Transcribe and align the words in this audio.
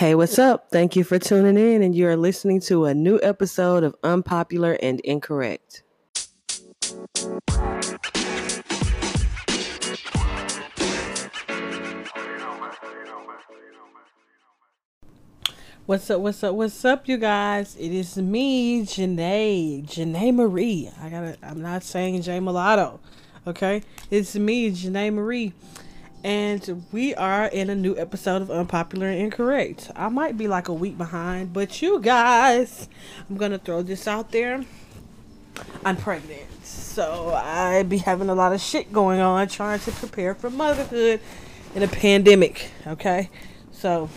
Hey, 0.00 0.14
what's 0.14 0.38
up? 0.38 0.70
Thank 0.70 0.96
you 0.96 1.04
for 1.04 1.18
tuning 1.18 1.58
in, 1.58 1.82
and 1.82 1.94
you 1.94 2.08
are 2.08 2.16
listening 2.16 2.58
to 2.60 2.86
a 2.86 2.94
new 2.94 3.20
episode 3.22 3.84
of 3.84 3.94
Unpopular 4.02 4.78
and 4.82 4.98
Incorrect. 5.00 5.82
What's 15.84 16.08
up? 16.08 16.22
What's 16.22 16.42
up? 16.42 16.54
What's 16.54 16.82
up, 16.82 17.06
you 17.06 17.18
guys? 17.18 17.76
It 17.76 17.92
is 17.92 18.16
me, 18.16 18.86
Janae, 18.86 19.86
Janae 19.86 20.34
Marie. 20.34 20.90
I 20.98 21.10
gotta. 21.10 21.36
I'm 21.42 21.60
not 21.60 21.82
saying 21.82 22.22
Jay 22.22 22.40
Mulatto, 22.40 23.00
okay? 23.46 23.82
It's 24.10 24.34
me, 24.34 24.70
Janae 24.70 25.12
Marie, 25.12 25.52
and 26.22 26.84
we 26.92 27.14
are 27.14 27.46
in 27.46 27.70
a 27.70 27.74
new 27.74 27.96
episode 27.96 28.42
of 28.42 28.50
Unpopular 28.50 29.08
and 29.08 29.20
Incorrect. 29.20 29.90
I 29.96 30.08
might 30.08 30.36
be 30.36 30.48
like 30.48 30.68
a 30.68 30.72
week 30.72 30.98
behind, 30.98 31.52
but 31.52 31.80
you 31.80 32.00
guys, 32.00 32.88
I'm 33.28 33.36
gonna 33.36 33.58
throw 33.58 33.82
this 33.82 34.06
out 34.06 34.30
there. 34.30 34.64
I'm 35.84 35.96
pregnant, 35.96 36.64
so 36.64 37.32
I 37.34 37.82
be 37.84 37.98
having 37.98 38.28
a 38.28 38.34
lot 38.34 38.52
of 38.52 38.60
shit 38.60 38.92
going 38.92 39.20
on, 39.20 39.48
trying 39.48 39.80
to 39.80 39.92
prepare 39.92 40.34
for 40.34 40.50
motherhood 40.50 41.20
in 41.74 41.82
a 41.82 41.88
pandemic. 41.88 42.70
Okay, 42.86 43.30
so 43.72 44.10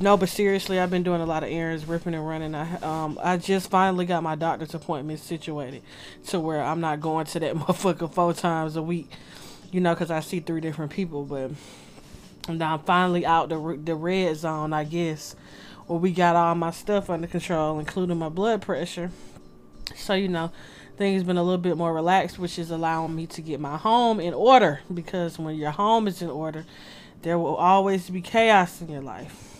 no, 0.00 0.16
but 0.16 0.28
seriously, 0.28 0.80
I've 0.80 0.90
been 0.90 1.04
doing 1.04 1.20
a 1.20 1.26
lot 1.26 1.42
of 1.42 1.50
errands, 1.50 1.86
ripping 1.86 2.14
and 2.14 2.26
running. 2.26 2.54
I 2.54 2.76
um 2.78 3.18
I 3.22 3.36
just 3.36 3.70
finally 3.70 4.04
got 4.04 4.22
my 4.22 4.34
doctor's 4.34 4.74
appointment 4.74 5.20
situated 5.20 5.82
to 6.28 6.40
where 6.40 6.62
I'm 6.62 6.80
not 6.80 7.00
going 7.00 7.26
to 7.26 7.40
that 7.40 7.54
motherfucker 7.56 8.12
four 8.12 8.34
times 8.34 8.74
a 8.74 8.82
week 8.82 9.10
you 9.72 9.80
know, 9.80 9.94
because 9.94 10.10
I 10.10 10.20
see 10.20 10.40
three 10.40 10.60
different 10.60 10.92
people. 10.92 11.24
But 11.24 11.50
now 12.48 12.74
I'm 12.74 12.80
finally 12.80 13.26
out 13.26 13.48
the 13.48 13.80
the 13.82 13.94
red 13.94 14.36
zone, 14.36 14.72
I 14.72 14.84
guess, 14.84 15.36
where 15.86 15.98
we 15.98 16.12
got 16.12 16.36
all 16.36 16.54
my 16.54 16.70
stuff 16.70 17.10
under 17.10 17.26
control, 17.26 17.78
including 17.78 18.18
my 18.18 18.28
blood 18.28 18.62
pressure. 18.62 19.10
So 19.94 20.14
you 20.14 20.28
know, 20.28 20.52
things 20.96 21.22
been 21.22 21.36
a 21.36 21.42
little 21.42 21.58
bit 21.58 21.76
more 21.76 21.92
relaxed, 21.92 22.38
which 22.38 22.58
is 22.58 22.70
allowing 22.70 23.14
me 23.14 23.26
to 23.28 23.42
get 23.42 23.60
my 23.60 23.76
home 23.76 24.20
in 24.20 24.34
order. 24.34 24.80
Because 24.92 25.38
when 25.38 25.56
your 25.56 25.70
home 25.70 26.08
is 26.08 26.22
in 26.22 26.30
order, 26.30 26.64
there 27.22 27.38
will 27.38 27.56
always 27.56 28.08
be 28.10 28.20
chaos 28.20 28.80
in 28.80 28.88
your 28.88 29.02
life. 29.02 29.54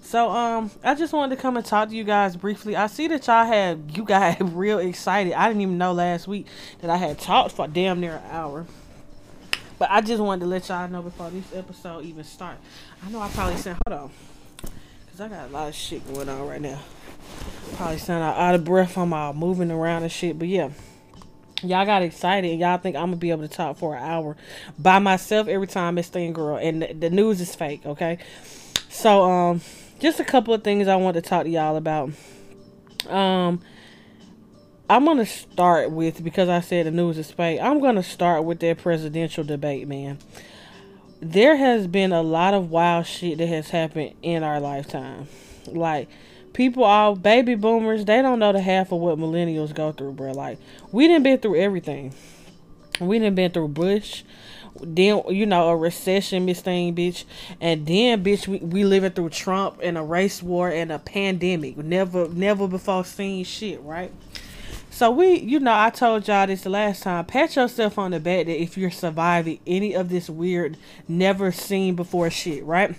So 0.00 0.30
um 0.30 0.70
I 0.84 0.94
just 0.94 1.12
wanted 1.12 1.34
to 1.34 1.42
come 1.42 1.56
and 1.56 1.66
talk 1.66 1.88
to 1.88 1.96
you 1.96 2.04
guys 2.04 2.36
briefly. 2.36 2.76
I 2.76 2.86
see 2.86 3.08
that 3.08 3.26
y'all 3.26 3.44
had 3.44 3.90
you 3.96 4.04
guys 4.04 4.36
real 4.40 4.78
excited. 4.78 5.32
I 5.32 5.48
didn't 5.48 5.62
even 5.62 5.78
know 5.78 5.92
last 5.92 6.28
week 6.28 6.46
that 6.80 6.90
I 6.90 6.96
had 6.96 7.18
talked 7.18 7.52
for 7.56 7.66
damn 7.66 8.00
near 8.00 8.16
an 8.16 8.30
hour. 8.30 8.66
But 9.78 9.90
I 9.90 10.00
just 10.00 10.22
wanted 10.22 10.40
to 10.40 10.46
let 10.46 10.68
y'all 10.68 10.88
know 10.88 11.02
before 11.02 11.30
this 11.30 11.54
episode 11.54 12.04
even 12.04 12.24
start. 12.24 12.56
I 13.04 13.10
know 13.10 13.20
I 13.20 13.28
probably 13.28 13.56
said, 13.56 13.76
hold 13.86 14.00
on. 14.00 14.10
Because 15.04 15.20
I 15.20 15.28
got 15.28 15.48
a 15.48 15.52
lot 15.52 15.68
of 15.68 15.74
shit 15.74 16.06
going 16.12 16.28
on 16.28 16.46
right 16.46 16.60
now. 16.60 16.80
Probably 17.74 17.98
sound 17.98 18.22
out 18.22 18.54
of 18.54 18.64
breath 18.64 18.96
on 18.96 19.10
my 19.10 19.32
moving 19.32 19.70
around 19.70 20.02
and 20.02 20.12
shit. 20.12 20.38
But 20.38 20.48
yeah. 20.48 20.70
Y'all 21.62 21.86
got 21.86 22.02
excited 22.02 22.60
y'all 22.60 22.76
think 22.76 22.96
I'm 22.96 23.06
gonna 23.06 23.16
be 23.16 23.30
able 23.30 23.48
to 23.48 23.48
talk 23.48 23.78
for 23.78 23.96
an 23.96 24.02
hour 24.02 24.36
by 24.78 24.98
myself 24.98 25.48
every 25.48 25.66
time 25.66 25.94
this 25.94 26.08
thing 26.08 26.34
girl 26.34 26.58
and 26.58 26.82
the, 26.82 26.92
the 26.92 27.08
news 27.08 27.40
is 27.40 27.54
fake, 27.54 27.86
okay? 27.86 28.18
So 28.90 29.22
um 29.22 29.62
just 29.98 30.20
a 30.20 30.24
couple 30.24 30.52
of 30.52 30.62
things 30.62 30.86
I 30.86 30.96
want 30.96 31.14
to 31.14 31.22
talk 31.22 31.44
to 31.44 31.48
y'all 31.48 31.76
about. 31.76 32.10
Um 33.08 33.62
I'm 34.88 35.04
going 35.04 35.18
to 35.18 35.26
start 35.26 35.90
with, 35.90 36.22
because 36.22 36.48
I 36.48 36.60
said 36.60 36.86
the 36.86 36.92
news 36.92 37.18
is 37.18 37.30
fake, 37.30 37.60
I'm 37.60 37.80
going 37.80 37.96
to 37.96 38.04
start 38.04 38.44
with 38.44 38.60
that 38.60 38.78
presidential 38.78 39.42
debate, 39.42 39.88
man. 39.88 40.18
There 41.20 41.56
has 41.56 41.88
been 41.88 42.12
a 42.12 42.22
lot 42.22 42.54
of 42.54 42.70
wild 42.70 43.06
shit 43.06 43.38
that 43.38 43.48
has 43.48 43.70
happened 43.70 44.14
in 44.22 44.44
our 44.44 44.60
lifetime. 44.60 45.26
Like, 45.66 46.08
people, 46.52 46.84
all 46.84 47.16
baby 47.16 47.56
boomers, 47.56 48.04
they 48.04 48.22
don't 48.22 48.38
know 48.38 48.52
the 48.52 48.60
half 48.60 48.92
of 48.92 49.00
what 49.00 49.18
millennials 49.18 49.74
go 49.74 49.90
through, 49.90 50.12
bro. 50.12 50.30
Like, 50.30 50.58
we 50.92 51.08
didn't 51.08 51.24
been 51.24 51.38
through 51.38 51.56
everything. 51.56 52.14
We 53.00 53.18
didn't 53.18 53.34
been 53.34 53.50
through 53.50 53.68
Bush, 53.68 54.22
then 54.80 55.22
you 55.28 55.46
know 55.46 55.68
a 55.68 55.76
recession, 55.76 56.44
Miss 56.44 56.60
Thing, 56.60 56.94
bitch, 56.94 57.24
and 57.60 57.86
then 57.86 58.22
bitch, 58.22 58.46
we, 58.46 58.58
we 58.58 58.84
living 58.84 59.12
through 59.12 59.30
Trump 59.30 59.80
and 59.82 59.98
a 59.98 60.02
race 60.02 60.42
war 60.42 60.70
and 60.70 60.92
a 60.92 60.98
pandemic. 60.98 61.76
Never, 61.76 62.28
never 62.28 62.68
before 62.68 63.04
seen 63.04 63.44
shit, 63.44 63.82
right? 63.82 64.12
So 64.96 65.10
we, 65.10 65.40
you 65.40 65.60
know, 65.60 65.78
I 65.78 65.90
told 65.90 66.26
y'all 66.26 66.46
this 66.46 66.62
the 66.62 66.70
last 66.70 67.02
time. 67.02 67.26
Pat 67.26 67.54
yourself 67.54 67.98
on 67.98 68.12
the 68.12 68.18
back 68.18 68.46
that 68.46 68.62
if 68.62 68.78
you're 68.78 68.90
surviving 68.90 69.60
any 69.66 69.92
of 69.92 70.08
this 70.08 70.30
weird, 70.30 70.78
never 71.06 71.52
seen 71.52 71.96
before 71.96 72.30
shit, 72.30 72.64
right? 72.64 72.96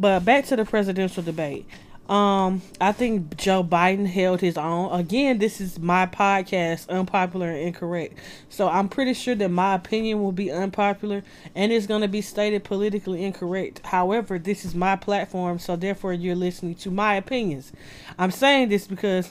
But 0.00 0.24
back 0.24 0.46
to 0.46 0.56
the 0.56 0.64
presidential 0.64 1.22
debate. 1.22 1.64
Um, 2.08 2.60
I 2.80 2.90
think 2.90 3.36
Joe 3.36 3.62
Biden 3.62 4.08
held 4.08 4.40
his 4.40 4.58
own. 4.58 4.98
Again, 4.98 5.38
this 5.38 5.60
is 5.60 5.78
my 5.78 6.06
podcast, 6.06 6.88
unpopular 6.88 7.50
and 7.50 7.68
incorrect. 7.68 8.18
So 8.48 8.68
I'm 8.68 8.88
pretty 8.88 9.14
sure 9.14 9.36
that 9.36 9.50
my 9.50 9.76
opinion 9.76 10.24
will 10.24 10.32
be 10.32 10.50
unpopular 10.50 11.22
and 11.54 11.70
it's 11.70 11.86
going 11.86 12.02
to 12.02 12.08
be 12.08 12.20
stated 12.20 12.64
politically 12.64 13.24
incorrect. 13.24 13.80
However, 13.86 14.40
this 14.40 14.64
is 14.64 14.74
my 14.74 14.96
platform, 14.96 15.60
so 15.60 15.76
therefore 15.76 16.14
you're 16.14 16.34
listening 16.34 16.74
to 16.74 16.90
my 16.90 17.14
opinions. 17.14 17.70
I'm 18.18 18.32
saying 18.32 18.70
this 18.70 18.88
because 18.88 19.30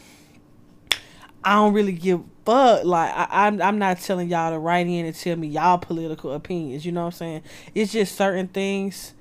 I 1.44 1.56
don't 1.56 1.74
really 1.74 1.94
give 1.94 2.22
fuck. 2.46 2.86
Like 2.86 3.14
I, 3.16 3.48
am 3.48 3.56
I'm, 3.56 3.62
I'm 3.62 3.80
not 3.80 4.00
telling 4.00 4.30
y'all 4.30 4.52
to 4.52 4.60
write 4.60 4.88
in 4.88 5.06
and 5.06 5.16
tell 5.16 5.36
me 5.36 5.48
y'all 5.48 5.78
political 5.78 6.34
opinions. 6.34 6.86
You 6.86 6.92
know 6.92 7.02
what 7.02 7.14
I'm 7.14 7.18
saying? 7.18 7.44
It's 7.74 7.92
just 7.92 8.16
certain 8.16 8.48
things 8.48 9.14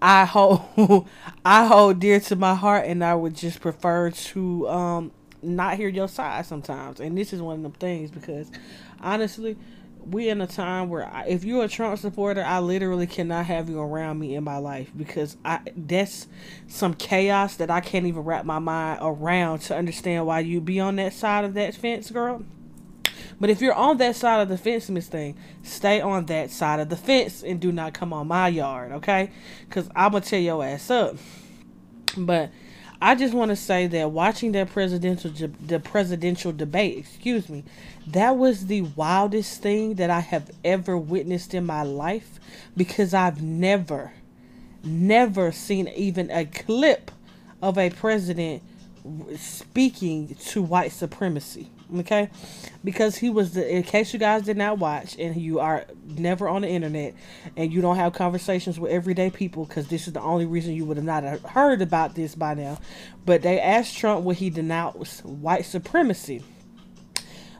I 0.00 0.24
hold 0.24 1.08
I 1.44 1.66
hold 1.66 2.00
dear 2.00 2.20
to 2.20 2.36
my 2.36 2.54
heart, 2.54 2.86
and 2.86 3.04
I 3.04 3.14
would 3.14 3.34
just 3.34 3.60
prefer 3.60 4.10
to 4.10 4.68
um 4.68 5.12
not 5.42 5.76
hear 5.76 5.88
your 5.88 6.08
side 6.08 6.46
sometimes. 6.46 7.00
And 7.00 7.16
this 7.16 7.32
is 7.32 7.40
one 7.40 7.56
of 7.56 7.62
them 7.62 7.72
things 7.72 8.10
because 8.10 8.50
honestly 9.00 9.56
we 10.10 10.28
in 10.28 10.40
a 10.40 10.46
time 10.46 10.88
where 10.88 11.06
I, 11.06 11.26
if 11.26 11.44
you're 11.44 11.64
a 11.64 11.68
Trump 11.68 11.98
supporter, 11.98 12.42
I 12.42 12.60
literally 12.60 13.06
cannot 13.06 13.46
have 13.46 13.68
you 13.68 13.80
around 13.80 14.18
me 14.18 14.34
in 14.34 14.44
my 14.44 14.58
life 14.58 14.90
because 14.96 15.36
I 15.44 15.60
that's 15.76 16.26
some 16.66 16.94
chaos 16.94 17.56
that 17.56 17.70
I 17.70 17.80
can't 17.80 18.06
even 18.06 18.22
wrap 18.22 18.44
my 18.44 18.58
mind 18.58 19.00
around 19.02 19.60
to 19.60 19.76
understand 19.76 20.26
why 20.26 20.40
you 20.40 20.60
be 20.60 20.80
on 20.80 20.96
that 20.96 21.12
side 21.12 21.44
of 21.44 21.54
that 21.54 21.74
fence, 21.74 22.10
girl. 22.10 22.44
But 23.40 23.50
if 23.50 23.60
you're 23.60 23.74
on 23.74 23.98
that 23.98 24.16
side 24.16 24.40
of 24.40 24.48
the 24.48 24.58
fence, 24.58 24.88
Miss 24.90 25.06
Thing, 25.06 25.36
stay 25.62 26.00
on 26.00 26.26
that 26.26 26.50
side 26.50 26.80
of 26.80 26.88
the 26.88 26.96
fence 26.96 27.42
and 27.42 27.60
do 27.60 27.70
not 27.70 27.94
come 27.94 28.12
on 28.12 28.26
my 28.26 28.48
yard, 28.48 28.92
okay? 28.92 29.30
Because 29.68 29.88
I'm 29.94 30.12
gonna 30.12 30.24
tear 30.24 30.40
your 30.40 30.64
ass 30.64 30.90
up. 30.90 31.16
But 32.16 32.50
I 33.00 33.14
just 33.14 33.32
want 33.32 33.50
to 33.50 33.56
say 33.56 33.86
that 33.86 34.10
watching 34.10 34.52
that 34.52 34.70
presidential 34.70 35.30
the 35.64 35.78
presidential 35.78 36.52
debate, 36.52 36.98
excuse 36.98 37.48
me, 37.48 37.62
that 38.08 38.36
was 38.36 38.66
the 38.66 38.82
wildest 38.82 39.62
thing 39.62 39.94
that 39.94 40.10
I 40.10 40.20
have 40.20 40.50
ever 40.64 40.98
witnessed 40.98 41.54
in 41.54 41.64
my 41.64 41.82
life 41.82 42.40
because 42.76 43.14
I've 43.14 43.42
never 43.42 44.12
never 44.82 45.52
seen 45.52 45.88
even 45.88 46.30
a 46.30 46.44
clip 46.44 47.10
of 47.60 47.76
a 47.76 47.90
president 47.90 48.62
speaking 49.36 50.36
to 50.46 50.62
white 50.62 50.92
supremacy 50.92 51.68
okay? 51.96 52.30
Because 52.84 53.16
he 53.16 53.30
was 53.30 53.54
the 53.54 53.76
in 53.76 53.82
case 53.82 54.12
you 54.12 54.18
guys 54.18 54.42
did 54.42 54.56
not 54.56 54.78
watch 54.78 55.16
and 55.18 55.36
you 55.36 55.60
are 55.60 55.86
never 56.04 56.48
on 56.48 56.62
the 56.62 56.68
internet 56.68 57.14
and 57.56 57.72
you 57.72 57.80
don't 57.80 57.96
have 57.96 58.12
conversations 58.12 58.78
with 58.78 58.92
everyday 58.92 59.30
people 59.30 59.64
because 59.64 59.88
this 59.88 60.06
is 60.06 60.12
the 60.12 60.20
only 60.20 60.46
reason 60.46 60.74
you 60.74 60.84
would 60.84 60.96
have 60.96 61.06
not 61.06 61.24
heard 61.40 61.82
about 61.82 62.14
this 62.14 62.34
by 62.34 62.54
now. 62.54 62.78
But 63.24 63.42
they 63.42 63.60
asked 63.60 63.96
trump 63.96 64.24
would 64.24 64.36
he 64.36 64.50
denounced 64.50 65.24
white 65.24 65.64
supremacy. 65.64 66.42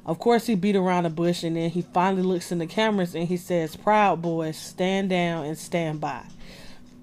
Of 0.04 0.18
course 0.18 0.46
he 0.46 0.54
beat 0.54 0.76
around 0.76 1.04
the 1.04 1.10
bush 1.10 1.42
and 1.42 1.56
then 1.56 1.70
he 1.70 1.82
finally 1.82 2.22
looks 2.22 2.50
in 2.50 2.58
the 2.58 2.66
cameras 2.66 3.14
and 3.14 3.28
he 3.28 3.36
says 3.36 3.76
proud 3.76 4.22
boys 4.22 4.56
stand 4.56 5.10
down 5.10 5.44
and 5.44 5.56
stand 5.58 6.00
by. 6.00 6.24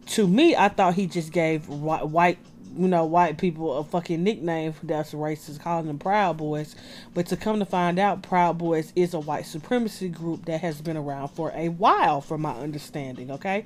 To 0.08 0.28
me 0.28 0.56
i 0.56 0.70
thought 0.70 0.96
he 0.96 1.08
just 1.08 1.32
gave 1.32 1.68
white 1.68 2.40
you 2.78 2.88
know, 2.88 3.06
white 3.06 3.38
people 3.38 3.78
a 3.78 3.84
fucking 3.84 4.24
nickname 4.24 4.74
that's 4.84 5.14
racist, 5.14 5.60
calling 5.62 5.88
them 5.88 6.00
Proud 6.00 6.38
Boys. 6.38 6.76
But 7.14 7.28
to 7.28 7.38
come 7.38 7.60
to 7.60 7.66
find 7.66 8.00
out, 8.00 8.24
Proud 8.24 8.58
Boys 8.58 8.92
is 8.96 9.14
a 9.14 9.20
white 9.20 9.46
supremacy 9.46 10.10
group 10.10 10.46
that 10.46 10.62
has 10.62 10.82
been 10.82 10.98
around 10.98 11.30
for 11.30 11.52
a 11.56 11.70
while, 11.70 12.22
from 12.22 12.42
my 12.42 12.54
understanding. 12.54 13.32
Okay, 13.32 13.66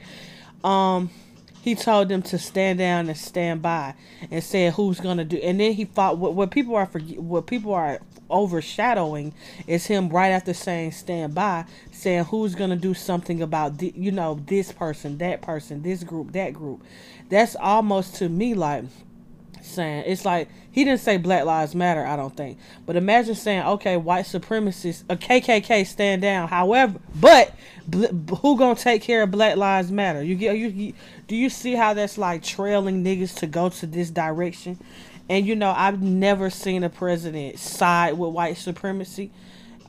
um, 0.63 1.09
he 1.61 1.75
told 1.75 2.09
them 2.09 2.21
to 2.23 2.38
stand 2.38 2.79
down 2.79 3.07
and 3.07 3.17
stand 3.17 3.61
by, 3.61 3.95
and 4.31 4.44
said 4.44 4.73
who's 4.73 5.00
gonna 5.00 5.25
do. 5.25 5.38
And 5.38 5.59
then 5.59 5.73
he 5.73 5.85
fought. 5.85 6.17
What, 6.17 6.33
what 6.33 6.51
people 6.51 6.75
are 6.75 6.85
for, 6.85 7.00
what 7.00 7.47
people 7.47 7.73
are 7.73 8.00
overshadowing 8.29 9.33
is 9.65 9.88
him 9.88 10.09
right 10.09 10.29
after 10.29 10.53
saying 10.53 10.91
stand 10.91 11.33
by, 11.33 11.65
saying 11.91 12.25
who's 12.25 12.56
gonna 12.56 12.75
do 12.75 12.94
something 12.94 13.41
about 13.41 13.79
the, 13.79 13.91
you 13.95 14.11
know 14.11 14.39
this 14.45 14.71
person, 14.71 15.17
that 15.17 15.41
person, 15.41 15.81
this 15.81 16.03
group, 16.03 16.31
that 16.33 16.53
group 16.53 16.83
that's 17.29 17.56
almost 17.56 18.15
to 18.15 18.27
me 18.27 18.53
like 18.53 18.83
saying 19.61 20.03
it's 20.07 20.25
like 20.25 20.50
he 20.71 20.83
didn't 20.83 21.00
say 21.00 21.17
Black 21.17 21.45
Lives 21.45 21.73
Matter, 21.73 22.06
I 22.06 22.15
don't 22.15 22.35
think. 22.35 22.57
But 22.85 22.95
imagine 22.95 23.35
saying, 23.35 23.63
okay, 23.63 23.97
white 23.97 24.25
supremacists, 24.25 25.03
uh, 25.09 25.13
a 25.13 25.17
KKK 25.17 25.85
stand 25.85 26.21
down. 26.21 26.47
However, 26.47 27.00
but 27.15 27.53
who 28.41 28.57
gonna 28.57 28.75
take 28.75 29.01
care 29.01 29.23
of 29.23 29.31
Black 29.31 29.57
Lives 29.57 29.91
Matter? 29.91 30.23
You 30.23 30.35
get 30.35 30.57
you, 30.57 30.67
you 30.67 30.94
do 31.30 31.36
you 31.36 31.50
see 31.50 31.76
how 31.76 31.94
that's 31.94 32.18
like 32.18 32.42
trailing 32.42 33.04
niggas 33.04 33.36
to 33.38 33.48
go 33.48 33.70
to 33.70 33.86
this 33.86 34.10
direction? 34.10 34.80
And 35.30 35.46
you 35.46 35.56
know, 35.56 35.70
I've 35.70 36.02
never 36.02 36.50
seen 36.50 36.84
a 36.84 36.90
president 36.90 37.60
side 37.60 38.18
with 38.18 38.31
white 38.31 38.58
supremacy. 38.58 39.31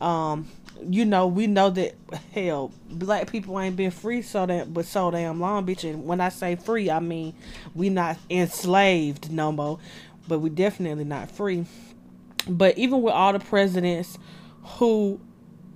Um, 0.03 0.49
you 0.87 1.07
know, 1.07 1.27
we 1.27 1.47
know 1.47 1.71
that 1.71 1.95
hell, 2.35 2.73
black 2.91 3.31
people 3.33 3.59
ain't 3.59 3.75
been 3.75 3.91
free 3.91 4.21
so 4.21 4.45
that 4.45 4.73
but 4.73 4.85
so 4.85 5.11
damn 5.11 5.41
long, 5.41 5.65
bitch. 5.65 5.89
And 5.89 6.05
when 6.05 6.21
I 6.21 6.29
say 6.29 6.57
free, 6.57 6.91
I 6.91 7.01
mean 7.01 7.35
we 7.75 7.89
not 7.89 8.19
enslaved 8.29 9.33
no 9.33 9.51
more, 9.51 9.79
but 10.29 10.41
we 10.41 10.51
definitely 10.51 11.05
not 11.05 11.31
free. 11.31 11.65
But 12.47 12.77
even 12.77 13.01
with 13.01 13.15
all 13.15 13.33
the 13.33 13.41
presidents 13.41 14.19
who 14.77 15.19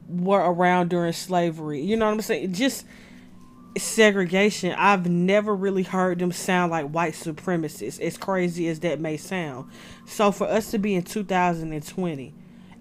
were 0.08 0.40
around 0.40 0.90
during 0.90 1.14
slavery, 1.14 1.80
you 1.80 1.96
know 1.96 2.04
what 2.04 2.12
I'm 2.12 2.20
saying? 2.20 2.52
Just 2.52 2.84
segregation, 3.76 4.72
I've 4.76 5.08
never 5.08 5.54
really 5.54 5.82
heard 5.82 6.18
them 6.18 6.32
sound 6.32 6.70
like 6.70 6.86
white 6.86 7.14
supremacists, 7.14 8.00
as 8.00 8.16
crazy 8.16 8.68
as 8.68 8.80
that 8.80 9.00
may 9.00 9.16
sound. 9.16 9.70
So 10.06 10.32
for 10.32 10.46
us 10.46 10.70
to 10.70 10.78
be 10.78 10.94
in 10.94 11.02
2020 11.02 12.34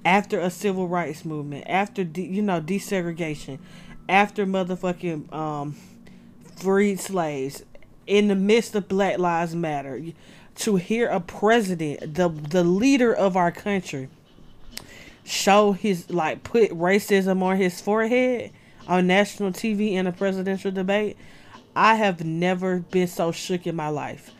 after 0.06 0.40
a 0.40 0.50
civil 0.50 0.88
rights 0.88 1.26
movement, 1.26 1.66
after 1.68 2.04
de- 2.04 2.26
you 2.26 2.42
know 2.42 2.62
desegregation, 2.62 3.60
after 4.08 4.46
motherfucking 4.46 5.34
um, 5.34 5.76
freed 6.58 7.00
slaves, 7.00 7.64
in 8.06 8.28
the 8.28 8.36
midst 8.36 8.76
of 8.76 8.88
Black 8.88 9.18
Lives 9.18 9.56
Matter, 9.56 10.04
to 10.56 10.76
hear 10.76 11.08
a 11.08 11.20
president, 11.20 12.16
the 12.16 12.30
the 12.30 12.64
leader 12.64 13.14
of 13.14 13.36
our 13.36 13.52
country, 13.52 14.10
show 15.24 15.72
his 15.72 16.10
like 16.10 16.44
put 16.44 16.70
racism 16.72 17.42
on 17.42 17.58
his 17.58 17.80
forehead 17.82 18.52
on 18.88 19.08
national 19.08 19.52
TV 19.52 19.94
in 19.94 20.08
a 20.08 20.12
presidential 20.12 20.72
debate, 20.72 21.18
I 21.76 21.96
have 21.96 22.24
never 22.24 22.80
been 22.80 23.08
so 23.08 23.32
shook 23.32 23.66
in 23.66 23.76
my 23.76 23.90
life. 23.90 24.32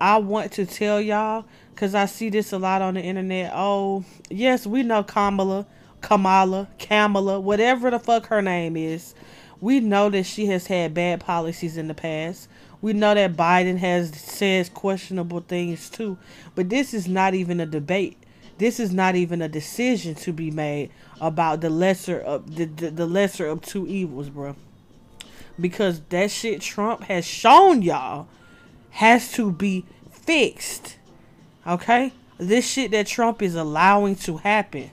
I 0.00 0.16
want 0.16 0.52
to 0.52 0.64
tell 0.64 1.00
y'all 1.00 1.44
because 1.74 1.94
I 1.94 2.06
see 2.06 2.30
this 2.30 2.52
a 2.52 2.58
lot 2.58 2.82
on 2.82 2.94
the 2.94 3.02
internet. 3.02 3.52
Oh, 3.54 4.04
yes, 4.30 4.66
we 4.66 4.82
know 4.82 5.02
Kamala, 5.02 5.66
Kamala, 6.00 6.68
Kamala, 6.78 7.38
whatever 7.38 7.90
the 7.90 7.98
fuck 7.98 8.26
her 8.26 8.40
name 8.40 8.76
is. 8.76 9.14
We 9.60 9.80
know 9.80 10.08
that 10.08 10.24
she 10.24 10.46
has 10.46 10.66
had 10.68 10.94
bad 10.94 11.20
policies 11.20 11.76
in 11.76 11.88
the 11.88 11.94
past. 11.94 12.48
We 12.80 12.94
know 12.94 13.14
that 13.14 13.36
Biden 13.36 13.76
has 13.76 14.14
said 14.16 14.72
questionable 14.72 15.40
things 15.40 15.90
too. 15.90 16.16
But 16.54 16.70
this 16.70 16.94
is 16.94 17.06
not 17.06 17.34
even 17.34 17.60
a 17.60 17.66
debate. 17.66 18.16
This 18.60 18.78
is 18.78 18.92
not 18.92 19.16
even 19.16 19.40
a 19.40 19.48
decision 19.48 20.14
to 20.16 20.34
be 20.34 20.50
made 20.50 20.90
about 21.18 21.62
the 21.62 21.70
lesser 21.70 22.20
of 22.20 22.56
the, 22.56 22.66
the, 22.66 22.90
the 22.90 23.06
lesser 23.06 23.46
of 23.46 23.62
two 23.62 23.86
evils, 23.86 24.28
bro. 24.28 24.54
Because 25.58 26.02
that 26.10 26.30
shit 26.30 26.60
Trump 26.60 27.04
has 27.04 27.24
shown 27.24 27.80
y'all 27.80 28.28
has 28.90 29.32
to 29.32 29.50
be 29.50 29.86
fixed. 30.10 30.98
Okay? 31.66 32.12
This 32.36 32.70
shit 32.70 32.90
that 32.90 33.06
Trump 33.06 33.40
is 33.40 33.54
allowing 33.54 34.16
to 34.16 34.36
happen. 34.36 34.90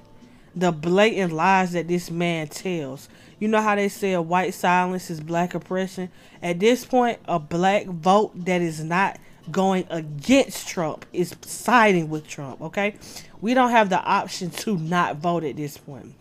The 0.56 0.72
blatant 0.72 1.34
lies 1.34 1.74
that 1.74 1.90
this 1.90 2.10
man 2.10 2.48
tells. 2.48 3.10
You 3.38 3.50
know 3.50 3.62
how 3.62 3.76
they 3.76 3.90
say 3.90 4.14
a 4.14 4.22
white 4.22 4.54
silence 4.54 5.10
is 5.10 5.20
black 5.20 5.54
oppression? 5.54 6.10
At 6.42 6.62
this 6.62 6.86
point, 6.86 7.20
a 7.26 7.38
black 7.38 7.86
vote 7.88 8.32
that 8.46 8.62
is 8.62 8.82
not 8.82 9.20
going 9.52 9.86
against 9.90 10.68
Trump 10.68 11.06
is 11.14 11.36
siding 11.42 12.10
with 12.10 12.28
Trump, 12.28 12.62
okay? 12.62 12.96
We 13.42 13.54
don't 13.54 13.72
have 13.72 13.90
the 13.90 14.02
option 14.02 14.50
to 14.50 14.78
not 14.78 15.18
vote 15.18 15.44
at 15.44 15.56
this 15.56 15.78
point. 15.78 16.14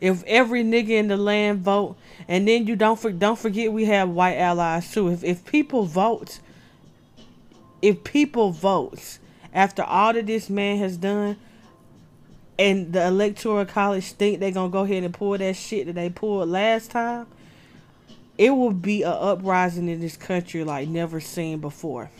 If 0.00 0.22
every 0.24 0.64
nigga 0.64 0.90
in 0.90 1.08
the 1.08 1.16
land 1.16 1.60
vote, 1.60 1.96
and 2.28 2.46
then 2.46 2.66
you 2.66 2.76
don't 2.76 2.98
for, 2.98 3.10
don't 3.10 3.38
forget 3.38 3.72
we 3.72 3.86
have 3.86 4.08
white 4.10 4.36
allies 4.36 4.92
too. 4.92 5.08
If 5.08 5.24
if 5.24 5.44
people 5.44 5.84
vote, 5.84 6.40
if 7.80 8.04
people 8.04 8.50
vote 8.50 9.18
after 9.52 9.82
all 9.82 10.12
that 10.12 10.26
this 10.26 10.50
man 10.50 10.78
has 10.78 10.96
done, 10.96 11.36
and 12.58 12.92
the 12.92 13.06
electoral 13.06 13.64
college 13.64 14.12
think 14.12 14.40
they're 14.40 14.50
gonna 14.50 14.68
go 14.68 14.82
ahead 14.82 15.04
and 15.04 15.14
pull 15.14 15.38
that 15.38 15.56
shit 15.56 15.86
that 15.86 15.94
they 15.94 16.10
pulled 16.10 16.48
last 16.48 16.90
time, 16.90 17.26
it 18.36 18.50
will 18.50 18.72
be 18.72 19.02
a 19.02 19.10
uprising 19.10 19.88
in 19.88 20.00
this 20.00 20.16
country 20.16 20.64
like 20.64 20.88
never 20.88 21.20
seen 21.20 21.58
before. 21.58 22.10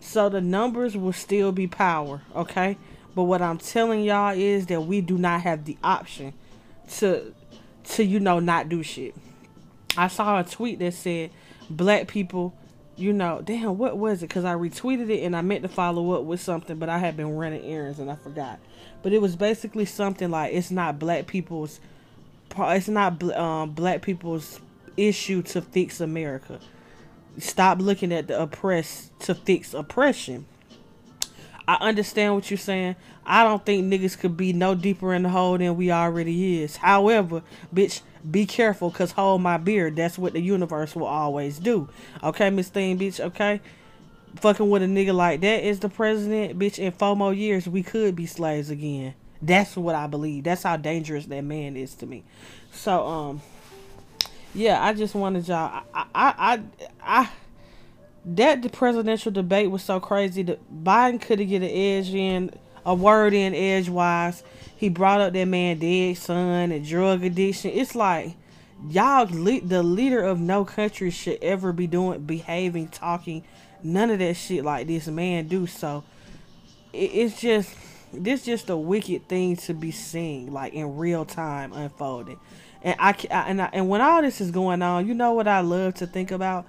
So 0.00 0.28
the 0.28 0.40
numbers 0.40 0.96
will 0.96 1.12
still 1.12 1.52
be 1.52 1.66
power, 1.66 2.22
okay? 2.34 2.78
But 3.14 3.24
what 3.24 3.42
I'm 3.42 3.58
telling 3.58 4.02
y'all 4.04 4.36
is 4.36 4.66
that 4.66 4.82
we 4.82 5.00
do 5.00 5.18
not 5.18 5.42
have 5.42 5.64
the 5.64 5.76
option 5.82 6.32
to 6.96 7.34
to 7.82 8.04
you 8.04 8.20
know 8.20 8.38
not 8.38 8.68
do 8.68 8.82
shit. 8.82 9.14
I 9.96 10.08
saw 10.08 10.38
a 10.38 10.44
tweet 10.44 10.78
that 10.78 10.94
said 10.94 11.30
black 11.68 12.06
people 12.06 12.54
you 13.00 13.12
know, 13.14 13.40
damn, 13.42 13.78
what 13.78 13.96
was 13.96 14.22
it? 14.22 14.28
Because 14.28 14.44
I 14.44 14.54
retweeted 14.54 15.08
it 15.08 15.22
and 15.22 15.34
I 15.34 15.40
meant 15.40 15.62
to 15.62 15.68
follow 15.68 16.12
up 16.12 16.24
with 16.24 16.40
something, 16.40 16.76
but 16.78 16.88
I 16.88 16.98
had 16.98 17.16
been 17.16 17.34
running 17.34 17.64
errands 17.64 17.98
and 17.98 18.10
I 18.10 18.14
forgot. 18.14 18.60
But 19.02 19.12
it 19.12 19.22
was 19.22 19.36
basically 19.36 19.86
something 19.86 20.30
like 20.30 20.52
it's 20.52 20.70
not 20.70 20.98
black 20.98 21.26
people's, 21.26 21.80
it's 22.56 22.88
not 22.88 23.22
um, 23.32 23.70
black 23.70 24.02
people's 24.02 24.60
issue 24.96 25.42
to 25.42 25.62
fix 25.62 26.00
America. 26.00 26.60
Stop 27.38 27.80
looking 27.80 28.12
at 28.12 28.26
the 28.26 28.40
oppressed 28.40 29.18
to 29.20 29.34
fix 29.34 29.74
oppression. 29.74 30.46
I 31.68 31.76
understand 31.80 32.34
what 32.34 32.50
you're 32.50 32.58
saying. 32.58 32.96
I 33.24 33.44
don't 33.44 33.64
think 33.64 33.86
niggas 33.86 34.18
could 34.18 34.36
be 34.36 34.52
no 34.52 34.74
deeper 34.74 35.14
in 35.14 35.22
the 35.22 35.28
hole 35.28 35.56
than 35.56 35.76
we 35.76 35.92
already 35.92 36.62
is. 36.62 36.76
However, 36.76 37.42
bitch, 37.72 38.00
be 38.28 38.44
careful, 38.44 38.90
cause 38.90 39.12
hold 39.12 39.42
my 39.42 39.56
beard. 39.56 39.94
That's 39.94 40.18
what 40.18 40.32
the 40.32 40.40
universe 40.40 40.96
will 40.96 41.06
always 41.06 41.58
do. 41.58 41.88
Okay, 42.24 42.50
Miss 42.50 42.68
Thing, 42.68 42.98
bitch. 42.98 43.20
Okay, 43.20 43.60
fucking 44.36 44.68
with 44.68 44.82
a 44.82 44.86
nigga 44.86 45.14
like 45.14 45.40
that 45.42 45.64
is 45.64 45.80
the 45.80 45.88
president, 45.88 46.58
bitch. 46.58 46.78
In 46.78 46.92
four 46.92 47.14
more 47.14 47.32
years, 47.32 47.68
we 47.68 47.82
could 47.82 48.16
be 48.16 48.26
slaves 48.26 48.68
again. 48.70 49.14
That's 49.40 49.76
what 49.76 49.94
I 49.94 50.06
believe. 50.06 50.44
That's 50.44 50.64
how 50.64 50.76
dangerous 50.76 51.26
that 51.26 51.42
man 51.42 51.76
is 51.76 51.94
to 51.96 52.06
me. 52.06 52.24
So, 52.72 53.06
um, 53.06 53.42
yeah, 54.54 54.82
I 54.84 54.94
just 54.94 55.14
wanted 55.14 55.46
y'all. 55.48 55.82
I, 55.94 56.04
I, 56.14 56.34
I, 56.38 56.60
I 57.02 57.30
that 58.24 58.62
the 58.62 58.68
presidential 58.68 59.32
debate 59.32 59.70
was 59.70 59.82
so 59.82 59.98
crazy 59.98 60.42
that 60.42 60.84
Biden 60.84 61.20
could 61.20 61.38
have 61.38 61.48
get 61.48 61.62
an 61.62 61.70
edge 61.70 62.10
in, 62.10 62.50
a 62.84 62.94
word 62.94 63.32
in 63.32 63.54
edgewise 63.54 64.42
he 64.80 64.88
brought 64.88 65.20
up 65.20 65.34
that 65.34 65.44
man 65.44 65.78
dead 65.78 66.16
son 66.16 66.72
and 66.72 66.86
drug 66.86 67.22
addiction. 67.22 67.70
It's 67.70 67.94
like 67.94 68.34
y'all 68.88 69.26
the 69.26 69.82
leader 69.82 70.22
of 70.22 70.40
no 70.40 70.64
country 70.64 71.10
should 71.10 71.38
ever 71.42 71.70
be 71.70 71.86
doing 71.86 72.18
behaving 72.22 72.88
talking 72.88 73.44
none 73.82 74.08
of 74.08 74.18
that 74.18 74.32
shit 74.32 74.64
like 74.64 74.86
this 74.86 75.06
man 75.06 75.46
do 75.46 75.66
so 75.66 76.02
it, 76.94 77.10
it's 77.12 77.38
just 77.38 77.74
this 78.10 78.42
just 78.42 78.70
a 78.70 78.76
wicked 78.78 79.28
thing 79.28 79.54
to 79.54 79.74
be 79.74 79.90
seeing 79.90 80.50
like 80.50 80.72
in 80.72 80.96
real 80.96 81.26
time 81.26 81.74
unfolding 81.74 82.40
and 82.82 82.96
I, 82.98 83.14
and 83.30 83.62
I, 83.62 83.70
and 83.72 83.88
when 83.88 84.00
all 84.00 84.22
this 84.22 84.40
is 84.40 84.50
going 84.50 84.82
on 84.82 85.06
you 85.06 85.14
know 85.14 85.32
what 85.32 85.48
i 85.48 85.60
love 85.60 85.94
to 85.94 86.06
think 86.06 86.30
about 86.30 86.66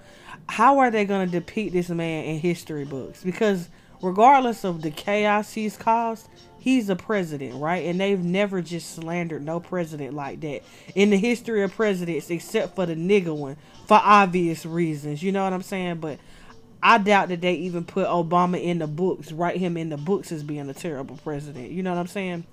how 0.47 0.79
are 0.79 0.91
they 0.91 1.05
going 1.05 1.27
to 1.27 1.31
depict 1.31 1.73
this 1.73 1.89
man 1.89 2.25
in 2.25 2.39
history 2.39 2.85
books 2.85 3.23
because 3.23 3.69
regardless 4.01 4.63
of 4.63 4.81
the 4.81 4.91
chaos 4.91 5.53
he's 5.53 5.77
caused 5.77 6.27
he's 6.61 6.89
a 6.89 6.95
president, 6.95 7.55
right? 7.55 7.85
And 7.85 7.99
they've 7.99 8.23
never 8.23 8.61
just 8.61 8.93
slandered 8.93 9.43
no 9.43 9.59
president 9.59 10.13
like 10.13 10.39
that 10.41 10.61
in 10.95 11.09
the 11.09 11.17
history 11.17 11.63
of 11.63 11.73
presidents, 11.73 12.29
except 12.29 12.75
for 12.75 12.85
the 12.85 12.95
nigga 12.95 13.35
one, 13.35 13.57
for 13.87 13.99
obvious 14.01 14.65
reasons. 14.65 15.21
You 15.21 15.31
know 15.31 15.43
what 15.43 15.53
I'm 15.53 15.63
saying? 15.63 15.97
But 15.97 16.19
I 16.81 16.99
doubt 16.99 17.29
that 17.29 17.41
they 17.41 17.55
even 17.55 17.83
put 17.83 18.07
Obama 18.07 18.61
in 18.63 18.77
the 18.77 18.87
books, 18.87 19.31
write 19.31 19.57
him 19.57 19.75
in 19.75 19.89
the 19.89 19.97
books 19.97 20.31
as 20.31 20.43
being 20.43 20.69
a 20.69 20.73
terrible 20.73 21.17
president. 21.17 21.71
You 21.71 21.81
know 21.81 21.93
what 21.93 21.99
I'm 21.99 22.07
saying? 22.07 22.45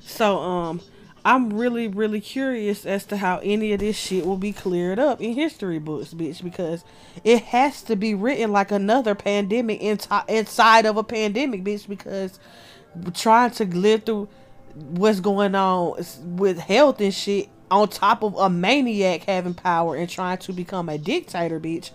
So, 0.00 0.38
um, 0.38 0.80
I'm 1.24 1.52
really, 1.52 1.86
really 1.86 2.20
curious 2.20 2.84
as 2.84 3.04
to 3.06 3.16
how 3.16 3.38
any 3.38 3.72
of 3.72 3.80
this 3.80 3.96
shit 3.96 4.26
will 4.26 4.36
be 4.36 4.52
cleared 4.52 4.98
up 4.98 5.20
in 5.20 5.34
history 5.34 5.78
books, 5.78 6.12
bitch, 6.12 6.42
because 6.42 6.84
it 7.22 7.42
has 7.44 7.82
to 7.82 7.94
be 7.94 8.14
written 8.14 8.50
like 8.50 8.72
another 8.72 9.14
pandemic 9.14 9.80
inside 9.80 10.86
of 10.86 10.96
a 10.96 11.04
pandemic, 11.04 11.62
bitch, 11.62 11.88
because 11.88 12.40
trying 13.14 13.52
to 13.52 13.64
live 13.64 14.04
through 14.04 14.28
what's 14.74 15.20
going 15.20 15.54
on 15.54 15.94
with 16.22 16.58
health 16.58 17.00
and 17.00 17.14
shit 17.14 17.48
on 17.70 17.88
top 17.88 18.22
of 18.22 18.36
a 18.36 18.50
maniac 18.50 19.22
having 19.22 19.54
power 19.54 19.96
and 19.96 20.08
trying 20.08 20.38
to 20.38 20.52
become 20.52 20.88
a 20.88 20.98
dictator, 20.98 21.60
bitch. 21.60 21.90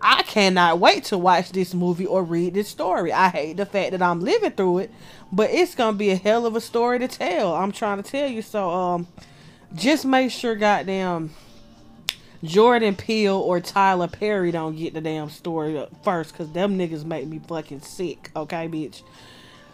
I 0.00 0.22
cannot 0.22 0.78
wait 0.78 1.04
to 1.04 1.18
watch 1.18 1.50
this 1.50 1.74
movie 1.74 2.06
or 2.06 2.22
read 2.22 2.54
this 2.54 2.68
story. 2.68 3.12
I 3.12 3.28
hate 3.28 3.56
the 3.56 3.66
fact 3.66 3.92
that 3.92 4.02
I'm 4.02 4.20
living 4.20 4.52
through 4.52 4.78
it, 4.78 4.90
but 5.32 5.50
it's 5.50 5.74
gonna 5.74 5.96
be 5.96 6.10
a 6.10 6.16
hell 6.16 6.46
of 6.46 6.54
a 6.54 6.60
story 6.60 6.98
to 7.00 7.08
tell. 7.08 7.54
I'm 7.54 7.72
trying 7.72 8.02
to 8.02 8.08
tell 8.08 8.28
you. 8.28 8.42
So, 8.42 8.70
um, 8.70 9.08
just 9.74 10.04
make 10.04 10.30
sure, 10.30 10.54
goddamn, 10.54 11.30
Jordan 12.44 12.94
Peele 12.94 13.36
or 13.36 13.60
Tyler 13.60 14.06
Perry 14.06 14.52
don't 14.52 14.76
get 14.76 14.94
the 14.94 15.00
damn 15.00 15.28
story 15.28 15.84
first, 16.04 16.36
cause 16.36 16.50
them 16.52 16.78
niggas 16.78 17.04
make 17.04 17.26
me 17.26 17.40
fucking 17.40 17.80
sick. 17.80 18.30
Okay, 18.36 18.68
bitch. 18.68 19.02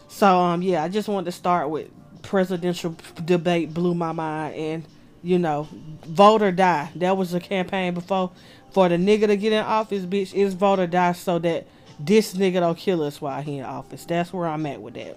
So 0.08 0.38
um, 0.38 0.62
yeah, 0.62 0.82
I 0.82 0.88
just 0.88 1.08
wanted 1.08 1.26
to 1.26 1.32
start 1.32 1.68
with 1.68 1.90
presidential 2.22 2.96
debate 3.24 3.74
blew 3.74 3.94
my 3.94 4.12
mind, 4.12 4.54
and 4.54 4.84
you 5.22 5.38
know, 5.38 5.68
vote 6.06 6.42
or 6.42 6.52
die. 6.52 6.90
That 6.96 7.16
was 7.16 7.34
a 7.34 7.40
campaign 7.40 7.94
before 7.94 8.30
for 8.74 8.88
the 8.88 8.96
nigga 8.96 9.28
to 9.28 9.36
get 9.36 9.52
in 9.52 9.64
office, 9.64 10.04
bitch. 10.04 10.34
Is 10.34 10.52
vote 10.54 10.80
or 10.80 10.86
die, 10.86 11.12
so 11.12 11.38
that 11.38 11.66
this 11.98 12.34
nigga 12.34 12.60
don't 12.60 12.76
kill 12.76 13.02
us 13.02 13.20
while 13.20 13.40
he 13.40 13.58
in 13.58 13.64
office. 13.64 14.04
That's 14.04 14.32
where 14.32 14.46
I'm 14.46 14.66
at 14.66 14.82
with 14.82 14.94
that. 14.94 15.16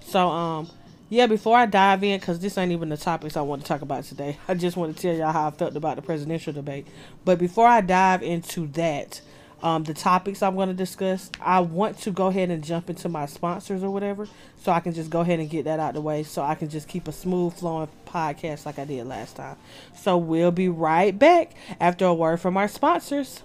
So 0.00 0.28
um 0.28 0.68
yeah, 1.08 1.26
before 1.26 1.58
I 1.58 1.66
dive 1.66 2.02
in, 2.04 2.18
because 2.18 2.38
this 2.40 2.56
ain't 2.56 2.72
even 2.72 2.88
the 2.88 2.96
topics 2.96 3.36
I 3.36 3.42
want 3.42 3.60
to 3.60 3.68
talk 3.68 3.82
about 3.82 4.04
today, 4.04 4.38
I 4.48 4.54
just 4.54 4.76
want 4.76 4.96
to 4.96 5.02
tell 5.02 5.14
y'all 5.14 5.30
how 5.30 5.48
I 5.48 5.50
felt 5.50 5.76
about 5.76 5.96
the 5.96 6.02
presidential 6.02 6.52
debate. 6.52 6.86
But 7.24 7.38
before 7.38 7.66
I 7.66 7.82
dive 7.82 8.22
into 8.22 8.66
that, 8.68 9.20
um, 9.62 9.84
the 9.84 9.94
topics 9.94 10.42
I'm 10.42 10.56
going 10.56 10.68
to 10.68 10.74
discuss, 10.74 11.30
I 11.40 11.60
want 11.60 11.98
to 12.00 12.10
go 12.10 12.26
ahead 12.26 12.50
and 12.50 12.62
jump 12.62 12.90
into 12.90 13.08
my 13.08 13.26
sponsors 13.26 13.82
or 13.82 13.90
whatever, 13.90 14.26
so 14.60 14.72
I 14.72 14.80
can 14.80 14.92
just 14.92 15.10
go 15.10 15.20
ahead 15.20 15.40
and 15.40 15.48
get 15.48 15.64
that 15.64 15.80
out 15.80 15.94
the 15.94 16.00
way, 16.00 16.22
so 16.22 16.42
I 16.42 16.54
can 16.54 16.68
just 16.68 16.88
keep 16.88 17.08
a 17.08 17.12
smooth 17.12 17.54
flowing 17.54 17.88
podcast 18.06 18.66
like 18.66 18.78
I 18.78 18.84
did 18.84 19.06
last 19.06 19.36
time. 19.36 19.56
So 19.96 20.16
we'll 20.16 20.50
be 20.50 20.68
right 20.68 21.16
back 21.18 21.54
after 21.80 22.04
a 22.06 22.14
word 22.14 22.40
from 22.40 22.56
our 22.56 22.68
sponsors. 22.68 23.42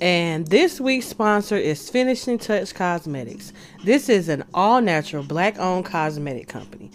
And 0.00 0.46
this 0.46 0.80
week's 0.80 1.06
sponsor 1.06 1.56
is 1.56 1.90
Finishing 1.90 2.38
Touch 2.38 2.72
Cosmetics. 2.72 3.52
This 3.84 4.08
is 4.08 4.28
an 4.28 4.44
all 4.54 4.80
natural 4.80 5.24
black 5.24 5.58
owned 5.58 5.86
cosmetic 5.86 6.46
company. 6.46 6.87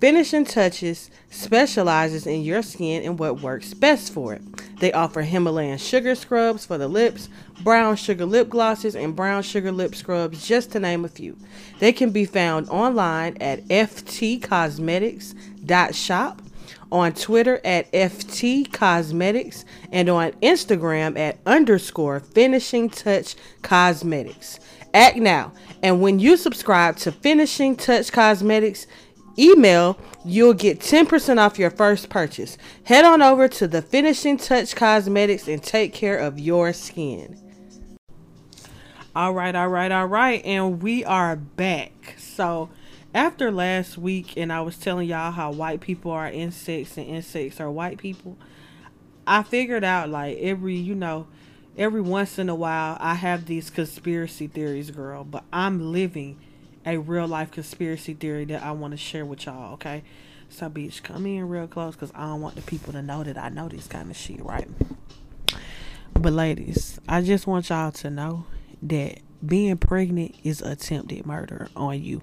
Finishing 0.00 0.44
Touches 0.46 1.10
specializes 1.30 2.26
in 2.26 2.42
your 2.42 2.62
skin 2.62 3.04
and 3.04 3.18
what 3.18 3.42
works 3.42 3.74
best 3.74 4.14
for 4.14 4.32
it. 4.32 4.40
They 4.80 4.92
offer 4.92 5.20
Himalayan 5.20 5.76
sugar 5.76 6.14
scrubs 6.14 6.64
for 6.64 6.78
the 6.78 6.88
lips, 6.88 7.28
brown 7.62 7.96
sugar 7.96 8.24
lip 8.24 8.48
glosses, 8.48 8.96
and 8.96 9.14
brown 9.14 9.42
sugar 9.42 9.70
lip 9.70 9.94
scrubs, 9.94 10.46
just 10.46 10.72
to 10.72 10.80
name 10.80 11.04
a 11.04 11.08
few. 11.08 11.36
They 11.80 11.92
can 11.92 12.12
be 12.12 12.24
found 12.24 12.70
online 12.70 13.36
at 13.42 13.68
ftcosmetics.shop 13.68 16.42
on 16.92 17.12
Twitter 17.12 17.60
at 17.64 17.90
ftcosmetics, 17.92 19.64
and 19.92 20.08
on 20.08 20.32
Instagram 20.42 21.16
at 21.18 21.38
underscore 21.46 22.20
Finishing 22.20 22.90
Touch 22.90 23.36
Cosmetics. 23.62 24.58
Act 24.92 25.18
now, 25.18 25.52
and 25.84 26.00
when 26.00 26.18
you 26.18 26.36
subscribe 26.36 26.96
to 26.96 27.12
Finishing 27.12 27.76
Touch 27.76 28.10
Cosmetics, 28.10 28.88
email, 29.40 29.98
you'll 30.24 30.54
get 30.54 30.80
10% 30.80 31.38
off 31.38 31.58
your 31.58 31.70
first 31.70 32.08
purchase. 32.08 32.58
Head 32.84 33.04
on 33.04 33.22
over 33.22 33.48
to 33.48 33.66
the 33.66 33.82
Finishing 33.82 34.36
Touch 34.36 34.76
Cosmetics 34.76 35.48
and 35.48 35.62
take 35.62 35.92
care 35.92 36.18
of 36.18 36.38
your 36.38 36.72
skin. 36.72 37.38
All 39.16 39.32
right, 39.34 39.54
all 39.56 39.68
right, 39.68 39.90
all 39.90 40.06
right, 40.06 40.44
and 40.44 40.82
we 40.82 41.04
are 41.04 41.34
back. 41.34 42.14
So, 42.18 42.70
after 43.12 43.50
last 43.50 43.98
week 43.98 44.36
and 44.36 44.52
I 44.52 44.60
was 44.60 44.76
telling 44.76 45.08
y'all 45.08 45.32
how 45.32 45.50
white 45.50 45.80
people 45.80 46.12
are 46.12 46.30
insects 46.30 46.96
and 46.96 47.06
insects 47.06 47.58
are 47.58 47.70
white 47.70 47.98
people, 47.98 48.38
I 49.26 49.42
figured 49.42 49.82
out 49.82 50.10
like 50.10 50.38
every, 50.38 50.76
you 50.76 50.94
know, 50.94 51.26
every 51.76 52.00
once 52.00 52.38
in 52.38 52.48
a 52.48 52.54
while 52.54 52.96
I 53.00 53.14
have 53.14 53.46
these 53.46 53.68
conspiracy 53.68 54.46
theories, 54.46 54.92
girl, 54.92 55.24
but 55.24 55.42
I'm 55.52 55.90
living 55.90 56.38
a 56.86 56.96
real 56.98 57.26
life 57.26 57.50
conspiracy 57.50 58.14
theory 58.14 58.44
that 58.46 58.62
I 58.62 58.72
want 58.72 58.92
to 58.92 58.96
share 58.96 59.24
with 59.24 59.46
y'all, 59.46 59.74
okay? 59.74 60.02
So, 60.48 60.68
bitch, 60.68 61.02
come 61.02 61.26
in 61.26 61.48
real 61.48 61.66
close 61.66 61.94
because 61.94 62.12
I 62.14 62.22
don't 62.22 62.40
want 62.40 62.56
the 62.56 62.62
people 62.62 62.92
to 62.92 63.02
know 63.02 63.22
that 63.22 63.38
I 63.38 63.48
know 63.50 63.68
this 63.68 63.86
kind 63.86 64.10
of 64.10 64.16
shit, 64.16 64.44
right? 64.44 64.68
But, 66.14 66.32
ladies, 66.32 66.98
I 67.08 67.22
just 67.22 67.46
want 67.46 67.70
y'all 67.70 67.92
to 67.92 68.10
know 68.10 68.46
that 68.82 69.20
being 69.44 69.76
pregnant 69.76 70.34
is 70.42 70.60
attempted 70.60 71.26
murder 71.26 71.68
on 71.76 72.02
you. 72.02 72.22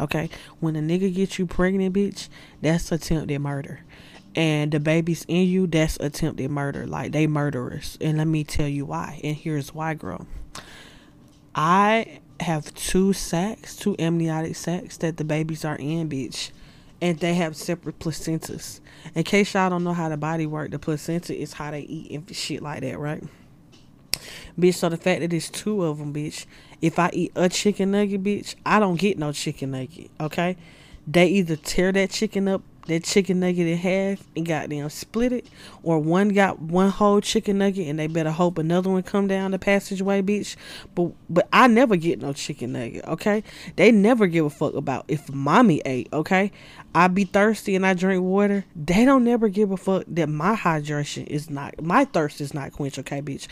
Okay? 0.00 0.28
When 0.60 0.76
a 0.76 0.80
nigga 0.80 1.14
gets 1.14 1.38
you 1.38 1.46
pregnant, 1.46 1.94
bitch, 1.94 2.28
that's 2.60 2.90
attempted 2.92 3.40
murder. 3.40 3.80
And 4.34 4.70
the 4.70 4.80
baby's 4.80 5.24
in 5.26 5.48
you, 5.48 5.66
that's 5.66 5.96
attempted 6.00 6.50
murder. 6.50 6.86
Like 6.86 7.12
they 7.12 7.26
murderers. 7.26 7.96
And 8.00 8.18
let 8.18 8.26
me 8.26 8.44
tell 8.44 8.68
you 8.68 8.86
why. 8.86 9.20
And 9.24 9.36
here's 9.36 9.72
why, 9.72 9.94
girl. 9.94 10.26
I 11.54 12.20
have 12.40 12.72
two 12.74 13.12
sacs, 13.12 13.76
two 13.76 13.96
amniotic 13.98 14.56
sacs 14.56 14.96
that 14.98 15.16
the 15.16 15.24
babies 15.24 15.64
are 15.64 15.76
in, 15.76 16.08
bitch. 16.08 16.50
And 17.00 17.18
they 17.18 17.34
have 17.34 17.56
separate 17.56 17.98
placentas. 18.00 18.80
In 19.14 19.22
case 19.22 19.54
y'all 19.54 19.70
don't 19.70 19.84
know 19.84 19.92
how 19.92 20.08
the 20.08 20.16
body 20.16 20.46
work, 20.46 20.72
the 20.72 20.78
placenta 20.78 21.34
is 21.34 21.52
how 21.52 21.70
they 21.70 21.80
eat 21.80 22.10
and 22.10 22.34
shit 22.34 22.60
like 22.60 22.80
that, 22.80 22.98
right? 22.98 23.22
Bitch, 24.58 24.74
so 24.74 24.88
the 24.88 24.96
fact 24.96 25.20
that 25.20 25.32
it's 25.32 25.48
two 25.48 25.84
of 25.84 25.98
them, 25.98 26.12
bitch, 26.12 26.46
if 26.82 26.98
I 26.98 27.10
eat 27.12 27.32
a 27.36 27.48
chicken 27.48 27.92
nugget, 27.92 28.22
bitch, 28.24 28.56
I 28.66 28.80
don't 28.80 28.98
get 28.98 29.16
no 29.18 29.30
chicken 29.32 29.70
nugget, 29.70 30.10
okay? 30.20 30.56
They 31.06 31.26
either 31.28 31.56
tear 31.56 31.92
that 31.92 32.10
chicken 32.10 32.48
up, 32.48 32.62
that 32.88 33.04
chicken 33.04 33.40
nugget 33.40 33.66
in 33.66 33.78
half 33.78 34.26
and 34.36 34.44
goddamn 34.44 34.90
split 34.90 35.32
it, 35.32 35.46
or 35.82 35.98
one 35.98 36.30
got 36.30 36.60
one 36.60 36.90
whole 36.90 37.20
chicken 37.20 37.58
nugget 37.58 37.86
and 37.86 37.98
they 37.98 38.06
better 38.06 38.30
hope 38.30 38.58
another 38.58 38.90
one 38.90 39.02
come 39.02 39.28
down 39.28 39.52
the 39.52 39.58
passageway, 39.58 40.22
bitch. 40.22 40.56
But 40.94 41.12
but 41.30 41.48
I 41.52 41.68
never 41.68 41.96
get 41.96 42.20
no 42.20 42.32
chicken 42.32 42.72
nugget, 42.72 43.04
okay? 43.06 43.44
They 43.76 43.92
never 43.92 44.26
give 44.26 44.44
a 44.44 44.50
fuck 44.50 44.74
about 44.74 45.04
if 45.08 45.30
mommy 45.32 45.80
ate, 45.84 46.08
okay? 46.12 46.50
I 46.94 47.08
be 47.08 47.24
thirsty 47.24 47.76
and 47.76 47.86
I 47.86 47.94
drink 47.94 48.22
water. 48.22 48.64
They 48.74 49.04
don't 49.04 49.24
never 49.24 49.48
give 49.48 49.70
a 49.70 49.76
fuck 49.76 50.04
that 50.08 50.28
my 50.28 50.56
hydration 50.56 51.26
is 51.26 51.48
not 51.48 51.80
my 51.80 52.04
thirst 52.04 52.40
is 52.40 52.52
not 52.52 52.72
quenched, 52.72 52.98
okay, 52.98 53.22
bitch. 53.22 53.46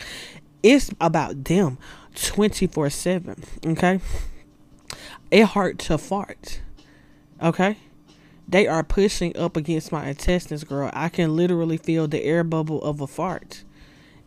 It's 0.63 0.91
about 0.99 1.45
them 1.45 1.77
24 2.15 2.89
7. 2.89 3.43
Okay? 3.67 3.99
It 5.29 5.45
hurt 5.49 5.79
to 5.79 5.97
fart. 5.97 6.61
Okay? 7.41 7.77
They 8.47 8.67
are 8.67 8.83
pushing 8.83 9.35
up 9.35 9.57
against 9.57 9.91
my 9.91 10.07
intestines, 10.07 10.63
girl. 10.63 10.89
I 10.93 11.09
can 11.09 11.35
literally 11.35 11.77
feel 11.77 12.07
the 12.07 12.23
air 12.23 12.43
bubble 12.43 12.81
of 12.81 13.01
a 13.01 13.07
fart 13.07 13.63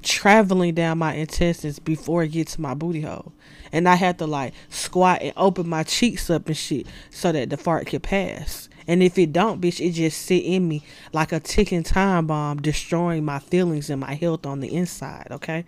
traveling 0.02 0.74
down 0.74 0.98
my 0.98 1.14
intestines 1.14 1.78
before 1.78 2.22
it 2.22 2.28
gets 2.28 2.54
to 2.54 2.60
my 2.60 2.74
booty 2.74 3.02
hole. 3.02 3.32
And 3.72 3.88
I 3.88 3.96
had 3.96 4.18
to 4.18 4.26
like 4.26 4.54
squat 4.68 5.22
and 5.22 5.32
open 5.36 5.68
my 5.68 5.82
cheeks 5.82 6.30
up 6.30 6.46
and 6.46 6.56
shit 6.56 6.86
so 7.10 7.32
that 7.32 7.50
the 7.50 7.56
fart 7.56 7.86
could 7.86 8.02
pass. 8.02 8.68
And 8.86 9.02
if 9.02 9.18
it 9.18 9.32
don't, 9.32 9.60
bitch, 9.60 9.84
it 9.84 9.92
just 9.92 10.22
sit 10.22 10.42
in 10.44 10.66
me 10.66 10.82
like 11.12 11.32
a 11.32 11.40
ticking 11.40 11.82
time 11.82 12.26
bomb, 12.26 12.60
destroying 12.62 13.24
my 13.24 13.38
feelings 13.38 13.90
and 13.90 14.00
my 14.00 14.14
health 14.14 14.46
on 14.46 14.60
the 14.60 14.74
inside, 14.74 15.28
okay? 15.30 15.64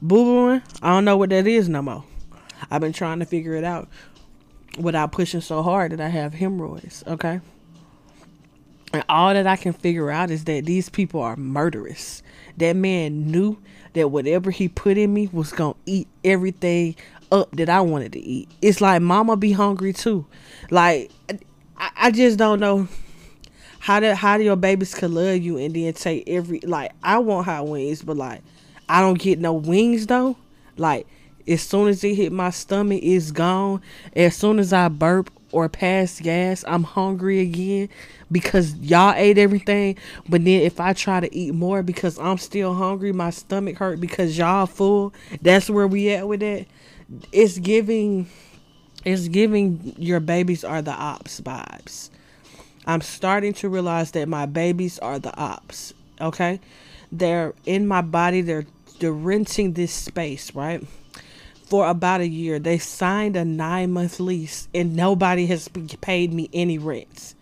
boo 0.00 0.24
booing, 0.24 0.62
I 0.82 0.90
don't 0.90 1.04
know 1.04 1.16
what 1.16 1.30
that 1.30 1.46
is 1.46 1.68
no 1.68 1.82
more. 1.82 2.04
I've 2.70 2.80
been 2.80 2.92
trying 2.92 3.18
to 3.18 3.26
figure 3.26 3.54
it 3.54 3.64
out 3.64 3.88
without 4.78 5.12
pushing 5.12 5.40
so 5.40 5.62
hard 5.62 5.92
that 5.92 6.00
I 6.00 6.08
have 6.08 6.34
hemorrhoids, 6.34 7.04
okay? 7.06 7.40
And 8.92 9.04
all 9.08 9.34
that 9.34 9.46
I 9.46 9.56
can 9.56 9.72
figure 9.72 10.10
out 10.10 10.30
is 10.30 10.44
that 10.44 10.66
these 10.66 10.88
people 10.88 11.20
are 11.20 11.36
murderous. 11.36 12.22
That 12.58 12.76
man 12.76 13.30
knew 13.30 13.58
that 13.94 14.08
whatever 14.08 14.50
he 14.50 14.68
put 14.68 14.96
in 14.96 15.12
me 15.12 15.28
was 15.32 15.52
going 15.52 15.74
to 15.74 15.80
eat 15.86 16.08
everything 16.24 16.94
up 17.32 17.50
that 17.52 17.68
I 17.68 17.80
wanted 17.80 18.12
to 18.12 18.20
eat. 18.20 18.48
It's 18.62 18.80
like 18.80 19.02
mama 19.02 19.36
be 19.36 19.52
hungry 19.52 19.92
too. 19.92 20.26
Like 20.70 21.10
I, 21.76 21.90
I 21.96 22.10
just 22.10 22.38
don't 22.38 22.60
know 22.60 22.88
how 23.80 24.00
do 24.00 24.12
how 24.12 24.38
do 24.38 24.44
your 24.44 24.56
babies 24.56 24.94
could 24.94 25.10
love 25.10 25.38
you 25.38 25.58
and 25.58 25.74
then 25.74 25.92
take 25.94 26.28
every 26.28 26.60
like 26.60 26.92
I 27.02 27.18
want 27.18 27.46
hot 27.46 27.66
wings, 27.66 28.02
but 28.02 28.16
like 28.16 28.42
I 28.88 29.00
don't 29.00 29.18
get 29.18 29.38
no 29.38 29.54
wings 29.54 30.06
though. 30.06 30.36
Like 30.76 31.06
as 31.46 31.62
soon 31.62 31.88
as 31.88 32.02
it 32.04 32.14
hit 32.14 32.32
my 32.32 32.50
stomach, 32.50 33.00
it's 33.02 33.30
gone. 33.30 33.82
As 34.14 34.36
soon 34.36 34.58
as 34.58 34.72
I 34.72 34.88
burp 34.88 35.30
or 35.52 35.68
pass 35.68 36.20
gas, 36.20 36.64
I'm 36.66 36.82
hungry 36.82 37.40
again 37.40 37.88
because 38.32 38.74
y'all 38.76 39.14
ate 39.14 39.38
everything. 39.38 39.96
But 40.28 40.44
then 40.44 40.62
if 40.62 40.80
I 40.80 40.92
try 40.92 41.20
to 41.20 41.34
eat 41.34 41.54
more 41.54 41.82
because 41.82 42.18
I'm 42.18 42.38
still 42.38 42.74
hungry, 42.74 43.12
my 43.12 43.30
stomach 43.30 43.76
hurt 43.76 44.00
because 44.00 44.36
y'all 44.36 44.66
full. 44.66 45.12
That's 45.42 45.68
where 45.68 45.86
we 45.86 46.10
at 46.10 46.26
with 46.26 46.42
it. 46.42 46.66
It's 47.32 47.58
giving 47.58 48.28
it's 49.04 49.28
giving 49.28 49.94
your 49.98 50.20
babies 50.20 50.64
are 50.64 50.80
the 50.80 50.92
ops 50.92 51.40
vibes. 51.40 52.08
I'm 52.86 53.02
starting 53.02 53.52
to 53.54 53.68
realize 53.68 54.12
that 54.12 54.28
my 54.28 54.46
babies 54.46 54.98
are 54.98 55.18
the 55.18 55.36
ops. 55.38 55.92
Okay? 56.20 56.60
They're 57.12 57.54
in 57.66 57.86
my 57.86 58.00
body, 58.00 58.40
they're 58.40 58.66
they're 58.98 59.12
renting 59.12 59.74
this 59.74 59.92
space, 59.92 60.54
right? 60.54 60.82
For 61.66 61.88
about 61.88 62.20
a 62.20 62.28
year. 62.28 62.58
They 62.58 62.78
signed 62.78 63.36
a 63.36 63.44
nine 63.44 63.92
month 63.92 64.20
lease 64.20 64.68
and 64.74 64.94
nobody 64.94 65.46
has 65.46 65.68
paid 65.68 66.32
me 66.32 66.50
any 66.52 66.78
rents. 66.78 67.34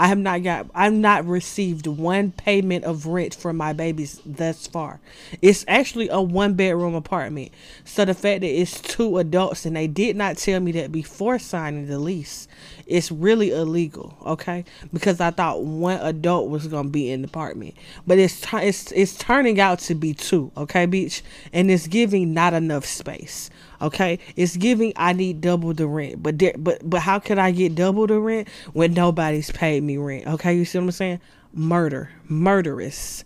I 0.00 0.06
have 0.08 0.18
not 0.18 0.42
got 0.42 0.66
I've 0.74 0.94
not 0.94 1.26
received 1.26 1.86
one 1.86 2.32
payment 2.32 2.84
of 2.84 3.04
rent 3.04 3.34
for 3.34 3.52
my 3.52 3.74
babies 3.74 4.18
thus 4.24 4.66
far. 4.66 4.98
It's 5.42 5.62
actually 5.68 6.08
a 6.08 6.22
one 6.22 6.54
bedroom 6.54 6.94
apartment. 6.94 7.52
So 7.84 8.06
the 8.06 8.14
fact 8.14 8.40
that 8.40 8.46
it's 8.46 8.80
two 8.80 9.18
adults 9.18 9.66
and 9.66 9.76
they 9.76 9.86
did 9.86 10.16
not 10.16 10.38
tell 10.38 10.58
me 10.58 10.72
that 10.72 10.90
before 10.90 11.38
signing 11.38 11.86
the 11.86 11.98
lease, 11.98 12.48
it's 12.86 13.12
really 13.12 13.50
illegal, 13.50 14.16
okay? 14.24 14.64
Because 14.90 15.20
I 15.20 15.32
thought 15.32 15.64
one 15.64 16.00
adult 16.00 16.48
was 16.48 16.66
going 16.66 16.86
to 16.86 16.90
be 16.90 17.10
in 17.10 17.20
the 17.20 17.28
apartment. 17.28 17.74
But 18.06 18.18
it's 18.18 18.42
it's 18.54 18.92
it's 18.92 19.14
turning 19.18 19.60
out 19.60 19.80
to 19.80 19.94
be 19.94 20.14
two, 20.14 20.50
okay, 20.56 20.86
beach, 20.86 21.22
and 21.52 21.70
it's 21.70 21.86
giving 21.86 22.32
not 22.32 22.54
enough 22.54 22.86
space. 22.86 23.50
Okay, 23.82 24.18
it's 24.36 24.56
giving 24.56 24.92
I 24.96 25.12
need 25.14 25.40
double 25.40 25.72
the 25.72 25.86
rent, 25.86 26.22
but 26.22 26.38
there, 26.38 26.54
but 26.58 26.78
but 26.88 27.00
how 27.00 27.18
can 27.18 27.38
I 27.38 27.50
get 27.50 27.74
double 27.74 28.06
the 28.06 28.20
rent 28.20 28.48
when 28.72 28.92
nobody's 28.92 29.50
paid 29.50 29.82
me 29.82 29.96
rent? 29.96 30.26
Okay, 30.26 30.54
you 30.54 30.64
see 30.64 30.78
what 30.78 30.84
I'm 30.84 30.90
saying? 30.90 31.20
Murder, 31.54 32.10
murderous, 32.28 33.24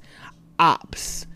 ops. 0.59 1.27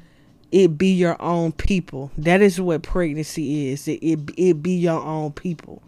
It 0.50 0.78
be 0.78 0.92
your 0.92 1.20
own 1.20 1.52
people. 1.52 2.10
That 2.16 2.40
is 2.40 2.60
what 2.60 2.82
pregnancy 2.82 3.68
is. 3.68 3.88
It 3.88 4.02
it, 4.02 4.20
it 4.36 4.62
be 4.62 4.72
your 4.72 5.00
own 5.00 5.32
people. 5.32 5.82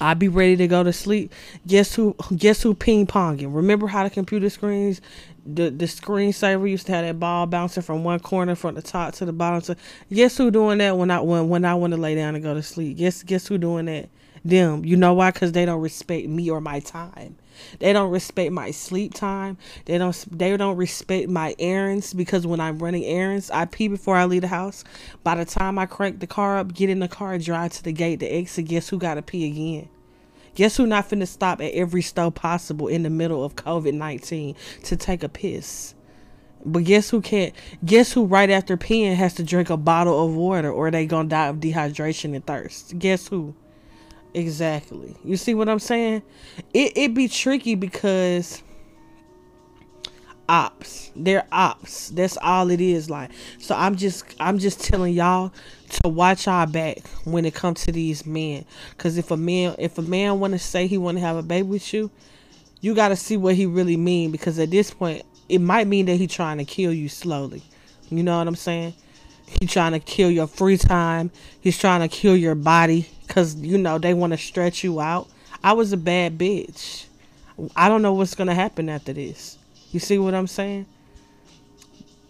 I 0.00 0.14
be 0.14 0.28
ready 0.28 0.56
to 0.56 0.68
go 0.68 0.82
to 0.84 0.92
sleep. 0.92 1.32
Guess 1.66 1.94
who? 1.94 2.14
Guess 2.36 2.62
who? 2.62 2.74
Ping 2.74 3.06
ponging. 3.06 3.54
Remember 3.54 3.86
how 3.88 4.04
the 4.04 4.10
computer 4.10 4.48
screens, 4.48 5.00
the 5.54 5.70
the 5.70 5.86
screensaver 5.86 6.68
used 6.68 6.86
to 6.86 6.92
have 6.92 7.04
that 7.04 7.18
ball 7.18 7.46
bouncing 7.46 7.82
from 7.82 8.04
one 8.04 8.20
corner 8.20 8.54
from 8.54 8.74
the 8.74 8.82
top 8.82 9.14
to 9.14 9.24
the 9.24 9.32
bottom. 9.32 9.60
So 9.62 9.74
guess 10.12 10.36
who 10.36 10.50
doing 10.50 10.78
that 10.78 10.96
when 10.96 11.10
I 11.10 11.20
when 11.20 11.48
when 11.48 11.64
I 11.64 11.74
want 11.74 11.92
to 11.92 11.96
lay 11.96 12.14
down 12.14 12.34
and 12.34 12.44
go 12.44 12.54
to 12.54 12.62
sleep? 12.62 12.98
Guess 12.98 13.22
guess 13.22 13.46
who 13.46 13.58
doing 13.58 13.86
that? 13.86 14.10
Them. 14.44 14.84
You 14.84 14.96
know 14.96 15.14
why? 15.14 15.32
Cause 15.32 15.52
they 15.52 15.64
don't 15.64 15.80
respect 15.80 16.28
me 16.28 16.48
or 16.48 16.60
my 16.60 16.80
time. 16.80 17.36
They 17.80 17.92
don't 17.92 18.10
respect 18.10 18.52
my 18.52 18.70
sleep 18.70 19.14
time. 19.14 19.58
They 19.86 19.98
don't 19.98 20.24
they 20.30 20.56
don't 20.56 20.76
respect 20.76 21.28
my 21.28 21.56
errands 21.58 22.14
because 22.14 22.46
when 22.46 22.60
I'm 22.60 22.78
running 22.78 23.04
errands, 23.04 23.50
I 23.50 23.64
pee 23.64 23.88
before 23.88 24.16
I 24.16 24.26
leave 24.26 24.42
the 24.42 24.48
house. 24.48 24.84
By 25.24 25.34
the 25.34 25.44
time 25.44 25.78
I 25.78 25.86
crank 25.86 26.20
the 26.20 26.26
car 26.26 26.58
up, 26.58 26.72
get 26.72 26.88
in 26.88 27.00
the 27.00 27.08
car, 27.08 27.36
drive 27.38 27.72
to 27.72 27.82
the 27.82 27.92
gate, 27.92 28.20
the 28.20 28.28
exit, 28.28 28.66
guess 28.66 28.88
who 28.88 28.98
gotta 28.98 29.22
pee 29.22 29.46
again? 29.46 29.88
Guess 30.58 30.76
who 30.76 30.88
not 30.88 31.08
finna 31.08 31.28
stop 31.28 31.60
at 31.60 31.70
every 31.70 32.02
stove 32.02 32.34
possible 32.34 32.88
in 32.88 33.04
the 33.04 33.10
middle 33.10 33.44
of 33.44 33.54
COVID 33.54 33.94
nineteen 33.94 34.56
to 34.82 34.96
take 34.96 35.22
a 35.22 35.28
piss? 35.28 35.94
But 36.66 36.82
guess 36.82 37.10
who 37.10 37.20
can't? 37.20 37.54
Guess 37.84 38.10
who 38.10 38.24
right 38.24 38.50
after 38.50 38.76
peeing 38.76 39.14
has 39.14 39.34
to 39.34 39.44
drink 39.44 39.70
a 39.70 39.76
bottle 39.76 40.26
of 40.26 40.34
water 40.34 40.68
or 40.68 40.90
they 40.90 41.06
gonna 41.06 41.28
die 41.28 41.46
of 41.46 41.58
dehydration 41.58 42.34
and 42.34 42.44
thirst? 42.44 42.98
Guess 42.98 43.28
who? 43.28 43.54
Exactly. 44.34 45.14
You 45.22 45.36
see 45.36 45.54
what 45.54 45.68
I'm 45.68 45.78
saying? 45.78 46.22
It 46.74 46.92
it 46.96 47.14
be 47.14 47.28
tricky 47.28 47.76
because 47.76 48.60
ops. 50.48 51.12
They're 51.14 51.46
ops. 51.52 52.08
That's 52.08 52.36
all 52.42 52.72
it 52.72 52.80
is 52.80 53.08
like. 53.08 53.30
So 53.60 53.76
I'm 53.76 53.94
just 53.94 54.24
I'm 54.40 54.58
just 54.58 54.82
telling 54.82 55.14
y'all 55.14 55.52
to 55.90 56.08
watch 56.08 56.48
our 56.48 56.66
back 56.66 57.06
when 57.24 57.44
it 57.44 57.54
comes 57.54 57.84
to 57.84 57.92
these 57.92 58.26
men. 58.26 58.64
Cause 58.96 59.16
if 59.18 59.30
a 59.30 59.36
man 59.36 59.74
if 59.78 59.98
a 59.98 60.02
man 60.02 60.40
wanna 60.40 60.58
say 60.58 60.86
he 60.86 60.98
wanna 60.98 61.20
have 61.20 61.36
a 61.36 61.42
baby 61.42 61.68
with 61.68 61.92
you, 61.92 62.10
you 62.80 62.94
gotta 62.94 63.16
see 63.16 63.36
what 63.36 63.54
he 63.54 63.66
really 63.66 63.96
mean 63.96 64.30
because 64.30 64.58
at 64.58 64.70
this 64.70 64.90
point 64.90 65.24
it 65.48 65.60
might 65.60 65.86
mean 65.86 66.06
that 66.06 66.16
he 66.16 66.26
trying 66.26 66.58
to 66.58 66.64
kill 66.64 66.92
you 66.92 67.08
slowly. 67.08 67.62
You 68.10 68.22
know 68.22 68.38
what 68.38 68.48
I'm 68.48 68.56
saying? 68.56 68.94
He's 69.46 69.70
trying 69.70 69.92
to 69.92 70.00
kill 70.00 70.30
your 70.30 70.46
free 70.46 70.76
time. 70.76 71.30
He's 71.60 71.78
trying 71.78 72.00
to 72.00 72.08
kill 72.08 72.36
your 72.36 72.54
body 72.54 73.08
because, 73.26 73.54
you 73.56 73.78
know, 73.78 73.98
they 73.98 74.14
want 74.14 74.32
to 74.32 74.36
stretch 74.36 74.84
you 74.84 75.00
out. 75.00 75.28
I 75.64 75.72
was 75.72 75.92
a 75.92 75.96
bad 75.96 76.38
bitch. 76.38 77.06
I 77.74 77.88
don't 77.88 78.02
know 78.02 78.12
what's 78.12 78.34
to 78.34 78.54
happen 78.54 78.88
after 78.88 79.12
this. 79.12 79.58
You 79.90 80.00
see 80.00 80.18
what 80.18 80.34
I'm 80.34 80.46
saying? 80.46 80.86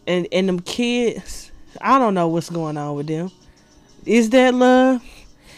And, 0.06 0.26
and 0.32 0.48
them 0.48 0.60
kids, 0.60 1.50
I 1.80 1.98
don't 1.98 2.14
know 2.14 2.28
what's 2.28 2.50
going 2.50 2.76
on 2.76 2.94
with 2.94 3.08
them. 3.08 3.30
Is 4.08 4.30
that 4.30 4.54
love? 4.54 5.04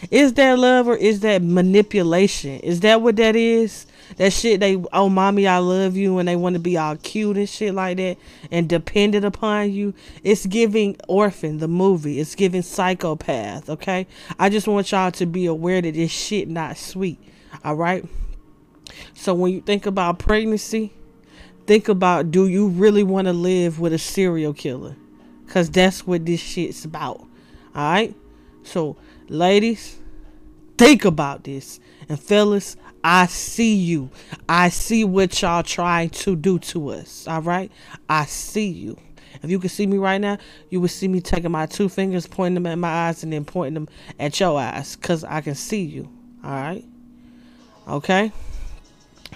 Is 0.09 0.33
that 0.33 0.59
love 0.59 0.89
or 0.89 0.97
is 0.97 1.21
that 1.21 1.41
manipulation? 1.41 2.59
Is 2.59 2.81
that 2.81 3.01
what 3.01 3.15
that 3.15 3.35
is? 3.37 3.85
That 4.17 4.33
shit 4.33 4.59
they 4.59 4.75
oh 4.91 5.07
mommy 5.07 5.47
I 5.47 5.59
love 5.59 5.95
you 5.95 6.17
and 6.17 6.27
they 6.27 6.35
want 6.35 6.55
to 6.55 6.59
be 6.59 6.75
all 6.75 6.97
cute 6.97 7.37
and 7.37 7.47
shit 7.47 7.73
like 7.73 7.95
that 7.95 8.17
and 8.51 8.67
dependent 8.67 9.23
upon 9.23 9.71
you. 9.71 9.93
It's 10.21 10.45
giving 10.45 10.97
Orphan 11.07 11.59
the 11.59 11.69
movie. 11.69 12.19
It's 12.19 12.35
giving 12.35 12.61
Psychopath, 12.61 13.69
okay? 13.69 14.05
I 14.37 14.49
just 14.49 14.67
want 14.67 14.91
y'all 14.91 15.11
to 15.11 15.25
be 15.25 15.45
aware 15.45 15.81
that 15.81 15.93
this 15.93 16.11
shit 16.11 16.49
not 16.49 16.75
sweet. 16.75 17.19
All 17.63 17.75
right? 17.75 18.03
So 19.13 19.33
when 19.33 19.53
you 19.53 19.61
think 19.61 19.85
about 19.85 20.19
pregnancy, 20.19 20.91
think 21.67 21.87
about 21.87 22.31
do 22.31 22.49
you 22.49 22.67
really 22.67 23.03
want 23.03 23.27
to 23.27 23.33
live 23.33 23.79
with 23.79 23.93
a 23.93 23.97
serial 23.97 24.53
killer? 24.53 24.97
Cuz 25.47 25.69
that's 25.69 26.05
what 26.05 26.25
this 26.25 26.41
shit's 26.41 26.83
about. 26.83 27.19
All 27.73 27.91
right? 27.93 28.13
So 28.63 28.97
ladies, 29.29 29.99
think 30.77 31.05
about 31.05 31.43
this. 31.43 31.79
And 32.09 32.19
fellas, 32.19 32.75
I 33.03 33.27
see 33.27 33.75
you. 33.75 34.09
I 34.47 34.69
see 34.69 35.03
what 35.03 35.41
y'all 35.41 35.63
trying 35.63 36.09
to 36.09 36.35
do 36.35 36.59
to 36.59 36.89
us. 36.89 37.27
All 37.27 37.41
right? 37.41 37.71
I 38.09 38.25
see 38.25 38.67
you. 38.67 38.97
If 39.41 39.49
you 39.49 39.59
could 39.59 39.71
see 39.71 39.87
me 39.87 39.97
right 39.97 40.19
now, 40.19 40.37
you 40.69 40.81
would 40.81 40.91
see 40.91 41.07
me 41.07 41.21
taking 41.21 41.51
my 41.51 41.65
two 41.65 41.89
fingers, 41.89 42.27
pointing 42.27 42.55
them 42.55 42.67
at 42.67 42.77
my 42.77 43.07
eyes, 43.07 43.23
and 43.23 43.31
then 43.31 43.45
pointing 43.45 43.73
them 43.73 43.87
at 44.19 44.39
your 44.39 44.59
eyes 44.59 44.95
because 44.95 45.23
I 45.23 45.41
can 45.41 45.55
see 45.55 45.81
you. 45.81 46.09
All 46.43 46.51
right? 46.51 46.85
Okay? 47.87 48.31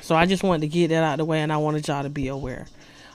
So 0.02 0.16
I 0.16 0.26
just 0.26 0.44
wanted 0.44 0.62
to 0.62 0.68
get 0.68 0.90
that 0.90 1.04
out 1.04 1.14
of 1.14 1.18
the 1.20 1.26
way 1.26 1.42
and 1.42 1.52
I 1.52 1.58
wanted 1.58 1.88
y'all 1.88 2.04
to 2.04 2.10
be 2.10 2.28
aware. 2.28 2.68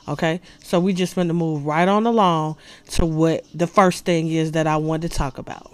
Okay? 0.09 0.41
So 0.63 0.81
we 0.81 0.93
just 0.93 1.15
going 1.15 1.29
to 1.29 1.35
move 1.35 1.67
right 1.67 1.87
on 1.87 2.07
along 2.07 2.57
to 2.91 3.07
what 3.07 3.45
the 3.55 3.67
first 3.67 4.05
thing 4.05 4.29
is 4.29 4.53
that 4.53 4.67
I 4.67 4.77
wanted 4.77 5.11
to 5.11 5.17
talk 5.17 5.39
about. 5.39 5.73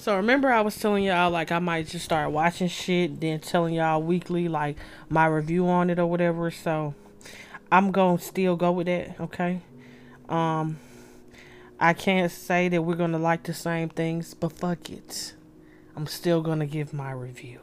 So 0.00 0.16
remember 0.16 0.50
I 0.50 0.62
was 0.62 0.78
telling 0.78 1.04
y'all 1.04 1.30
like 1.30 1.52
I 1.52 1.58
might 1.58 1.86
just 1.86 2.06
start 2.06 2.32
watching 2.32 2.68
shit, 2.68 3.20
then 3.20 3.38
telling 3.38 3.74
y'all 3.74 4.02
weekly 4.02 4.48
like 4.48 4.78
my 5.10 5.26
review 5.26 5.68
on 5.68 5.90
it 5.90 5.98
or 5.98 6.06
whatever. 6.06 6.50
So 6.50 6.94
I'm 7.70 7.92
gonna 7.92 8.18
still 8.18 8.56
go 8.56 8.72
with 8.72 8.86
that, 8.86 9.20
okay? 9.20 9.60
Um 10.30 10.78
I 11.78 11.92
can't 11.92 12.32
say 12.32 12.70
that 12.70 12.80
we're 12.80 12.94
gonna 12.94 13.18
like 13.18 13.42
the 13.42 13.52
same 13.52 13.90
things, 13.90 14.32
but 14.32 14.52
fuck 14.52 14.88
it. 14.88 15.34
I'm 15.94 16.06
still 16.06 16.40
gonna 16.40 16.64
give 16.64 16.94
my 16.94 17.10
review. 17.12 17.60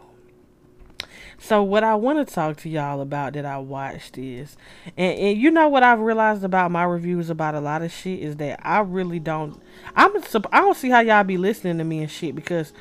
So 1.39 1.61
what 1.61 1.83
I 1.83 1.95
want 1.95 2.27
to 2.27 2.33
talk 2.33 2.57
to 2.57 2.69
y'all 2.69 2.99
about 2.99 3.33
that 3.33 3.45
I 3.45 3.59
watched 3.59 4.17
is, 4.17 4.57
and, 4.97 5.17
and 5.17 5.37
you 5.37 5.51
know 5.51 5.69
what 5.69 5.83
I've 5.83 5.99
realized 5.99 6.43
about 6.43 6.71
my 6.71 6.83
reviews 6.83 7.29
about 7.29 7.53
a 7.55 7.59
lot 7.59 7.83
of 7.83 7.91
shit 7.91 8.19
is 8.19 8.37
that 8.37 8.59
I 8.63 8.79
really 8.79 9.19
don't. 9.19 9.61
I'm 9.95 10.11
I 10.51 10.61
don't 10.61 10.75
see 10.77 10.89
how 10.89 11.01
y'all 11.01 11.23
be 11.23 11.37
listening 11.37 11.77
to 11.77 11.83
me 11.83 11.99
and 11.99 12.11
shit 12.11 12.33
because 12.33 12.73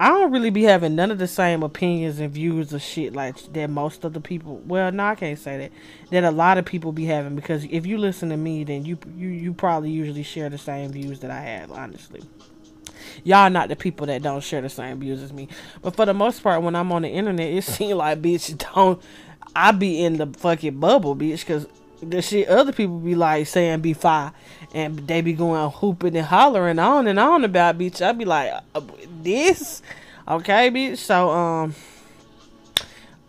I 0.00 0.08
don't 0.08 0.32
really 0.32 0.50
be 0.50 0.62
having 0.62 0.96
none 0.96 1.10
of 1.10 1.18
the 1.18 1.28
same 1.28 1.62
opinions 1.62 2.18
and 2.18 2.32
views 2.32 2.72
of 2.72 2.80
shit 2.80 3.12
like 3.12 3.36
that 3.52 3.68
most 3.68 4.04
of 4.04 4.14
the 4.14 4.20
people. 4.20 4.62
Well, 4.64 4.90
no, 4.90 5.04
I 5.04 5.14
can't 5.14 5.38
say 5.38 5.58
that. 5.58 5.72
That 6.10 6.24
a 6.24 6.30
lot 6.30 6.56
of 6.56 6.64
people 6.64 6.92
be 6.92 7.04
having 7.04 7.36
because 7.36 7.64
if 7.70 7.84
you 7.84 7.98
listen 7.98 8.30
to 8.30 8.38
me, 8.38 8.64
then 8.64 8.86
you 8.86 8.98
you 9.16 9.28
you 9.28 9.52
probably 9.52 9.90
usually 9.90 10.22
share 10.22 10.48
the 10.48 10.58
same 10.58 10.92
views 10.92 11.20
that 11.20 11.30
I 11.30 11.40
have. 11.40 11.70
Honestly 11.70 12.22
y'all 13.24 13.50
not 13.50 13.68
the 13.68 13.76
people 13.76 14.06
that 14.06 14.22
don't 14.22 14.42
share 14.42 14.60
the 14.60 14.68
same 14.68 15.00
views 15.00 15.22
as 15.22 15.32
me. 15.32 15.48
But 15.80 15.96
for 15.96 16.06
the 16.06 16.14
most 16.14 16.42
part, 16.42 16.62
when 16.62 16.74
I'm 16.74 16.92
on 16.92 17.02
the 17.02 17.08
internet, 17.08 17.52
it 17.52 17.64
seems 17.64 17.94
like 17.94 18.20
bitch 18.22 18.56
don't. 18.74 19.02
I 19.54 19.72
be 19.72 20.02
in 20.02 20.16
the 20.16 20.26
fucking 20.26 20.80
bubble, 20.80 21.14
bitch, 21.14 21.40
because 21.40 21.66
the 22.02 22.22
shit 22.22 22.48
other 22.48 22.72
people 22.72 22.98
be 22.98 23.14
like 23.14 23.46
saying 23.46 23.80
be 23.80 23.92
fine, 23.92 24.32
and 24.74 25.06
they 25.06 25.20
be 25.20 25.32
going 25.32 25.70
hooping 25.70 26.16
and 26.16 26.26
hollering 26.26 26.78
on 26.78 27.06
and 27.06 27.18
on 27.18 27.44
about 27.44 27.78
bitch. 27.78 28.00
I 28.00 28.12
be 28.12 28.24
like 28.24 28.52
uh, 28.74 28.80
this, 29.22 29.82
okay, 30.28 30.70
bitch. 30.70 30.98
So 30.98 31.30
um. 31.30 31.74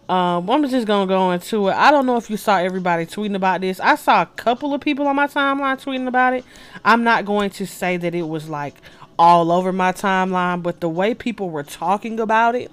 Um, 0.10 0.50
I'm 0.50 0.68
just 0.68 0.86
gonna 0.86 1.08
go 1.08 1.32
into 1.32 1.70
it. 1.70 1.74
I 1.74 1.90
don't 1.90 2.06
know 2.06 2.18
if 2.18 2.30
you 2.30 2.36
saw 2.36 2.58
everybody 2.58 3.06
tweeting 3.06 3.36
about 3.36 3.62
this. 3.62 3.80
I 3.80 3.96
saw 3.96 4.22
a 4.22 4.26
couple 4.26 4.74
of 4.74 4.82
people 4.82 5.08
on 5.08 5.16
my 5.16 5.28
timeline 5.28 5.82
tweeting 5.82 6.08
about 6.08 6.34
it. 6.34 6.44
I'm 6.84 7.06
not 7.06 7.24
going 7.24 7.52
to 7.52 7.66
say 7.66 7.96
that 7.96 8.14
it 8.14 8.28
was 8.28 8.50
like 8.50 8.76
all 9.18 9.52
over 9.52 9.72
my 9.72 9.92
timeline, 9.92 10.64
but 10.64 10.80
the 10.82 10.90
way 10.90 11.14
people 11.14 11.50
were 11.50 11.64
talking 11.64 12.20
about 12.20 12.56
it, 12.56 12.72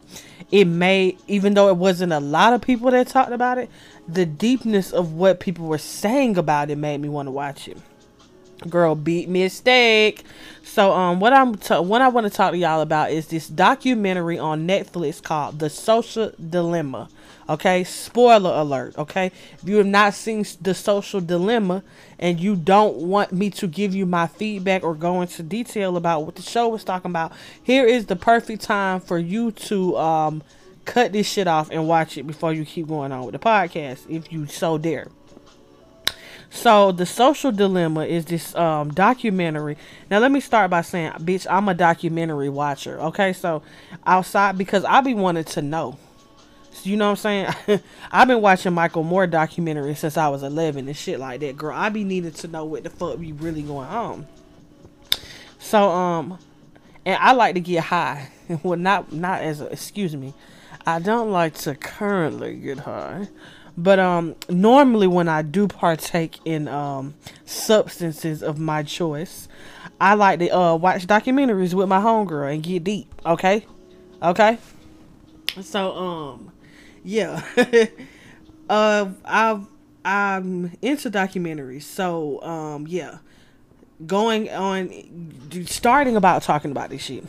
it 0.50 0.66
made, 0.66 1.18
even 1.26 1.55
though 1.55 1.68
it 1.68 1.76
wasn't 1.76 2.12
a 2.12 2.20
lot 2.20 2.53
of 2.53 2.61
people 2.61 2.90
that 2.90 3.07
talked 3.09 3.33
about 3.33 3.59
it, 3.59 3.70
the 4.09 4.26
deepness 4.26 4.92
of 4.92 5.12
what 5.12 5.40
people 5.40 5.66
were 5.66 5.79
saying 5.79 6.37
about 6.37 6.70
it 6.70 6.76
made 6.76 7.00
me 7.00 7.09
want 7.09 7.26
to 7.26 7.33
watch 7.33 7.68
it. 7.68 7.76
Girl 8.68 8.94
beat 8.94 9.29
mistake. 9.29 10.25
So 10.62 10.92
um 10.92 11.18
what 11.18 11.33
I'm 11.33 11.55
what 11.55 12.03
I 12.03 12.09
want 12.09 12.27
to 12.27 12.31
talk 12.31 12.53
to 12.53 12.59
y'all 12.59 12.81
about 12.81 13.11
is 13.11 13.29
this 13.29 13.49
documentary 13.49 14.38
on 14.38 14.66
Netflix 14.66 15.23
called 15.23 15.59
The 15.59 15.70
Social 15.70 16.33
Dilemma. 16.38 17.09
Okay, 17.49 17.83
spoiler 17.85 18.51
alert. 18.51 18.96
Okay, 18.99 19.33
if 19.61 19.68
you 19.68 19.77
have 19.77 19.87
not 19.87 20.14
seen 20.14 20.44
The 20.61 20.75
Social 20.75 21.20
Dilemma 21.20 21.83
and 22.18 22.38
you 22.38 22.55
don't 22.55 22.96
want 22.99 23.33
me 23.33 23.51
to 23.51 23.66
give 23.66 23.94
you 23.94 24.07
my 24.07 24.27
feedback 24.27 24.85
or 24.85 24.94
go 24.94 25.23
into 25.23 25.42
detail 25.42 25.96
about 25.96 26.27
what 26.27 26.37
the 26.37 26.42
show 26.42 26.68
was 26.68 26.85
talking 26.85 27.11
about, 27.11 27.33
here 27.62 27.87
is 27.87 28.07
the 28.07 28.16
perfect 28.16 28.62
time 28.62 29.01
for 29.01 29.18
you 29.18 29.53
to 29.53 29.96
um 29.96 30.42
cut 30.85 31.12
this 31.12 31.27
shit 31.27 31.46
off 31.46 31.70
and 31.70 31.88
watch 31.88 32.18
it 32.18 32.27
before 32.27 32.53
you 32.53 32.64
keep 32.64 32.87
going 32.87 33.11
on 33.11 33.25
with 33.25 33.33
the 33.33 33.38
podcast, 33.38 34.09
if 34.09 34.31
you 34.33 34.46
so 34.46 34.77
dare. 34.77 35.09
So 36.51 36.91
the 36.91 37.07
social 37.07 37.53
dilemma 37.53 38.05
is 38.05 38.25
this 38.25 38.55
um, 38.57 38.93
documentary. 38.93 39.77
Now 40.11 40.19
let 40.19 40.33
me 40.33 40.41
start 40.41 40.71
by 40.71 40.83
saying, 40.83 41.13
bitch, 41.13 41.47
I'm 41.49 41.69
a 41.69 41.75
documentary 41.75 42.49
watcher. 42.49 43.01
Okay, 43.01 43.33
so 43.33 43.63
outside 44.05 44.59
because 44.59 44.85
I 44.85 45.01
be 45.01 45.15
wanting 45.15 45.45
to 45.45 45.63
know. 45.63 45.97
You 46.83 46.97
know 46.97 47.11
what 47.11 47.25
I'm 47.25 47.55
saying? 47.67 47.81
I've 48.13 48.27
been 48.29 48.41
watching 48.41 48.73
Michael 48.73 49.05
Moore 49.05 49.27
documentaries 49.27 49.99
since 49.99 50.17
I 50.17 50.29
was 50.29 50.43
11 50.43 50.89
and 50.89 50.97
shit 50.97 51.21
like 51.21 51.41
that, 51.41 51.57
girl. 51.57 51.75
I 51.75 51.89
be 51.89 52.05
needing 52.05 52.33
to 52.33 52.49
know 52.49 52.65
what 52.65 52.83
the 52.83 52.91
fuck 52.91 53.21
be 53.21 53.33
really 53.33 53.63
going 53.63 53.89
on. 53.89 54.27
So 55.59 55.89
um, 55.89 56.39
and 57.05 57.17
I 57.21 57.33
like 57.33 57.55
to 57.55 57.61
get 57.61 57.85
high. 57.85 58.31
well, 58.63 58.79
not 58.79 59.13
not 59.13 59.41
as 59.43 59.61
a, 59.61 59.67
excuse 59.67 60.17
me. 60.17 60.35
I 60.87 60.99
don't 60.99 61.31
like 61.31 61.55
to 61.59 61.75
currently 61.75 62.57
get 62.57 62.81
high. 62.81 63.29
But 63.81 63.99
um, 63.99 64.37
normally 64.51 65.07
when 65.07 65.27
I 65.27 65.40
do 65.40 65.66
partake 65.66 66.38
in 66.45 66.69
um, 66.69 67.14
substances 67.47 68.43
of 68.43 68.59
my 68.59 68.83
choice, 68.83 69.49
I 69.99 70.14
like 70.14 70.38
to 70.40 70.51
uh, 70.51 70.75
watch 70.77 71.07
documentaries 71.07 71.73
with 71.73 71.88
my 71.88 71.99
homegirl 71.99 72.53
and 72.53 72.62
get 72.62 72.85
deep. 72.85 73.14
Okay, 73.25 73.64
okay. 74.23 74.59
So 75.62 75.97
um, 75.97 76.53
yeah. 77.03 77.43
uh, 78.69 79.09
I've 79.25 79.66
I'm 80.05 80.73
into 80.83 81.11
documentaries. 81.11 81.85
So 81.85 82.43
um, 82.43 82.87
yeah, 82.87 83.19
going 84.07 84.51
on, 84.51 84.90
starting 85.64 86.16
about 86.16 86.43
talking 86.43 86.71
about 86.71 86.90
this 86.90 87.03
shit. 87.03 87.25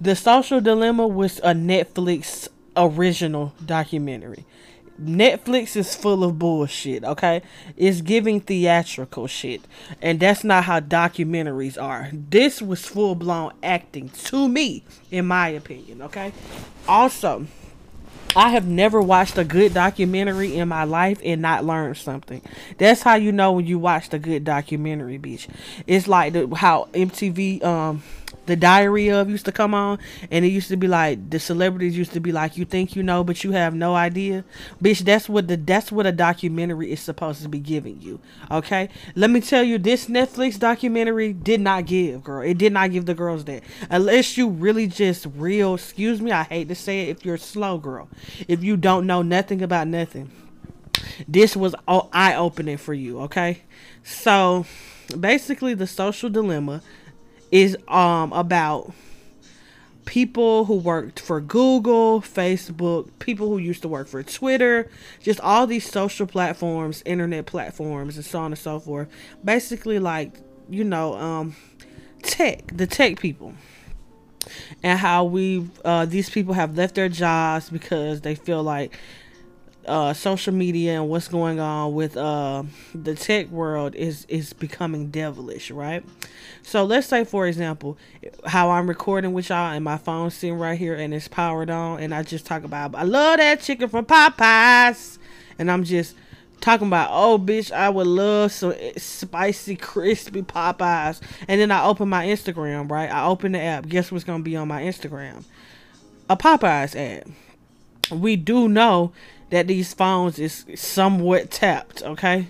The 0.00 0.14
Social 0.14 0.60
Dilemma 0.60 1.08
was 1.08 1.40
a 1.40 1.54
Netflix 1.54 2.46
original 2.76 3.52
documentary. 3.66 4.44
Netflix 5.00 5.76
is 5.76 5.94
full 5.94 6.24
of 6.24 6.38
bullshit, 6.38 7.04
okay? 7.04 7.42
It's 7.76 8.00
giving 8.00 8.40
theatrical 8.40 9.26
shit. 9.26 9.62
And 10.02 10.18
that's 10.18 10.44
not 10.44 10.64
how 10.64 10.80
documentaries 10.80 11.80
are. 11.80 12.10
This 12.12 12.60
was 12.60 12.84
full 12.84 13.14
blown 13.14 13.52
acting 13.62 14.10
to 14.24 14.48
me, 14.48 14.84
in 15.10 15.26
my 15.26 15.48
opinion, 15.48 16.02
okay? 16.02 16.32
Also, 16.86 17.46
I 18.36 18.50
have 18.50 18.66
never 18.66 19.00
watched 19.00 19.38
a 19.38 19.44
good 19.44 19.72
documentary 19.74 20.56
in 20.56 20.68
my 20.68 20.84
life 20.84 21.20
and 21.24 21.40
not 21.40 21.64
learned 21.64 21.96
something. 21.96 22.42
That's 22.76 23.02
how 23.02 23.14
you 23.14 23.32
know 23.32 23.52
when 23.52 23.66
you 23.66 23.78
watched 23.78 24.12
a 24.14 24.18
good 24.18 24.44
documentary, 24.44 25.18
bitch. 25.18 25.48
It's 25.86 26.06
like 26.06 26.34
the, 26.34 26.54
how 26.54 26.88
MTV 26.92 27.64
um 27.64 28.02
the 28.48 28.56
diary 28.56 29.08
of 29.08 29.28
used 29.28 29.44
to 29.44 29.52
come 29.52 29.74
on 29.74 29.98
and 30.30 30.44
it 30.44 30.48
used 30.48 30.68
to 30.68 30.76
be 30.76 30.88
like 30.88 31.30
the 31.30 31.38
celebrities 31.38 31.96
used 31.96 32.12
to 32.12 32.20
be 32.20 32.32
like 32.32 32.56
you 32.56 32.64
think 32.64 32.96
you 32.96 33.02
know 33.02 33.22
but 33.22 33.44
you 33.44 33.52
have 33.52 33.74
no 33.74 33.94
idea. 33.94 34.44
Bitch 34.82 35.00
that's 35.00 35.28
what 35.28 35.46
the 35.46 35.56
that's 35.56 35.92
what 35.92 36.06
a 36.06 36.12
documentary 36.12 36.90
is 36.90 37.00
supposed 37.00 37.42
to 37.42 37.48
be 37.48 37.60
giving 37.60 38.00
you 38.00 38.18
okay? 38.50 38.88
Let 39.14 39.30
me 39.30 39.40
tell 39.42 39.62
you 39.62 39.78
this 39.78 40.06
netflix 40.06 40.58
documentary 40.58 41.34
did 41.34 41.60
not 41.60 41.86
give 41.86 42.24
girl. 42.24 42.42
It 42.42 42.56
did 42.56 42.72
not 42.72 42.90
give 42.90 43.04
the 43.04 43.14
girls 43.14 43.44
that. 43.44 43.62
Unless 43.90 44.38
you 44.38 44.48
really 44.48 44.86
just 44.86 45.26
real 45.36 45.74
excuse 45.74 46.20
me 46.20 46.32
i 46.32 46.42
hate 46.42 46.68
to 46.68 46.74
say 46.74 47.02
it 47.02 47.08
if 47.10 47.24
you're 47.24 47.36
slow 47.36 47.78
girl. 47.78 48.08
If 48.48 48.64
you 48.64 48.78
don't 48.78 49.06
know 49.06 49.22
nothing 49.22 49.62
about 49.62 49.86
nothing 49.88 50.30
this 51.28 51.54
was 51.56 51.74
eye 51.86 52.34
opening 52.34 52.78
for 52.78 52.94
you 52.94 53.20
okay? 53.20 53.62
So 54.02 54.64
basically 55.18 55.74
the 55.74 55.86
social 55.86 56.30
dilemma 56.30 56.82
is 57.50 57.76
um 57.88 58.32
about 58.32 58.92
people 60.08 60.64
who 60.64 60.74
worked 60.74 61.20
for 61.20 61.38
Google, 61.38 62.22
Facebook, 62.22 63.10
people 63.18 63.48
who 63.50 63.58
used 63.58 63.82
to 63.82 63.88
work 63.88 64.08
for 64.08 64.22
Twitter, 64.22 64.90
just 65.22 65.38
all 65.40 65.66
these 65.66 65.86
social 65.88 66.26
platforms, 66.26 67.02
internet 67.04 67.44
platforms, 67.44 68.16
and 68.16 68.24
so 68.24 68.38
on 68.38 68.52
and 68.52 68.58
so 68.58 68.80
forth. 68.80 69.06
Basically, 69.44 69.98
like, 69.98 70.32
you 70.70 70.82
know, 70.82 71.12
um, 71.12 71.56
tech, 72.22 72.62
the 72.68 72.86
tech 72.86 73.20
people. 73.20 73.52
And 74.82 74.98
how 74.98 75.24
we, 75.24 75.68
uh, 75.84 76.06
these 76.06 76.30
people 76.30 76.54
have 76.54 76.74
left 76.74 76.94
their 76.94 77.10
jobs 77.10 77.68
because 77.68 78.22
they 78.22 78.34
feel 78.34 78.62
like 78.62 78.98
uh, 79.88 80.12
social 80.12 80.52
media 80.52 81.00
and 81.00 81.08
what's 81.08 81.28
going 81.28 81.58
on 81.58 81.94
with 81.94 82.16
uh, 82.16 82.62
the 82.94 83.14
tech 83.14 83.48
world 83.48 83.94
is 83.94 84.24
is 84.26 84.52
becoming 84.52 85.10
devilish, 85.10 85.70
right? 85.70 86.04
So 86.62 86.84
let's 86.84 87.06
say, 87.06 87.24
for 87.24 87.46
example, 87.46 87.96
how 88.46 88.70
I'm 88.70 88.88
recording 88.88 89.32
with 89.32 89.48
y'all 89.48 89.72
and 89.72 89.82
my 89.82 89.96
phone's 89.96 90.34
sitting 90.34 90.58
right 90.58 90.78
here 90.78 90.94
and 90.94 91.14
it's 91.14 91.28
powered 91.28 91.70
on, 91.70 92.00
and 92.00 92.14
I 92.14 92.22
just 92.22 92.46
talk 92.46 92.64
about 92.64 92.94
I 92.94 93.04
love 93.04 93.38
that 93.38 93.60
chicken 93.60 93.88
from 93.88 94.04
Popeyes, 94.04 95.18
and 95.58 95.70
I'm 95.70 95.84
just 95.84 96.14
talking 96.60 96.88
about 96.88 97.08
oh 97.12 97.38
bitch 97.38 97.70
I 97.70 97.88
would 97.88 98.06
love 98.06 98.52
some 98.52 98.74
spicy 98.96 99.76
crispy 99.76 100.42
Popeyes, 100.42 101.20
and 101.48 101.60
then 101.60 101.70
I 101.70 101.84
open 101.84 102.08
my 102.08 102.26
Instagram, 102.26 102.90
right? 102.90 103.10
I 103.10 103.26
open 103.26 103.52
the 103.52 103.60
app. 103.60 103.88
Guess 103.88 104.12
what's 104.12 104.24
gonna 104.24 104.42
be 104.42 104.56
on 104.56 104.68
my 104.68 104.82
Instagram? 104.82 105.44
A 106.28 106.36
Popeyes 106.36 106.94
ad. 106.94 107.32
We 108.10 108.36
do 108.36 108.68
know 108.68 109.12
that 109.50 109.66
these 109.66 109.94
phones 109.94 110.38
is 110.38 110.64
somewhat 110.74 111.50
tapped, 111.50 112.02
okay? 112.02 112.46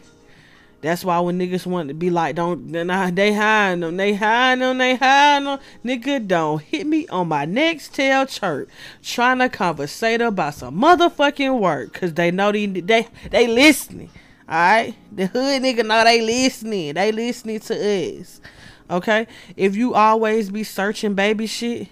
That's 0.81 1.05
why 1.05 1.19
when 1.19 1.41
niggas 1.41 1.67
want 1.67 1.89
to 1.89 1.95
be 1.95 2.09
like, 2.09 2.37
don't, 2.37 2.67
nah, 2.67 3.11
they 3.11 3.33
hiding 3.33 3.81
them, 3.81 3.97
they 3.97 4.15
hiding 4.15 4.61
them, 4.61 4.79
they 4.79 4.95
hiding 4.95 5.47
them. 5.47 5.59
Nigga, 5.85 6.27
don't 6.27 6.63
hit 6.63 6.87
me 6.87 7.09
on 7.09 7.29
my 7.29 7.47
Nextel 7.47 8.29
chirp 8.29 8.71
trying 9.03 9.39
to 9.39 9.49
conversate 9.49 10.21
about 10.21 10.55
some 10.55 10.81
motherfucking 10.81 11.59
work 11.59 11.93
because 11.93 12.15
they 12.15 12.31
know 12.31 12.53
they, 12.53 12.67
they, 12.67 13.09
they 13.31 13.49
listening. 13.49 14.11
Alright? 14.49 14.95
The 15.11 15.27
hood 15.27 15.63
nigga 15.63 15.85
know 15.85 16.05
they 16.05 16.23
listening. 16.23 16.95
They 16.95 17.11
listening 17.11 17.59
to 17.61 18.21
us. 18.21 18.41
Okay? 18.89 19.27
If 19.57 19.75
you 19.75 19.95
always 19.95 20.49
be 20.49 20.63
searching 20.63 21.15
baby 21.15 21.49
shit, 21.49 21.89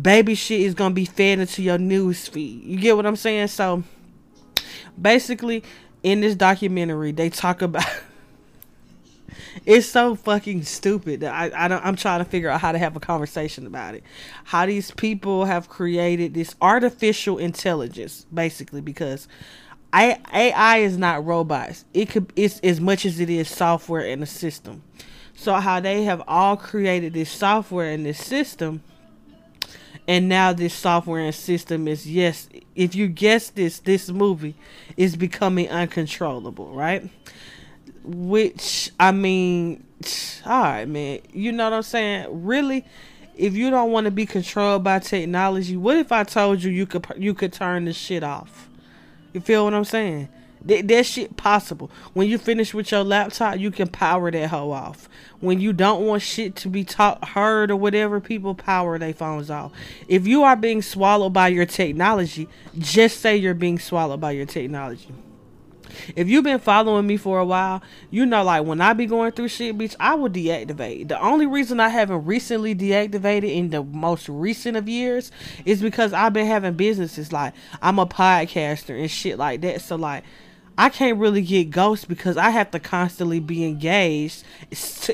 baby 0.00 0.36
shit 0.36 0.60
is 0.60 0.74
gonna 0.74 0.94
be 0.94 1.04
fed 1.04 1.40
into 1.40 1.62
your 1.62 1.78
news 1.78 2.28
feed. 2.28 2.62
You 2.62 2.78
get 2.78 2.96
what 2.96 3.06
I'm 3.06 3.16
saying? 3.16 3.48
So, 3.48 3.82
basically 5.00 5.62
in 6.02 6.20
this 6.20 6.34
documentary 6.34 7.12
they 7.12 7.30
talk 7.30 7.62
about 7.62 7.84
it's 9.66 9.86
so 9.86 10.14
fucking 10.14 10.62
stupid 10.62 11.20
that 11.20 11.32
I, 11.32 11.64
I 11.64 11.68
don't 11.68 11.84
I'm 11.84 11.96
trying 11.96 12.20
to 12.20 12.24
figure 12.24 12.48
out 12.48 12.60
how 12.60 12.72
to 12.72 12.78
have 12.78 12.96
a 12.96 13.00
conversation 13.00 13.66
about 13.66 13.94
it. 13.94 14.04
How 14.44 14.66
these 14.66 14.90
people 14.90 15.44
have 15.44 15.68
created 15.68 16.34
this 16.34 16.54
artificial 16.60 17.38
intelligence, 17.38 18.26
basically, 18.32 18.80
because 18.80 19.28
I, 19.92 20.18
AI 20.32 20.78
is 20.78 20.96
not 20.96 21.24
robots. 21.24 21.84
It 21.92 22.10
could 22.10 22.32
it's 22.36 22.60
as 22.60 22.80
much 22.80 23.04
as 23.04 23.20
it 23.20 23.30
is 23.30 23.48
software 23.48 24.04
in 24.04 24.22
a 24.22 24.26
system. 24.26 24.82
So 25.34 25.54
how 25.54 25.80
they 25.80 26.04
have 26.04 26.22
all 26.28 26.56
created 26.56 27.14
this 27.14 27.30
software 27.30 27.90
in 27.90 28.02
this 28.02 28.24
system 28.24 28.82
and 30.06 30.28
now 30.28 30.52
this 30.52 30.74
software 30.74 31.20
and 31.20 31.34
system 31.34 31.88
is 31.88 32.06
yes 32.06 32.48
if 32.74 32.94
you 32.94 33.06
guess 33.06 33.50
this 33.50 33.78
this 33.80 34.08
movie 34.08 34.54
is 34.96 35.16
becoming 35.16 35.68
uncontrollable 35.68 36.72
right? 36.72 37.08
Which 38.04 38.90
i 38.98 39.12
mean 39.12 39.84
all 40.46 40.62
right 40.62 40.88
man. 40.88 41.20
You 41.32 41.52
know 41.52 41.64
what 41.64 41.72
i'm 41.74 41.82
saying? 41.82 42.44
Really 42.44 42.84
if 43.36 43.54
you 43.54 43.70
don't 43.70 43.90
want 43.90 44.04
to 44.04 44.10
be 44.10 44.26
controlled 44.26 44.84
by 44.84 44.98
technology 44.98 45.76
what 45.76 45.96
if 45.96 46.12
i 46.12 46.24
told 46.24 46.62
you 46.62 46.70
you 46.70 46.86
could 46.86 47.06
you 47.16 47.32
could 47.34 47.52
turn 47.52 47.84
this 47.84 47.96
shit 47.96 48.22
off? 48.22 48.68
You 49.32 49.40
feel 49.40 49.64
what 49.64 49.74
i'm 49.74 49.84
saying 49.84 50.28
that, 50.62 50.88
that 50.88 51.06
shit 51.06 51.36
possible. 51.36 51.90
When 52.12 52.28
you 52.28 52.38
finish 52.38 52.74
with 52.74 52.90
your 52.90 53.04
laptop, 53.04 53.58
you 53.58 53.70
can 53.70 53.88
power 53.88 54.30
that 54.30 54.50
hoe 54.50 54.70
off. 54.70 55.08
When 55.40 55.60
you 55.60 55.72
don't 55.72 56.06
want 56.06 56.22
shit 56.22 56.56
to 56.56 56.68
be 56.68 56.84
taught, 56.84 57.30
heard 57.30 57.70
or 57.70 57.76
whatever, 57.76 58.20
people 58.20 58.54
power 58.54 58.98
their 58.98 59.14
phones 59.14 59.50
off. 59.50 59.72
If 60.08 60.26
you 60.26 60.42
are 60.42 60.56
being 60.56 60.82
swallowed 60.82 61.32
by 61.32 61.48
your 61.48 61.66
technology, 61.66 62.48
just 62.78 63.20
say 63.20 63.36
you're 63.36 63.54
being 63.54 63.78
swallowed 63.78 64.20
by 64.20 64.32
your 64.32 64.46
technology. 64.46 65.08
If 66.14 66.28
you've 66.28 66.44
been 66.44 66.58
following 66.58 67.06
me 67.06 67.16
for 67.16 67.38
a 67.38 67.44
while, 67.44 67.82
you 68.10 68.26
know, 68.26 68.44
like 68.44 68.64
when 68.64 68.80
I 68.80 68.92
be 68.92 69.06
going 69.06 69.32
through 69.32 69.48
shit, 69.48 69.76
bitch, 69.76 69.96
I 69.98 70.14
will 70.14 70.30
deactivate. 70.30 71.08
The 71.08 71.20
only 71.20 71.46
reason 71.46 71.80
I 71.80 71.88
haven't 71.88 72.26
recently 72.26 72.74
deactivated 72.74 73.52
in 73.52 73.70
the 73.70 73.82
most 73.82 74.28
recent 74.28 74.76
of 74.76 74.88
years 74.88 75.32
is 75.64 75.82
because 75.82 76.12
I've 76.12 76.32
been 76.32 76.46
having 76.46 76.74
businesses. 76.74 77.32
Like 77.32 77.54
I'm 77.82 77.98
a 77.98 78.06
podcaster 78.06 78.98
and 78.98 79.10
shit 79.10 79.38
like 79.38 79.60
that. 79.62 79.80
So 79.80 79.96
like 79.96 80.24
I 80.80 80.88
can't 80.88 81.18
really 81.18 81.42
get 81.42 81.68
ghosts 81.68 82.06
because 82.06 82.38
I 82.38 82.48
have 82.48 82.70
to 82.70 82.80
constantly 82.80 83.38
be 83.38 83.66
engaged 83.66 84.44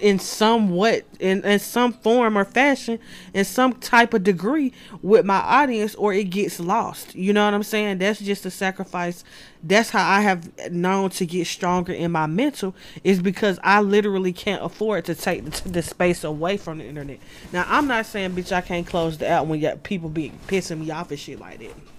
in 0.01 0.21
somewhat 0.21 1.05
in, 1.19 1.45
in 1.45 1.59
some 1.59 1.93
form 1.93 2.39
or 2.39 2.45
fashion 2.45 3.01
in 3.35 3.45
some 3.45 3.73
type 3.73 4.15
of 4.15 4.23
degree 4.23 4.73
with 5.03 5.25
my 5.25 5.39
audience 5.39 5.97
or 5.97 6.13
it 6.13 6.31
gets 6.31 6.61
lost. 6.61 7.17
You 7.17 7.33
know 7.33 7.45
what 7.45 7.53
I'm 7.53 7.65
saying? 7.65 7.99
That's 7.99 8.21
just 8.21 8.47
a 8.47 8.51
sacrifice. 8.51 9.25
That's 9.61 9.91
how 9.91 10.09
I 10.09 10.21
have 10.21 10.71
known 10.71 11.11
to 11.11 11.27
get 11.27 11.49
stronger 11.49 11.93
in 11.93 12.13
my 12.13 12.27
mental 12.27 12.73
is 13.03 13.21
because 13.21 13.59
I 13.65 13.81
literally 13.81 14.33
can't 14.33 14.63
afford 14.63 15.05
to 15.07 15.17
take 15.17 15.47
the, 15.47 15.69
the 15.69 15.83
space 15.83 16.23
away 16.23 16.59
from 16.59 16.79
the 16.79 16.85
internet. 16.85 17.19
Now 17.53 17.65
I'm 17.67 17.89
not 17.89 18.07
saying 18.07 18.37
bitch 18.37 18.53
I 18.53 18.61
can't 18.61 18.87
close 18.87 19.19
the 19.19 19.27
app 19.27 19.47
when 19.47 19.79
people 19.79 20.11
be 20.11 20.31
pissing 20.47 20.79
me 20.79 20.93
off 20.93 21.11
and 21.11 21.19
shit 21.19 21.41
like 21.41 21.59
that. 21.59 21.96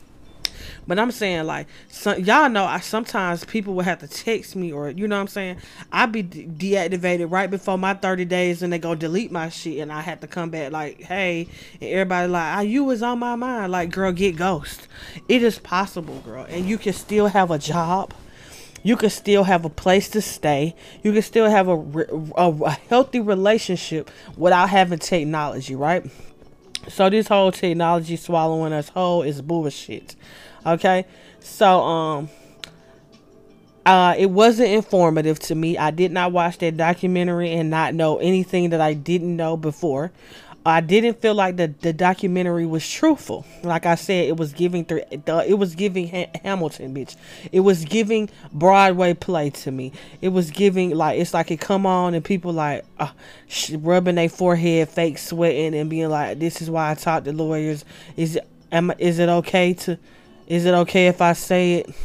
But 0.88 1.00
I'm 1.00 1.12
saying 1.12 1.46
like, 1.46 1.68
some, 1.90 2.20
y'all 2.20 2.50
know, 2.50 2.66
I 2.66 2.80
sometimes 2.80 3.46
people 3.46 3.74
will 3.74 3.84
have 3.84 4.00
to 4.00 4.08
text 4.08 4.56
me 4.56 4.72
or 4.72 4.90
you 4.90 5.08
know 5.08 5.16
what 5.16 5.22
I'm 5.22 5.28
saying. 5.28 5.58
I'd 5.92 6.12
be 6.12 6.22
de- 6.22 6.48
deactivated 6.48 7.32
right 7.32 7.50
before 7.50 7.78
my 7.78 7.94
30 7.94 8.26
days, 8.26 8.62
and 8.62 8.72
they 8.72 8.80
go 8.80 8.96
delete 8.96 9.32
my 9.32 9.50
shit, 9.50 9.80
and 9.80 9.92
I 9.92 10.02
have 10.02 10.20
to 10.22 10.28
come 10.28 10.50
back 10.50 10.72
like, 10.72 11.02
hey, 11.02 11.48
and 11.82 11.90
everybody 11.90 12.28
like, 12.28 12.58
ah, 12.58 12.62
you 12.62 12.84
was 12.84 13.04
on 13.04 13.20
my 13.20 13.36
mind. 13.36 13.72
Like, 13.72 13.92
girl, 13.92 14.12
get 14.12 14.36
ghost. 14.36 14.88
It 15.28 15.44
is 15.44 15.60
possible, 15.60 16.20
girl, 16.20 16.46
and 16.50 16.66
you 16.66 16.78
can 16.78 16.94
still 16.94 17.28
have 17.28 17.52
a 17.52 17.58
job 17.58 18.14
you 18.88 18.96
can 18.96 19.10
still 19.10 19.44
have 19.44 19.66
a 19.66 19.70
place 19.70 20.08
to 20.10 20.22
stay. 20.22 20.74
You 21.04 21.12
can 21.12 21.22
still 21.22 21.50
have 21.50 21.68
a, 21.68 21.74
a, 22.38 22.52
a, 22.52 22.70
healthy 22.90 23.20
relationship 23.20 24.10
without 24.38 24.70
having 24.70 25.00
technology, 25.00 25.76
right? 25.76 26.10
So 26.88 27.10
this 27.10 27.28
whole 27.28 27.52
technology 27.52 28.16
swallowing 28.16 28.72
us 28.72 28.88
whole 28.90 29.24
is 29.24 29.42
bullshit. 29.42 30.16
Okay? 30.68 31.06
So 31.40 31.82
um 31.82 32.30
uh 33.86 34.16
it 34.18 34.30
wasn't 34.30 34.70
informative 34.70 35.40
to 35.40 35.56
me. 35.56 35.78
I 35.78 35.92
did 35.92 36.12
not 36.12 36.32
watch 36.32 36.58
that 36.60 36.78
documentary 36.78 37.54
and 37.54 37.70
not 37.70 37.94
know 37.94 38.18
anything 38.18 38.72
that 38.72 38.82
I 38.82 38.94
didn't 38.94 39.36
know 39.36 39.58
before. 39.58 40.12
I 40.68 40.82
didn't 40.82 41.22
feel 41.22 41.34
like 41.34 41.56
the, 41.56 41.74
the 41.80 41.94
documentary 41.94 42.66
was 42.66 42.88
truthful. 42.88 43.46
Like 43.64 43.86
I 43.86 43.96
said, 43.96 44.28
it 44.28 44.36
was 44.36 44.52
giving 44.52 44.84
through 44.84 45.04
it 45.10 45.58
was 45.58 45.76
giving 45.76 46.10
ha- 46.10 46.30
Hamilton, 46.44 46.94
bitch. 46.94 47.16
It 47.54 47.62
was 47.62 47.86
giving 47.86 48.30
Broadway 48.52 49.14
play 49.14 49.50
to 49.52 49.72
me. 49.72 49.94
It 50.20 50.30
was 50.30 50.52
giving 50.52 50.90
like 50.90 51.22
it's 51.22 51.34
like 51.34 51.52
it 51.52 51.62
come 51.62 51.86
on 51.86 52.14
and 52.16 52.26
people 52.26 52.52
like 52.52 52.84
uh, 53.00 53.12
sh- 53.48 53.76
rubbing 53.80 54.16
their 54.16 54.28
forehead, 54.28 54.90
fake 54.90 55.20
sweating, 55.20 55.74
and 55.74 55.90
being 55.90 56.10
like, 56.10 56.38
"This 56.38 56.62
is 56.62 56.70
why 56.70 56.92
I 56.92 56.96
talk 56.96 57.24
to 57.24 57.32
lawyers." 57.32 57.86
Is 58.18 58.38
am 58.70 58.92
is 59.00 59.20
it 59.20 59.30
okay 59.30 59.74
to 59.74 59.98
is 60.48 60.66
it 60.66 60.74
okay 60.74 61.08
if 61.08 61.22
I 61.22 61.34
say 61.34 61.76
it? 61.76 61.96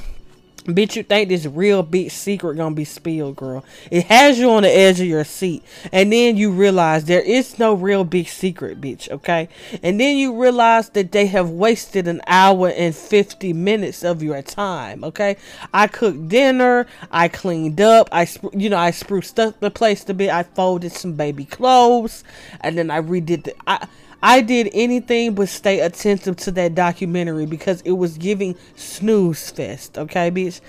Bitch, 0.65 0.95
you 0.95 1.03
think 1.03 1.29
this 1.29 1.45
real 1.45 1.83
big 1.83 2.13
secret 2.13 2.57
gonna 2.57 2.73
be 2.73 2.85
spilled, 2.85 3.35
girl. 3.35 3.65
It 3.91 4.05
has 4.05 4.39
you 4.39 4.49
on 4.51 4.63
the 4.63 4.71
edge 4.71 5.01
of 5.01 5.09
your 5.09 5.25
seat. 5.25 5.65
And 5.91 6.13
then 6.13 6.37
you 6.37 6.53
realize 6.53 7.05
there 7.05 7.21
is 7.21 7.59
no 7.59 7.75
real 7.75 8.05
big 8.05 8.29
secret, 8.29 8.81
bitch, 8.81 9.11
okay? 9.11 9.49
And 9.83 9.99
then 9.99 10.17
you 10.17 10.41
realize 10.41 10.89
that 10.91 11.11
they 11.11 11.27
have 11.27 11.51
wasted 11.51 12.07
an 12.07 12.21
hour 12.29 12.69
and 12.69 12.95
50 12.95 13.53
minutes 13.53 14.05
of 14.05 14.23
your 14.23 14.41
time, 14.41 15.03
okay? 15.03 15.37
I 15.75 15.89
cooked 15.89 16.29
dinner, 16.29 16.87
I 17.11 17.27
cleaned 17.27 17.81
up, 17.81 18.09
I, 18.13 18.29
you 18.53 18.71
know, 18.71 18.79
I 18.79 18.93
spruced 18.93 19.41
up 19.41 19.59
the 19.59 19.71
place 19.71 20.09
a 20.09 20.15
bit, 20.15 20.31
I 20.31 20.45
folded 20.45 20.93
some 20.93 21.15
baby 21.15 21.45
clothes, 21.45 22.23
and 22.61 22.79
then 22.79 22.89
I 22.89 23.01
redid 23.01 23.45
the, 23.45 23.55
I, 23.67 23.89
I 24.23 24.41
did 24.41 24.71
anything 24.73 25.35
but 25.35 25.49
stay 25.49 25.81
attentive 25.81 26.37
to 26.37 26.53
that 26.53 26.75
documentary 26.75 27.47
because 27.47 27.81
it 27.83 27.93
was 27.93 28.17
giving 28.17 28.57
snooze 28.77 29.51
fest, 29.51 29.99
okay, 29.99 30.31
bitch? 30.31 30.61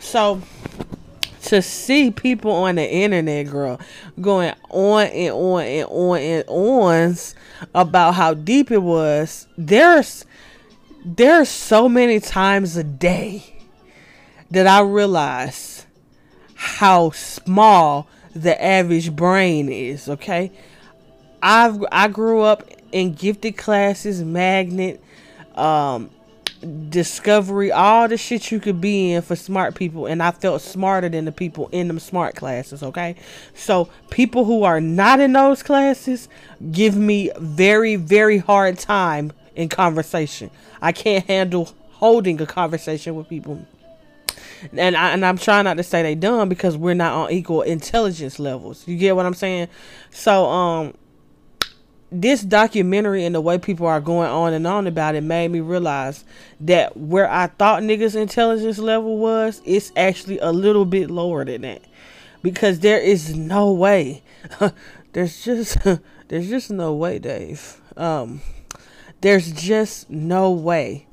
So 0.00 0.42
to 1.44 1.62
see 1.62 2.10
people 2.10 2.52
on 2.52 2.74
the 2.74 2.88
internet, 2.88 3.48
girl, 3.48 3.80
going 4.20 4.54
on 4.68 5.06
and 5.06 5.34
on 5.34 5.62
and 5.62 5.88
on 5.88 6.18
and 6.18 6.44
ons 6.48 7.34
about 7.74 8.14
how 8.14 8.34
deep 8.34 8.70
it 8.70 8.82
was, 8.82 9.48
there's 9.56 10.24
there's 11.02 11.48
so 11.48 11.88
many 11.88 12.20
times 12.20 12.76
a 12.76 12.84
day 12.84 13.42
that 14.50 14.66
I 14.66 14.82
realize 14.82 15.86
how 16.54 17.10
small 17.10 18.06
the 18.34 18.62
average 18.62 19.16
brain 19.16 19.70
is, 19.70 20.08
okay? 20.08 20.52
I've 21.42 21.82
I 21.90 22.08
grew 22.08 22.42
up 22.42 22.64
in 22.92 23.14
gifted 23.14 23.56
classes, 23.56 24.22
magnet, 24.22 25.02
um, 25.54 26.10
discovery, 26.90 27.72
all 27.72 28.06
the 28.08 28.16
shit 28.16 28.50
you 28.50 28.60
could 28.60 28.80
be 28.80 29.12
in 29.12 29.22
for 29.22 29.34
smart 29.36 29.74
people, 29.74 30.06
and 30.06 30.22
I 30.22 30.30
felt 30.30 30.60
smarter 30.60 31.08
than 31.08 31.24
the 31.24 31.32
people 31.32 31.68
in 31.72 31.88
them 31.88 31.98
smart 31.98 32.36
classes. 32.36 32.82
Okay, 32.82 33.16
so 33.54 33.88
people 34.10 34.44
who 34.44 34.64
are 34.64 34.80
not 34.80 35.20
in 35.20 35.32
those 35.32 35.62
classes 35.62 36.28
give 36.70 36.96
me 36.96 37.30
very, 37.38 37.96
very 37.96 38.38
hard 38.38 38.78
time 38.78 39.32
in 39.54 39.68
conversation. 39.68 40.50
I 40.82 40.92
can't 40.92 41.26
handle 41.26 41.74
holding 41.92 42.40
a 42.40 42.46
conversation 42.46 43.14
with 43.14 43.28
people. 43.28 43.66
And, 44.76 44.96
I, 44.96 45.10
and 45.12 45.24
I'm 45.24 45.38
trying 45.38 45.64
not 45.64 45.78
to 45.78 45.82
say 45.82 46.02
they 46.02 46.14
dumb 46.14 46.48
because 46.48 46.76
we're 46.76 46.94
not 46.94 47.12
on 47.14 47.30
equal 47.30 47.62
intelligence 47.62 48.38
levels. 48.38 48.86
You 48.86 48.96
get 48.96 49.16
what 49.16 49.24
I'm 49.24 49.34
saying? 49.34 49.68
So 50.10 50.44
um 50.46 50.94
this 52.12 52.42
documentary 52.42 53.24
and 53.24 53.34
the 53.34 53.40
way 53.40 53.58
people 53.58 53.86
are 53.86 54.00
going 54.00 54.30
on 54.30 54.52
and 54.52 54.66
on 54.66 54.86
about 54.86 55.14
it 55.14 55.22
made 55.22 55.48
me 55.48 55.60
realize 55.60 56.24
that 56.60 56.96
where 56.96 57.30
I 57.30 57.46
thought 57.46 57.82
niggas' 57.82 58.16
intelligence 58.16 58.78
level 58.78 59.18
was, 59.18 59.62
it's 59.64 59.92
actually 59.96 60.38
a 60.38 60.50
little 60.50 60.84
bit 60.84 61.10
lower 61.10 61.44
than 61.44 61.62
that. 61.62 61.82
Because 62.42 62.80
there 62.80 62.98
is 62.98 63.36
no 63.36 63.70
way. 63.72 64.22
there's 65.12 65.44
just 65.44 65.78
there's 66.28 66.48
just 66.48 66.70
no 66.70 66.94
way, 66.94 67.18
Dave. 67.18 67.80
Um 67.96 68.40
there's 69.20 69.52
just 69.52 70.08
no 70.08 70.50
way 70.50 71.06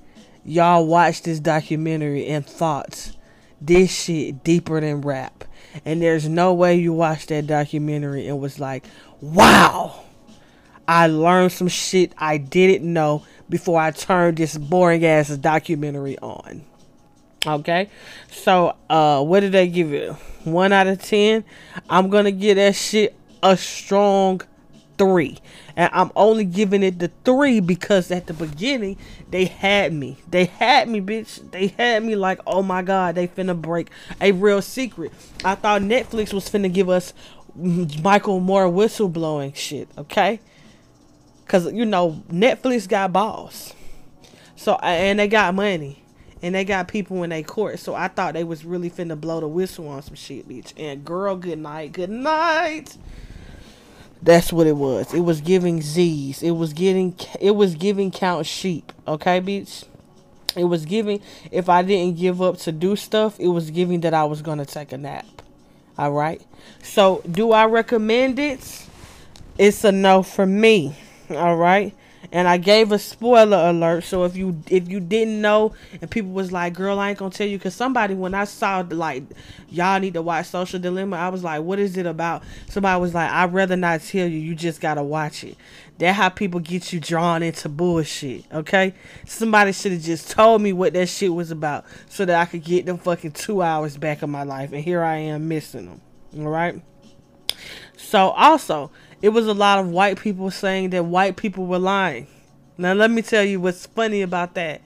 y'all 0.46 0.88
watched 0.88 1.26
this 1.26 1.42
documentary 1.42 2.26
and 2.28 2.46
thought 2.46 3.12
this 3.60 3.92
shit 3.92 4.44
deeper 4.44 4.80
than 4.80 5.02
rap. 5.02 5.44
And 5.84 6.02
there's 6.02 6.28
no 6.28 6.54
way 6.54 6.76
you 6.76 6.94
watched 6.94 7.30
that 7.30 7.46
documentary 7.46 8.28
and 8.28 8.40
was 8.40 8.60
like, 8.60 8.86
wow 9.20 10.07
I 10.88 11.08
learned 11.08 11.52
some 11.52 11.68
shit 11.68 12.14
I 12.18 12.38
didn't 12.38 12.92
know 12.92 13.26
before 13.50 13.80
I 13.80 13.92
turned 13.92 14.38
this 14.38 14.58
boring 14.58 15.06
ass 15.06 15.30
documentary 15.30 16.18
on. 16.20 16.64
Okay, 17.46 17.90
so 18.30 18.76
uh, 18.90 19.24
what 19.24 19.42
did 19.42 19.52
they 19.52 19.68
give 19.68 19.94
it? 19.94 20.12
One 20.44 20.74
out 20.74 20.88
of 20.88 21.02
ten. 21.02 21.44
I'm 21.90 22.10
gonna 22.10 22.32
give 22.32 22.56
that 22.56 22.76
shit 22.76 23.16
a 23.44 23.56
strong 23.56 24.42
three, 24.98 25.38
and 25.76 25.90
I'm 25.94 26.12
only 26.16 26.46
giving 26.46 26.84
it 26.84 27.00
the 27.00 27.12
three 27.24 27.60
because 27.60 28.10
at 28.12 28.28
the 28.28 28.34
beginning 28.34 28.98
they 29.30 29.46
had 29.46 29.94
me. 29.94 30.18
They 30.30 30.46
had 30.46 30.90
me, 30.90 31.00
bitch. 31.00 31.52
They 31.52 31.68
had 31.68 32.04
me 32.04 32.16
like, 32.16 32.40
oh 32.48 32.64
my 32.64 32.82
god, 32.82 33.16
they 33.16 33.28
finna 33.28 33.60
break 33.60 33.92
a 34.20 34.32
real 34.32 34.62
secret. 34.62 35.12
I 35.46 35.56
thought 35.56 35.82
Netflix 35.82 36.34
was 36.34 36.50
finna 36.50 36.74
give 36.74 36.90
us 36.90 37.14
Michael 37.56 38.40
Moore 38.40 38.68
whistleblowing 38.68 39.56
shit. 39.56 39.90
Okay 39.98 40.40
Cause 41.48 41.72
you 41.72 41.86
know 41.86 42.24
Netflix 42.30 42.88
got 42.88 43.14
balls, 43.14 43.74
so 44.56 44.76
and 44.76 45.20
they 45.20 45.30
got 45.30 45.56
money, 45.56 46.04
and 46.42 46.54
they 46.54 46.66
got 46.66 46.90
people 46.90 47.24
in 47.24 47.30
their 47.30 47.44
court. 47.44 47.80
So 47.80 47.96
I 47.96 48.10
thought 48.10 48.34
they 48.34 48.44
was 48.44 48.66
really 48.66 48.90
finna 48.90 49.20
blow 49.20 49.40
the 49.40 49.48
whistle 49.48 49.88
on 49.88 50.02
some 50.02 50.16
shit, 50.16 50.48
bitch. 50.48 50.74
And 50.76 51.06
girl, 51.06 51.38
good 51.38 51.60
night, 51.60 51.94
good 51.94 52.10
night. 52.10 52.98
That's 54.22 54.52
what 54.52 54.68
it 54.68 54.76
was. 54.76 55.14
It 55.14 55.22
was 55.22 55.42
giving 55.42 55.82
Z's. 55.82 56.42
It 56.42 56.52
was 56.52 56.74
getting. 56.74 57.16
It 57.40 57.52
was 57.52 57.76
giving 57.76 58.12
count 58.12 58.46
sheep. 58.46 58.92
Okay, 59.08 59.40
bitch. 59.40 59.86
It 60.56 60.66
was 60.66 60.86
giving. 60.86 61.22
If 61.52 61.70
I 61.70 61.82
didn't 61.82 62.18
give 62.18 62.42
up 62.42 62.58
to 62.60 62.72
do 62.72 62.96
stuff, 62.96 63.40
it 63.40 63.48
was 63.48 63.72
giving 63.72 64.02
that 64.02 64.14
I 64.14 64.24
was 64.24 64.42
gonna 64.42 64.66
take 64.66 64.92
a 64.92 64.98
nap. 64.98 65.26
All 65.98 66.12
right. 66.12 66.42
So 66.84 67.22
do 67.30 67.52
I 67.52 67.66
recommend 67.66 68.40
it? 68.40 68.86
It's 69.58 69.84
a 69.84 69.92
no 69.92 70.24
for 70.24 70.46
me. 70.46 70.96
All 71.30 71.58
right. 71.58 71.94
And 72.32 72.48
I 72.48 72.58
gave 72.58 72.92
a 72.92 73.00
spoiler 73.00 73.70
alert, 73.70 74.04
so 74.04 74.26
if 74.26 74.36
you 74.36 74.62
if 74.70 74.90
you 74.90 75.00
didn't 75.00 75.40
know, 75.40 75.74
and 76.02 76.12
people 76.12 76.32
was 76.32 76.52
like, 76.52 76.74
"Girl, 76.74 77.00
I 77.00 77.10
ain't 77.10 77.18
gonna 77.18 77.32
tell 77.32 77.48
you," 77.48 77.58
because 77.58 77.76
somebody 77.76 78.16
when 78.16 78.34
I 78.34 78.44
saw 78.44 78.84
like, 78.90 79.24
y'all 79.70 80.00
need 80.00 80.16
to 80.16 80.22
watch 80.22 80.48
Social 80.48 80.80
Dilemma, 80.80 81.16
I 81.16 81.30
was 81.30 81.44
like, 81.44 81.62
"What 81.62 81.80
is 81.80 81.96
it 81.96 82.06
about?" 82.06 82.44
Somebody 82.68 83.00
was 83.00 83.14
like, 83.14 83.32
"I'd 83.32 83.54
rather 83.54 83.78
not 83.78 84.02
tell 84.02 84.28
you. 84.28 84.40
You 84.40 84.56
just 84.56 84.82
gotta 84.82 85.04
watch 85.04 85.44
it." 85.44 85.56
That 86.00 86.16
how 86.16 86.28
people 86.30 86.60
get 86.60 86.92
you 86.92 87.00
drawn 87.00 87.44
into 87.44 87.70
bullshit. 87.70 88.44
Okay, 88.52 88.94
somebody 89.26 89.72
should 89.72 89.94
have 89.94 90.02
just 90.02 90.30
told 90.30 90.62
me 90.62 90.74
what 90.74 90.94
that 90.94 91.08
shit 91.08 91.34
was 91.34 91.52
about, 91.52 91.86
so 92.10 92.26
that 92.26 92.42
I 92.42 92.46
could 92.46 92.64
get 92.64 92.86
them 92.86 92.98
fucking 92.98 93.32
two 93.32 93.62
hours 93.62 93.96
back 93.96 94.22
of 94.22 94.30
my 94.30 94.44
life, 94.44 94.74
and 94.74 94.84
here 94.84 95.02
I 95.02 95.18
am 95.18 95.48
missing 95.48 95.86
them. 95.86 96.02
All 96.38 96.52
right. 96.52 96.82
So 97.96 98.30
also 98.30 98.92
it 99.22 99.30
was 99.30 99.48
a 99.48 99.54
lot 99.54 99.80
of 99.80 99.90
white 99.90 100.20
people 100.20 100.52
saying 100.52 100.92
that 100.92 101.06
white 101.06 101.38
people 101.38 101.66
were 101.66 101.80
lying. 101.80 102.28
Now 102.78 102.94
let 102.94 103.10
me 103.10 103.22
tell 103.22 103.44
you 103.44 103.60
what's 103.60 103.88
funny 103.88 104.22
about 104.22 104.54
that. 104.54 104.82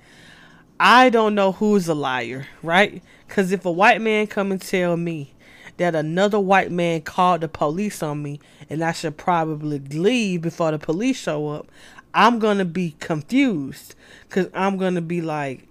I 0.79 1.09
don't 1.09 1.35
know 1.35 1.51
who's 1.51 1.87
a 1.87 1.93
liar, 1.93 2.47
right? 2.63 3.03
Cuz 3.27 3.51
if 3.51 3.65
a 3.65 3.71
white 3.71 4.01
man 4.01 4.27
come 4.27 4.51
and 4.51 4.61
tell 4.61 4.95
me 4.95 5.33
that 5.77 5.95
another 5.95 6.39
white 6.39 6.71
man 6.71 7.01
called 7.01 7.41
the 7.41 7.49
police 7.49 8.01
on 8.01 8.23
me 8.23 8.39
and 8.69 8.83
I 8.83 8.93
should 8.93 9.17
probably 9.17 9.79
leave 9.79 10.41
before 10.41 10.71
the 10.71 10.79
police 10.79 11.17
show 11.17 11.49
up, 11.49 11.67
I'm 12.13 12.39
going 12.39 12.57
to 12.57 12.65
be 12.65 12.95
confused 12.99 13.95
cuz 14.29 14.47
I'm 14.53 14.77
going 14.77 14.95
to 14.95 15.01
be 15.01 15.21
like 15.21 15.67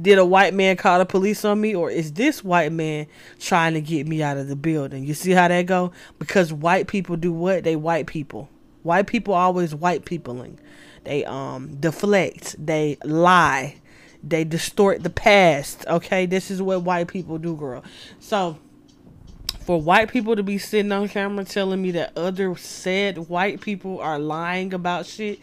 did 0.00 0.18
a 0.18 0.24
white 0.24 0.54
man 0.54 0.76
call 0.76 0.98
the 0.98 1.06
police 1.06 1.44
on 1.44 1.60
me 1.60 1.74
or 1.74 1.90
is 1.90 2.12
this 2.12 2.42
white 2.42 2.72
man 2.72 3.06
trying 3.38 3.74
to 3.74 3.80
get 3.80 4.06
me 4.06 4.22
out 4.22 4.36
of 4.36 4.48
the 4.48 4.56
building? 4.56 5.04
You 5.04 5.14
see 5.14 5.32
how 5.32 5.48
that 5.48 5.66
go? 5.66 5.92
Because 6.18 6.52
white 6.52 6.86
people 6.86 7.16
do 7.16 7.32
what? 7.32 7.64
They 7.64 7.76
white 7.76 8.06
people. 8.06 8.48
White 8.82 9.06
people 9.06 9.34
always 9.34 9.74
white 9.74 10.04
peopling. 10.04 10.58
They 11.04 11.24
um 11.24 11.76
deflect. 11.76 12.56
They 12.64 12.98
lie. 13.04 13.76
They 14.22 14.44
distort 14.44 15.02
the 15.02 15.10
past. 15.10 15.84
Okay, 15.86 16.26
this 16.26 16.50
is 16.50 16.62
what 16.62 16.82
white 16.82 17.08
people 17.08 17.38
do, 17.38 17.56
girl. 17.56 17.84
So 18.20 18.58
for 19.60 19.80
white 19.80 20.10
people 20.10 20.36
to 20.36 20.42
be 20.42 20.58
sitting 20.58 20.92
on 20.92 21.08
camera 21.08 21.44
telling 21.44 21.80
me 21.80 21.90
that 21.92 22.12
other 22.16 22.54
said 22.56 23.28
white 23.28 23.60
people 23.60 23.98
are 24.00 24.18
lying 24.18 24.74
about 24.74 25.06
shit 25.06 25.40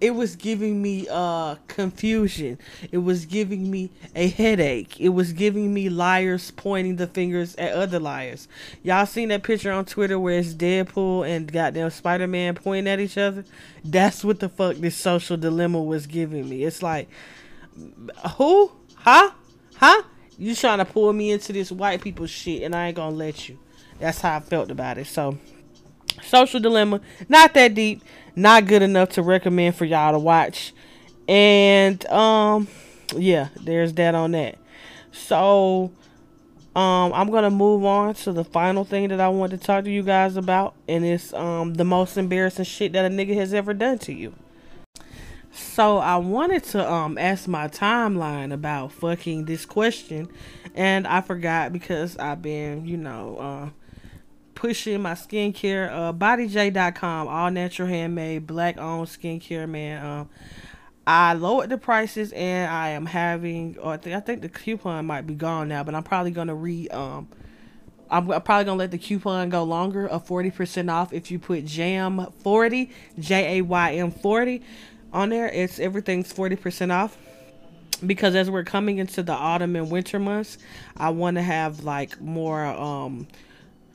it 0.00 0.14
was 0.14 0.36
giving 0.36 0.82
me 0.82 1.06
uh 1.10 1.56
confusion. 1.68 2.58
It 2.90 2.98
was 2.98 3.26
giving 3.26 3.70
me 3.70 3.90
a 4.14 4.28
headache. 4.28 5.00
It 5.00 5.10
was 5.10 5.32
giving 5.32 5.72
me 5.72 5.88
liars 5.88 6.50
pointing 6.50 6.96
the 6.96 7.06
fingers 7.06 7.54
at 7.56 7.72
other 7.72 7.98
liars. 7.98 8.48
Y'all 8.82 9.06
seen 9.06 9.28
that 9.28 9.42
picture 9.42 9.72
on 9.72 9.84
twitter 9.84 10.18
where 10.18 10.38
it's 10.38 10.54
deadpool 10.54 11.28
and 11.28 11.50
goddamn 11.50 11.90
spider-man 11.90 12.54
pointing 12.54 12.92
at 12.92 13.00
each 13.00 13.18
other? 13.18 13.44
That's 13.84 14.24
what 14.24 14.40
the 14.40 14.48
fuck 14.48 14.76
this 14.76 14.96
social 14.96 15.36
dilemma 15.36 15.82
was 15.82 16.06
giving 16.06 16.48
me. 16.48 16.64
It's 16.64 16.82
like 16.82 17.08
who? 18.36 18.72
Huh? 18.96 19.30
Huh? 19.76 20.02
You 20.38 20.54
trying 20.54 20.78
to 20.78 20.84
pull 20.84 21.12
me 21.12 21.30
into 21.30 21.52
this 21.52 21.70
white 21.70 22.00
people 22.00 22.26
shit 22.26 22.62
and 22.62 22.74
i 22.74 22.88
ain't 22.88 22.96
gonna 22.96 23.14
let 23.14 23.48
you. 23.48 23.58
That's 24.00 24.20
how 24.20 24.36
i 24.36 24.40
felt 24.40 24.70
about 24.70 24.98
it. 24.98 25.06
So 25.06 25.38
social 26.22 26.60
dilemma 26.60 27.00
not 27.28 27.54
that 27.54 27.74
deep 27.74 28.02
not 28.36 28.66
good 28.66 28.82
enough 28.82 29.10
to 29.10 29.22
recommend 29.22 29.76
for 29.76 29.84
y'all 29.84 30.12
to 30.12 30.18
watch. 30.18 30.72
And 31.28 32.04
um 32.06 32.68
yeah, 33.16 33.48
there's 33.62 33.92
that 33.94 34.14
on 34.14 34.32
that. 34.32 34.58
So 35.12 35.92
um 36.74 37.12
I'm 37.12 37.30
gonna 37.30 37.50
move 37.50 37.84
on 37.84 38.14
to 38.14 38.32
the 38.32 38.44
final 38.44 38.84
thing 38.84 39.08
that 39.08 39.20
I 39.20 39.28
want 39.28 39.52
to 39.52 39.58
talk 39.58 39.84
to 39.84 39.90
you 39.90 40.02
guys 40.02 40.36
about, 40.36 40.74
and 40.88 41.04
it's 41.04 41.32
um 41.32 41.74
the 41.74 41.84
most 41.84 42.16
embarrassing 42.16 42.64
shit 42.64 42.92
that 42.92 43.04
a 43.04 43.08
nigga 43.08 43.34
has 43.34 43.54
ever 43.54 43.72
done 43.72 43.98
to 44.00 44.12
you. 44.12 44.34
So 45.52 45.98
I 45.98 46.16
wanted 46.16 46.64
to 46.64 46.90
um 46.90 47.16
ask 47.16 47.46
my 47.46 47.68
timeline 47.68 48.52
about 48.52 48.92
fucking 48.92 49.44
this 49.44 49.64
question, 49.64 50.28
and 50.74 51.06
I 51.06 51.20
forgot 51.20 51.72
because 51.72 52.16
I've 52.16 52.42
been, 52.42 52.86
you 52.86 52.96
know, 52.96 53.36
uh 53.38 53.83
pushing 54.54 55.02
my 55.02 55.12
skincare. 55.12 55.90
Uh, 55.90 56.12
BodyJay.com, 56.12 57.28
all 57.28 57.50
natural, 57.50 57.88
handmade, 57.88 58.46
black 58.46 58.78
owned 58.78 59.08
skincare, 59.08 59.68
man. 59.68 60.04
Um, 60.04 60.28
I 61.06 61.34
lowered 61.34 61.68
the 61.68 61.78
prices 61.78 62.32
and 62.32 62.70
I 62.70 62.90
am 62.90 63.06
having, 63.06 63.76
or 63.78 63.92
I 63.92 63.96
think, 63.98 64.16
I 64.16 64.20
think 64.20 64.42
the 64.42 64.48
coupon 64.48 65.06
might 65.06 65.26
be 65.26 65.34
gone 65.34 65.68
now, 65.68 65.84
but 65.84 65.94
I'm 65.94 66.02
probably 66.02 66.30
gonna 66.30 66.54
re 66.54 66.88
um. 66.88 67.28
I'm 68.10 68.26
probably 68.26 68.64
gonna 68.64 68.74
let 68.74 68.90
the 68.90 68.98
coupon 68.98 69.48
go 69.48 69.64
longer 69.64 70.06
of 70.06 70.26
40% 70.26 70.92
off 70.92 71.12
if 71.12 71.30
you 71.30 71.38
put 71.38 71.64
jam 71.64 72.24
40 72.42 72.90
j-a-y-m 73.18 74.10
40 74.10 74.62
on 75.12 75.30
there 75.30 75.48
it's 75.48 75.80
everything's 75.80 76.30
40% 76.32 76.92
off 76.92 77.16
because 78.06 78.34
as 78.34 78.50
we're 78.50 78.62
coming 78.62 78.98
into 78.98 79.22
the 79.22 79.32
autumn 79.32 79.74
and 79.74 79.90
winter 79.90 80.18
months 80.18 80.58
i 80.98 81.08
want 81.08 81.36
to 81.36 81.42
have 81.42 81.82
like 81.82 82.20
more 82.20 82.66
um 82.66 83.26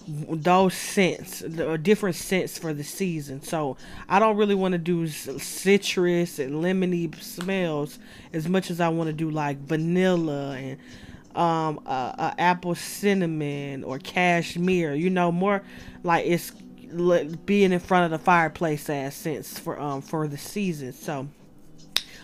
those 0.10 0.74
scents 0.74 1.44
or 1.44 1.78
different 1.78 2.16
scents 2.16 2.58
for 2.58 2.74
the 2.74 2.84
season. 2.84 3.42
So 3.42 3.78
I 4.08 4.20
don't 4.20 4.38
really 4.38 4.56
want 4.56 4.72
to 4.72 4.78
do 4.78 5.08
citrus 5.08 6.40
and 6.40 6.64
lemony 6.64 7.14
smells 7.22 8.00
as 8.34 8.48
much 8.48 8.72
as 8.72 8.80
I 8.80 8.90
want 8.90 9.08
to 9.08 9.14
do 9.14 9.30
like 9.30 9.58
vanilla 9.60 10.56
and 10.56 10.80
um 11.36 11.80
uh, 11.86 12.14
uh, 12.18 12.34
apple 12.40 12.74
cinnamon 12.74 13.84
or 13.84 14.00
cashmere. 14.00 14.96
You 14.96 15.12
know, 15.12 15.32
more 15.32 15.62
like 16.04 16.26
it's 16.26 16.52
being 17.46 17.72
in 17.72 17.80
front 17.80 18.12
of 18.12 18.20
the 18.20 18.24
fireplace 18.24 18.90
as 18.90 19.16
scents 19.16 19.60
for 19.60 19.80
um 19.80 20.02
for 20.02 20.28
the 20.28 20.38
season. 20.38 20.92
So 20.94 21.28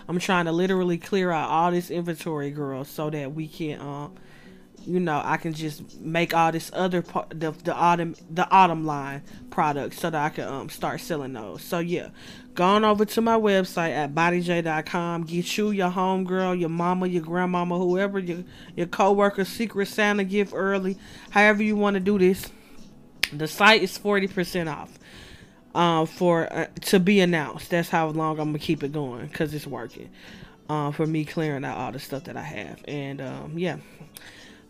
I'm 0.07 0.19
trying 0.19 0.45
to 0.45 0.51
literally 0.51 0.97
clear 0.97 1.31
out 1.31 1.49
all 1.49 1.71
this 1.71 1.91
inventory, 1.91 2.49
girls, 2.49 2.89
so 2.89 3.11
that 3.11 3.33
we 3.33 3.47
can 3.47 3.79
um 3.79 4.15
you 4.85 4.99
know, 4.99 5.21
I 5.23 5.37
can 5.37 5.53
just 5.53 5.99
make 5.99 6.33
all 6.33 6.51
this 6.51 6.69
other 6.73 7.01
part, 7.01 7.29
the 7.31 7.51
the 7.51 7.73
autumn 7.73 8.15
the 8.29 8.49
autumn 8.49 8.85
line 8.85 9.23
products 9.49 9.99
so 9.99 10.09
that 10.09 10.23
I 10.23 10.29
can 10.29 10.47
um 10.47 10.69
start 10.69 11.01
selling 11.01 11.33
those. 11.33 11.63
So 11.63 11.79
yeah, 11.79 12.09
go 12.53 12.63
on 12.63 12.85
over 12.85 13.05
to 13.05 13.21
my 13.21 13.37
website 13.37 13.91
at 13.91 14.13
bodyjay.com. 14.13 15.23
Get 15.23 15.57
you 15.57 15.71
your 15.71 15.89
homegirl, 15.89 16.59
your 16.59 16.69
mama, 16.69 17.07
your 17.07 17.23
grandmama, 17.23 17.77
whoever 17.77 18.19
your 18.19 18.43
your 18.75 18.87
coworker, 18.87 19.45
secret 19.45 19.87
Santa 19.87 20.23
gift 20.23 20.53
early, 20.55 20.97
however 21.31 21.63
you 21.63 21.75
want 21.75 21.95
to 21.95 21.99
do 21.99 22.19
this. 22.19 22.51
The 23.33 23.47
site 23.47 23.81
is 23.81 23.97
forty 23.97 24.27
percent 24.27 24.69
off. 24.69 24.97
Uh, 25.73 26.05
for 26.05 26.51
uh, 26.53 26.67
to 26.79 27.01
be 27.01 27.19
announced. 27.19 27.69
That's 27.69 27.89
how 27.89 28.07
long 28.07 28.39
I'm 28.39 28.47
gonna 28.47 28.59
keep 28.59 28.81
it 28.81 28.93
going 28.93 29.27
because 29.27 29.53
it's 29.53 29.67
working. 29.67 30.09
Uh, 30.69 30.91
for 30.91 31.05
me 31.05 31.25
clearing 31.25 31.65
out 31.65 31.77
all 31.77 31.91
the 31.91 31.99
stuff 31.99 32.23
that 32.23 32.37
I 32.37 32.41
have, 32.43 32.83
and 32.87 33.19
um, 33.19 33.53
yeah. 33.57 33.77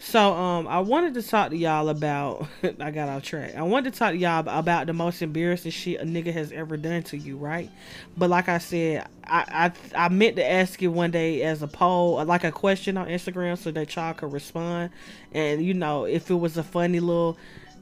So 0.05 0.33
um 0.33 0.67
I 0.67 0.81
wanted 0.81 1.15
to 1.15 1.23
talk 1.23 1.49
to 1.49 1.57
y'all 1.57 1.89
about 1.89 2.47
I 2.79 2.91
got 2.91 3.09
off 3.09 3.23
track. 3.23 3.55
I 3.55 3.63
wanted 3.63 3.91
to 3.91 3.99
talk 3.99 4.11
to 4.11 4.17
y'all 4.17 4.47
about 4.47 4.85
the 4.85 4.93
most 4.93 5.23
embarrassing 5.23 5.71
shit 5.71 5.99
a 5.99 6.03
nigga 6.03 6.31
has 6.31 6.51
ever 6.51 6.77
done 6.77 7.01
to 7.03 7.17
you, 7.17 7.37
right? 7.37 7.71
But 8.15 8.29
like 8.29 8.47
I 8.47 8.59
said, 8.59 9.07
I 9.23 9.71
I, 9.95 10.05
I 10.05 10.09
meant 10.09 10.35
to 10.35 10.47
ask 10.47 10.79
you 10.79 10.91
one 10.91 11.09
day 11.09 11.41
as 11.41 11.63
a 11.63 11.67
poll, 11.67 12.23
like 12.23 12.43
a 12.43 12.51
question 12.51 12.97
on 12.97 13.07
Instagram 13.07 13.57
so 13.57 13.71
that 13.71 13.95
y'all 13.95 14.13
could 14.13 14.31
respond. 14.31 14.91
And 15.33 15.65
you 15.65 15.73
know, 15.73 16.05
if 16.05 16.29
it 16.29 16.35
was 16.35 16.55
a 16.55 16.63
funny 16.63 16.99
little 16.99 17.35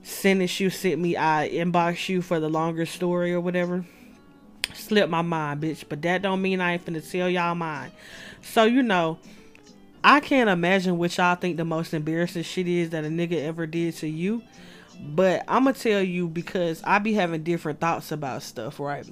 sentence 0.03 0.61
you 0.61 0.69
sent 0.69 1.01
me, 1.01 1.17
I 1.17 1.49
inbox 1.51 2.07
you 2.07 2.21
for 2.21 2.39
the 2.39 2.49
longer 2.49 2.85
story 2.85 3.33
or 3.33 3.41
whatever. 3.41 3.83
Slip 4.73 5.09
my 5.09 5.23
mind, 5.23 5.61
bitch. 5.61 5.83
But 5.89 6.01
that 6.03 6.21
don't 6.21 6.41
mean 6.41 6.61
I 6.61 6.73
ain't 6.73 6.85
finna 6.85 7.11
tell 7.11 7.29
y'all 7.29 7.53
mine. 7.53 7.91
So 8.41 8.63
you 8.63 8.81
know 8.81 9.19
I 10.03 10.19
can't 10.19 10.49
imagine 10.49 10.97
what 10.97 11.17
y'all 11.17 11.35
think 11.35 11.55
the 11.55 11.63
most 11.63 11.93
embarrassing 11.93 12.43
shit 12.43 12.67
is 12.67 12.89
that 12.89 13.05
a 13.05 13.07
nigga 13.07 13.41
ever 13.43 13.65
did 13.65 13.95
to 13.97 14.07
you. 14.07 14.43
But 14.99 15.43
I'm 15.47 15.63
gonna 15.63 15.73
tell 15.73 16.01
you 16.01 16.27
because 16.27 16.81
I 16.83 16.99
be 16.99 17.13
having 17.13 17.43
different 17.43 17.79
thoughts 17.79 18.11
about 18.11 18.43
stuff, 18.43 18.79
right? 18.79 19.05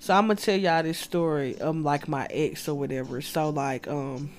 So 0.00 0.14
I'm 0.14 0.26
gonna 0.26 0.36
tell 0.36 0.56
y'all 0.56 0.82
this 0.82 0.98
story 0.98 1.60
um 1.60 1.84
like 1.84 2.08
my 2.08 2.26
ex 2.30 2.68
or 2.68 2.74
whatever. 2.74 3.20
So 3.20 3.50
like 3.50 3.86
um 3.88 4.30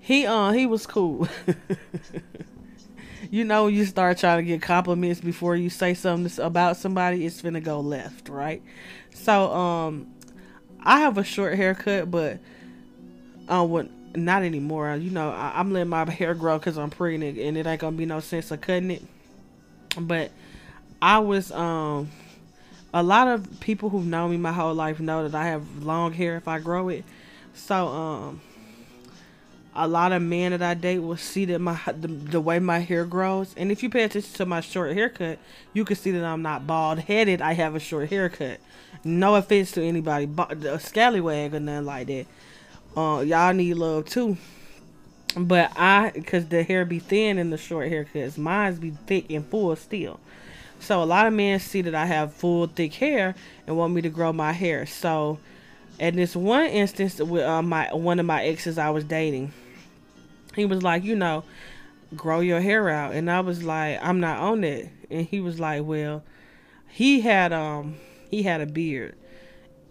he 0.00 0.26
uh 0.26 0.52
he 0.52 0.66
was 0.66 0.86
cool. 0.86 1.26
you 3.30 3.44
know 3.44 3.66
you 3.66 3.84
start 3.86 4.18
trying 4.18 4.38
to 4.38 4.44
get 4.44 4.62
compliments 4.62 5.20
before 5.20 5.56
you 5.56 5.70
say 5.70 5.94
something 5.94 6.44
about 6.44 6.76
somebody, 6.76 7.24
it's 7.24 7.42
gonna 7.42 7.60
go 7.60 7.80
left, 7.80 8.28
right? 8.28 8.62
So 9.14 9.52
um 9.52 10.06
I 10.80 11.00
have 11.00 11.18
a 11.18 11.24
short 11.24 11.56
haircut, 11.56 12.10
but 12.10 12.38
uh 13.48 13.64
when 13.64 14.03
not 14.16 14.42
anymore. 14.42 14.94
You 14.96 15.10
know, 15.10 15.30
I, 15.30 15.60
am 15.60 15.72
letting 15.72 15.88
my 15.88 16.08
hair 16.10 16.34
grow 16.34 16.58
because 16.58 16.78
I'm 16.78 16.90
pregnant, 16.90 17.38
and 17.38 17.56
it 17.56 17.66
ain't 17.66 17.80
gonna 17.80 17.96
be 17.96 18.06
no 18.06 18.20
sense 18.20 18.50
of 18.50 18.60
cutting 18.60 18.90
it. 18.90 19.02
But 19.98 20.30
I 21.00 21.18
was 21.18 21.52
um, 21.52 22.10
a 22.92 23.02
lot 23.02 23.28
of 23.28 23.60
people 23.60 23.90
who've 23.90 24.06
known 24.06 24.30
me 24.30 24.36
my 24.36 24.52
whole 24.52 24.74
life 24.74 25.00
know 25.00 25.28
that 25.28 25.34
I 25.34 25.46
have 25.46 25.82
long 25.82 26.12
hair 26.12 26.36
if 26.36 26.48
I 26.48 26.58
grow 26.58 26.88
it. 26.88 27.04
So 27.54 27.88
um, 27.88 28.40
a 29.74 29.86
lot 29.86 30.12
of 30.12 30.22
men 30.22 30.52
that 30.52 30.62
I 30.62 30.74
date 30.74 30.98
will 31.00 31.16
see 31.16 31.44
that 31.46 31.58
my 31.58 31.78
the, 31.86 32.08
the 32.08 32.40
way 32.40 32.58
my 32.58 32.78
hair 32.78 33.04
grows, 33.04 33.54
and 33.56 33.70
if 33.72 33.82
you 33.82 33.90
pay 33.90 34.04
attention 34.04 34.32
to 34.34 34.46
my 34.46 34.60
short 34.60 34.94
haircut, 34.94 35.38
you 35.72 35.84
can 35.84 35.96
see 35.96 36.10
that 36.12 36.24
I'm 36.24 36.42
not 36.42 36.66
bald 36.66 37.00
headed. 37.00 37.40
I 37.40 37.54
have 37.54 37.74
a 37.74 37.80
short 37.80 38.10
haircut. 38.10 38.60
No 39.02 39.34
offense 39.34 39.72
to 39.72 39.82
anybody, 39.82 40.26
but 40.26 40.52
a 40.64 40.78
scallywag 40.78 41.54
or 41.54 41.60
nothing 41.60 41.84
like 41.84 42.06
that 42.06 42.26
uh, 42.96 43.20
y'all 43.26 43.52
need 43.52 43.74
love 43.74 44.06
too. 44.06 44.36
But 45.36 45.72
I, 45.76 46.12
cause 46.26 46.46
the 46.46 46.62
hair 46.62 46.84
be 46.84 47.00
thin 47.00 47.38
in 47.38 47.50
the 47.50 47.58
short 47.58 47.90
haircuts, 47.90 48.38
mine's 48.38 48.78
be 48.78 48.90
thick 49.06 49.30
and 49.30 49.44
full 49.44 49.74
still. 49.74 50.20
So 50.78 51.02
a 51.02 51.04
lot 51.04 51.26
of 51.26 51.32
men 51.32 51.58
see 51.60 51.82
that 51.82 51.94
I 51.94 52.06
have 52.06 52.34
full 52.34 52.66
thick 52.66 52.94
hair 52.94 53.34
and 53.66 53.76
want 53.76 53.94
me 53.94 54.02
to 54.02 54.10
grow 54.10 54.32
my 54.32 54.52
hair. 54.52 54.86
So, 54.86 55.38
in 55.98 56.16
this 56.16 56.36
one 56.36 56.66
instance 56.66 57.18
with 57.20 57.42
uh, 57.42 57.62
my 57.62 57.92
one 57.92 58.20
of 58.20 58.26
my 58.26 58.44
exes 58.44 58.78
I 58.78 58.90
was 58.90 59.04
dating, 59.04 59.52
he 60.54 60.66
was 60.66 60.82
like, 60.82 61.02
you 61.02 61.16
know, 61.16 61.44
grow 62.14 62.40
your 62.40 62.60
hair 62.60 62.88
out, 62.90 63.14
and 63.14 63.30
I 63.30 63.40
was 63.40 63.62
like, 63.64 63.98
I'm 64.02 64.20
not 64.20 64.38
on 64.38 64.62
it. 64.64 64.90
And 65.10 65.26
he 65.26 65.40
was 65.40 65.58
like, 65.58 65.84
well, 65.84 66.22
he 66.88 67.20
had 67.22 67.52
um 67.52 67.96
he 68.30 68.42
had 68.42 68.60
a 68.60 68.66
beard, 68.66 69.16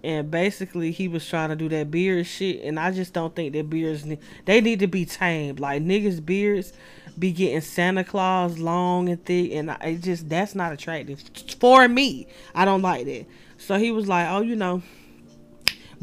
and 0.04 0.30
basically 0.30 0.92
he 0.92 1.08
was 1.08 1.28
trying 1.28 1.50
to 1.50 1.56
do 1.56 1.70
that 1.70 1.90
beard 1.90 2.26
shit 2.26 2.62
and 2.64 2.80
i 2.80 2.92
just 2.92 3.14
don't 3.14 3.36
think 3.36 3.54
that 3.54 3.70
beards 3.70 4.06
they 4.46 4.62
need 4.62 4.80
to 4.80 4.88
be 4.88 5.06
tamed. 5.06 5.60
Like 5.60 5.82
niggas 5.82 6.24
beards 6.26 6.74
be 7.18 7.32
getting 7.32 7.62
santa 7.62 8.04
claus 8.04 8.60
long 8.60 9.10
and 9.10 9.24
thick 9.24 9.52
and 9.54 9.76
it 9.82 10.02
just 10.02 10.30
that's 10.30 10.56
not 10.56 10.74
attractive 10.74 11.24
for 11.60 11.88
me. 11.88 12.28
I 12.56 12.66
don't 12.66 12.82
like 12.82 13.06
that. 13.06 13.26
So 13.58 13.78
he 13.78 13.92
was 13.92 14.08
like 14.08 14.28
oh 14.30 14.42
you 14.42 14.56
know 14.56 14.82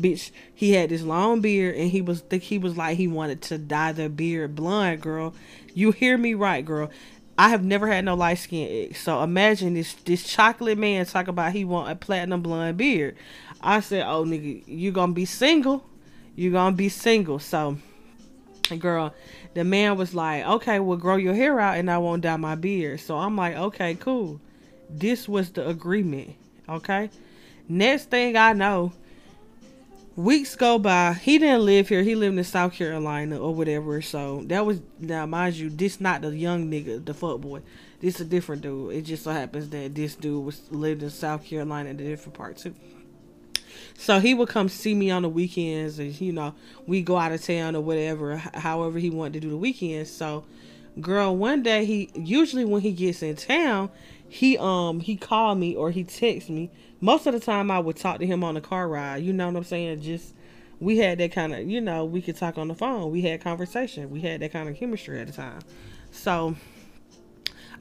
bitch 0.01 0.31
he 0.55 0.73
had 0.73 0.89
this 0.89 1.03
long 1.03 1.41
beard 1.41 1.77
and 1.77 1.91
he 1.91 2.01
was 2.01 2.21
think 2.21 2.43
he 2.45 2.59
was 2.59 2.77
like 2.77 2.97
he 2.97 3.07
wanted 3.07 3.43
to 3.43 3.59
dye 3.59 3.93
the 3.93 4.09
beard 4.09 4.55
blonde 4.55 5.01
girl. 5.01 5.35
You 5.75 5.93
hear 5.93 6.17
me 6.17 6.35
right 6.35 6.65
girl. 6.65 6.91
I 7.39 7.49
have 7.49 7.65
never 7.65 7.87
had 7.87 8.05
no 8.05 8.15
light 8.15 8.39
skin 8.39 8.91
ex. 8.91 9.01
So 9.01 9.23
imagine 9.23 9.75
this 9.75 9.95
this 10.05 10.25
chocolate 10.25 10.79
man 10.79 11.07
talk 11.07 11.27
about 11.29 11.53
he 11.53 11.65
want 11.65 11.91
a 11.91 11.97
platinum 11.97 12.43
blonde 12.43 12.77
beard. 12.77 13.17
I 13.63 13.81
said, 13.81 14.05
"Oh 14.07 14.25
nigga, 14.25 14.63
you 14.67 14.93
gonna 14.93 15.13
be 15.13 15.25
single? 15.25 15.85
You 16.35 16.51
gonna 16.53 16.77
be 16.77 16.89
single?" 16.89 17.39
So 17.39 17.79
girl, 18.79 19.15
the 19.55 19.65
man 19.65 19.97
was 19.97 20.15
like, 20.15 20.45
okay, 20.47 20.81
well, 20.81 20.99
grow 20.99 21.17
your 21.17 21.35
hair 21.35 21.59
out 21.59 21.79
and 21.79 21.91
I 21.91 21.99
won't 21.99 22.23
dye 22.23 22.37
my 22.37 22.55
beard. 22.55 23.01
So 23.01 23.17
I'm 23.17 23.37
like, 23.37 23.57
okay, 23.57 23.95
cool. 23.95 24.41
This 24.89 25.29
was 25.29 25.51
the 25.51 25.69
agreement. 25.69 26.35
Okay. 26.69 27.11
Next 27.69 28.11
thing 28.11 28.37
I 28.37 28.53
know, 28.53 28.93
weeks 30.17 30.57
go 30.57 30.79
by. 30.79 31.15
He 31.15 31.39
didn't 31.39 31.65
live 31.65 31.89
here. 31.89 32.03
He 32.03 32.15
lived 32.15 32.37
in 32.37 32.45
South 32.45 32.73
Carolina 32.73 33.39
or 33.39 33.55
whatever. 33.55 34.03
So 34.03 34.43
that 34.47 34.67
was 34.67 34.81
now, 34.99 35.27
mind 35.27 35.55
you, 35.57 35.71
this 35.71 36.01
not 36.01 36.23
the 36.23 36.37
young 36.37 36.71
nigga, 36.71 37.05
the 37.05 37.15
fuck 37.15 37.41
boy. 37.41 37.61
This 38.01 38.19
a 38.21 38.25
different 38.25 38.63
dude. 38.63 38.95
It 38.95 39.03
just 39.03 39.25
so 39.25 39.31
happens 39.31 39.69
that 39.71 39.95
this 39.95 40.15
dude 40.15 40.45
was 40.45 40.63
lived 40.71 41.03
in 41.03 41.11
South 41.11 41.45
Carolina 41.45 41.91
in 41.91 42.01
a 42.01 42.03
different 42.03 42.35
part 42.35 42.57
too. 42.57 42.75
So 43.95 44.19
he 44.19 44.35
would 44.35 44.49
come 44.49 44.69
see 44.69 44.95
me 44.95 45.11
on 45.11 45.23
the 45.23 45.29
weekends, 45.29 45.99
and 45.99 46.19
you 46.21 46.33
know 46.33 46.55
we 46.87 47.03
go 47.03 47.17
out 47.17 47.33
of 47.33 47.43
town 47.43 47.77
or 47.77 47.83
whatever. 47.83 48.37
However 48.37 48.99
he 48.99 49.11
wanted 49.11 49.35
to 49.35 49.41
do 49.41 49.51
the 49.51 49.57
weekends. 49.57 50.11
So, 50.11 50.45
girl, 51.01 51.37
one 51.37 51.63
day 51.63 51.85
he 51.85 52.11
usually 52.15 52.65
when 52.65 52.81
he 52.83 52.93
gets 52.93 53.23
in 53.23 53.37
town, 53.37 53.91
he 54.29 54.57
um 54.59 55.01
he 55.01 55.17
called 55.17 55.59
me 55.59 55.75
or 55.75 55.91
he 55.91 56.05
texts 56.05 56.51
me. 56.51 56.71
Most 57.01 57.27
of 57.27 57.35
the 57.35 57.41
time 57.41 57.71
I 57.71 57.79
would 57.79 57.97
talk 57.97 58.19
to 58.21 58.27
him 58.27 58.45
on 58.45 58.55
the 58.55 58.61
car 58.61 58.89
ride. 58.89 59.23
You 59.23 59.33
know 59.33 59.47
what 59.49 59.57
I'm 59.57 59.65
saying? 59.65 60.01
Just 60.03 60.35
we 60.79 60.97
had 60.97 61.19
that 61.19 61.33
kind 61.33 61.55
of 61.55 61.69
you 61.69 61.81
know 61.81 62.05
we 62.05 62.23
could 62.23 62.37
talk 62.37 62.57
on 62.57 62.69
the 62.69 62.75
phone. 62.75 63.11
We 63.11 63.23
had 63.23 63.43
conversation. 63.43 64.11
We 64.11 64.21
had 64.21 64.41
that 64.41 64.53
kind 64.53 64.69
of 64.69 64.77
chemistry 64.77 65.21
at 65.21 65.27
the 65.27 65.33
time. 65.33 65.61
So 66.11 66.57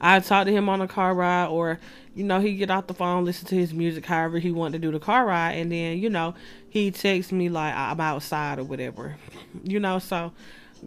I 0.00 0.20
talk 0.20 0.46
to 0.46 0.52
him 0.52 0.68
on 0.68 0.80
a 0.80 0.88
car 0.88 1.14
ride, 1.14 1.48
or 1.48 1.78
you 2.14 2.24
know, 2.24 2.40
he 2.40 2.56
get 2.56 2.70
off 2.70 2.86
the 2.86 2.94
phone, 2.94 3.24
listen 3.24 3.46
to 3.48 3.54
his 3.54 3.74
music, 3.74 4.06
however 4.06 4.38
he 4.38 4.50
want 4.50 4.72
to 4.72 4.78
do 4.78 4.90
the 4.90 4.98
car 4.98 5.26
ride, 5.26 5.52
and 5.52 5.70
then 5.70 5.98
you 5.98 6.10
know, 6.10 6.34
he 6.68 6.90
texts 6.90 7.32
me 7.32 7.48
like 7.48 7.74
I'm 7.74 8.00
outside 8.00 8.58
or 8.58 8.64
whatever, 8.64 9.16
you 9.62 9.80
know. 9.80 9.98
So, 9.98 10.32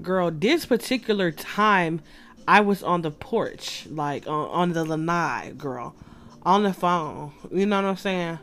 girl, 0.01 0.32
this 0.32 0.66
particular 0.66 1.32
time, 1.32 2.01
I 2.47 2.61
was 2.61 2.84
on 2.84 3.01
the 3.01 3.11
porch, 3.11 3.88
like 3.89 4.28
on, 4.28 4.49
on 4.49 4.74
the 4.74 4.84
lanai, 4.84 5.53
girl, 5.57 5.95
on 6.43 6.64
the 6.64 6.74
phone. 6.74 7.32
You 7.51 7.66
know 7.66 7.82
what 7.82 7.89
I'm 7.89 7.97
saying? 7.97 8.39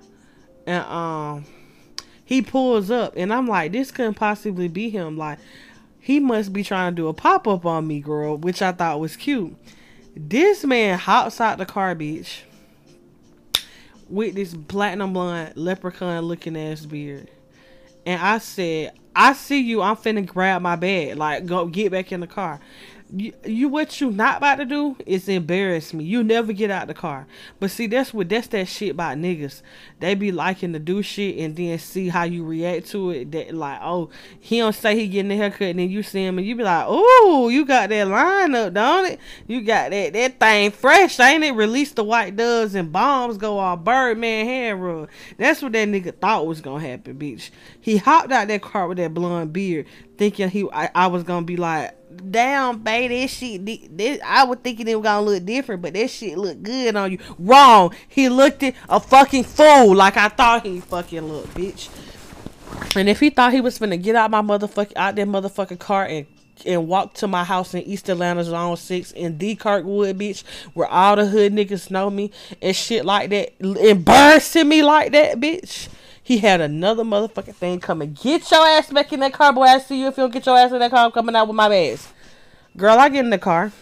And 0.66 0.84
um, 0.84 1.44
he 2.24 2.42
pulls 2.42 2.90
up, 2.90 3.14
and 3.16 3.32
I'm 3.32 3.48
like, 3.48 3.72
this 3.72 3.90
couldn't 3.90 4.14
possibly 4.14 4.68
be 4.68 4.88
him. 4.88 5.18
Like, 5.18 5.38
he 5.98 6.20
must 6.20 6.52
be 6.52 6.62
trying 6.62 6.92
to 6.92 6.96
do 6.96 7.08
a 7.08 7.12
pop 7.12 7.46
up 7.46 7.66
on 7.66 7.86
me, 7.86 8.00
girl, 8.00 8.36
which 8.36 8.62
I 8.62 8.72
thought 8.72 9.00
was 9.00 9.16
cute. 9.16 9.56
This 10.28 10.64
man 10.64 10.98
hops 10.98 11.40
out 11.40 11.56
the 11.56 11.64
car, 11.64 11.94
bitch, 11.94 12.40
with 14.08 14.34
this 14.34 14.54
platinum 14.54 15.14
blonde 15.14 15.54
leprechaun 15.56 16.24
looking 16.24 16.58
ass 16.58 16.84
beard. 16.84 17.30
And 18.04 18.20
I 18.20 18.36
said, 18.36 18.92
I 19.16 19.32
see 19.32 19.60
you. 19.60 19.80
I'm 19.80 19.96
finna 19.96 20.26
grab 20.26 20.60
my 20.60 20.76
bag. 20.76 21.16
Like, 21.16 21.46
go 21.46 21.66
get 21.66 21.92
back 21.92 22.12
in 22.12 22.20
the 22.20 22.26
car 22.26 22.60
you, 23.12 23.32
you 23.44 23.68
what 23.68 24.00
you 24.00 24.10
not 24.10 24.38
about 24.38 24.56
to 24.56 24.64
do 24.64 24.96
is 25.06 25.28
embarrass 25.28 25.92
me. 25.92 26.04
You 26.04 26.22
never 26.22 26.52
get 26.52 26.70
out 26.70 26.86
the 26.86 26.94
car. 26.94 27.26
But 27.58 27.70
see, 27.70 27.86
that's 27.86 28.14
what 28.14 28.28
that's 28.28 28.46
that 28.48 28.68
shit 28.68 28.92
about 28.92 29.18
niggas. 29.18 29.62
They 29.98 30.14
be 30.14 30.32
liking 30.32 30.72
to 30.72 30.78
do 30.78 31.02
shit 31.02 31.38
and 31.38 31.56
then 31.56 31.78
see 31.78 32.08
how 32.08 32.24
you 32.24 32.44
react 32.44 32.88
to 32.90 33.10
it. 33.10 33.32
That 33.32 33.54
like, 33.54 33.80
oh, 33.82 34.10
he 34.38 34.58
don't 34.58 34.74
say 34.74 34.96
he 34.96 35.08
getting 35.08 35.32
a 35.32 35.36
haircut, 35.36 35.68
and 35.68 35.78
then 35.78 35.90
you 35.90 36.02
see 36.02 36.24
him 36.24 36.38
and 36.38 36.46
you 36.46 36.54
be 36.54 36.62
like, 36.62 36.84
oh, 36.86 37.48
you 37.48 37.64
got 37.64 37.88
that 37.90 38.08
line 38.08 38.54
up, 38.54 38.74
don't 38.74 39.06
it? 39.06 39.20
You 39.46 39.62
got 39.62 39.90
that 39.90 40.12
that 40.12 40.38
thing 40.38 40.70
fresh, 40.70 41.18
ain't 41.20 41.44
it? 41.44 41.52
Release 41.52 41.92
the 41.92 42.04
white 42.04 42.36
doves 42.36 42.74
and 42.74 42.92
bombs 42.92 43.38
go 43.38 43.58
all 43.58 43.76
Birdman 43.76 44.46
hair 44.46 44.76
rub. 44.76 45.08
That's 45.36 45.62
what 45.62 45.72
that 45.72 45.88
nigga 45.88 46.16
thought 46.16 46.46
was 46.46 46.60
gonna 46.60 46.86
happen, 46.86 47.18
bitch. 47.18 47.50
He 47.80 47.96
hopped 47.96 48.32
out 48.32 48.48
that 48.48 48.62
car 48.62 48.88
with 48.88 48.98
that 48.98 49.14
blonde 49.14 49.52
beard, 49.52 49.86
thinking 50.16 50.48
he 50.48 50.68
I, 50.72 50.90
I 50.94 51.06
was 51.08 51.24
gonna 51.24 51.46
be 51.46 51.56
like 51.56 51.96
damn, 52.30 52.78
baby, 52.78 53.20
this 53.20 53.32
shit, 53.32 53.96
this, 53.96 54.20
I 54.24 54.44
was 54.44 54.58
thinking 54.62 54.88
it 54.88 54.96
was 54.96 55.04
gonna 55.04 55.24
look 55.24 55.44
different, 55.44 55.82
but 55.82 55.94
this 55.94 56.12
shit 56.12 56.36
look 56.36 56.62
good 56.62 56.96
on 56.96 57.12
you. 57.12 57.18
Wrong. 57.38 57.94
He 58.08 58.28
looked 58.28 58.62
at 58.62 58.74
a 58.88 59.00
fucking 59.00 59.44
fool 59.44 59.94
like 59.94 60.16
I 60.16 60.28
thought 60.28 60.64
he 60.64 60.80
fucking 60.80 61.22
looked, 61.22 61.54
bitch. 61.54 61.88
And 62.96 63.08
if 63.08 63.20
he 63.20 63.30
thought 63.30 63.52
he 63.52 63.60
was 63.60 63.78
gonna 63.78 63.96
get 63.96 64.16
out 64.16 64.30
my 64.30 64.42
motherfucking 64.42 64.92
out 64.96 65.16
that 65.16 65.28
motherfucking 65.28 65.78
car 65.78 66.06
and 66.06 66.26
and 66.66 66.88
walk 66.88 67.14
to 67.14 67.26
my 67.26 67.44
house 67.44 67.72
in 67.74 67.82
East 67.82 68.08
Atlanta 68.08 68.44
Zone 68.44 68.76
6 68.76 69.12
in 69.12 69.38
D 69.38 69.56
Kirkwood, 69.56 70.18
bitch, 70.18 70.44
where 70.74 70.88
all 70.88 71.16
the 71.16 71.26
hood 71.26 71.52
niggas 71.52 71.90
know 71.90 72.10
me 72.10 72.30
and 72.60 72.76
shit 72.76 73.04
like 73.04 73.30
that, 73.30 73.52
embarrassing 73.60 74.68
me 74.68 74.82
like 74.82 75.12
that, 75.12 75.40
bitch. 75.40 75.88
He 76.30 76.38
had 76.38 76.60
another 76.60 77.02
motherfucking 77.02 77.56
thing 77.56 77.80
coming. 77.80 78.12
Get 78.12 78.48
your 78.52 78.64
ass 78.64 78.88
back 78.88 79.12
in 79.12 79.18
that 79.18 79.32
car, 79.32 79.52
boy. 79.52 79.64
I 79.64 79.80
see 79.80 79.98
you 79.98 80.06
if 80.06 80.16
you 80.16 80.22
don't 80.22 80.32
get 80.32 80.46
your 80.46 80.56
ass 80.56 80.70
in 80.70 80.78
that 80.78 80.92
car. 80.92 81.06
I'm 81.06 81.10
coming 81.10 81.34
out 81.34 81.48
with 81.48 81.56
my 81.56 81.68
bags. 81.68 82.06
Girl, 82.76 82.96
I 82.96 83.08
get 83.08 83.24
in 83.24 83.30
the 83.30 83.38
car. 83.38 83.72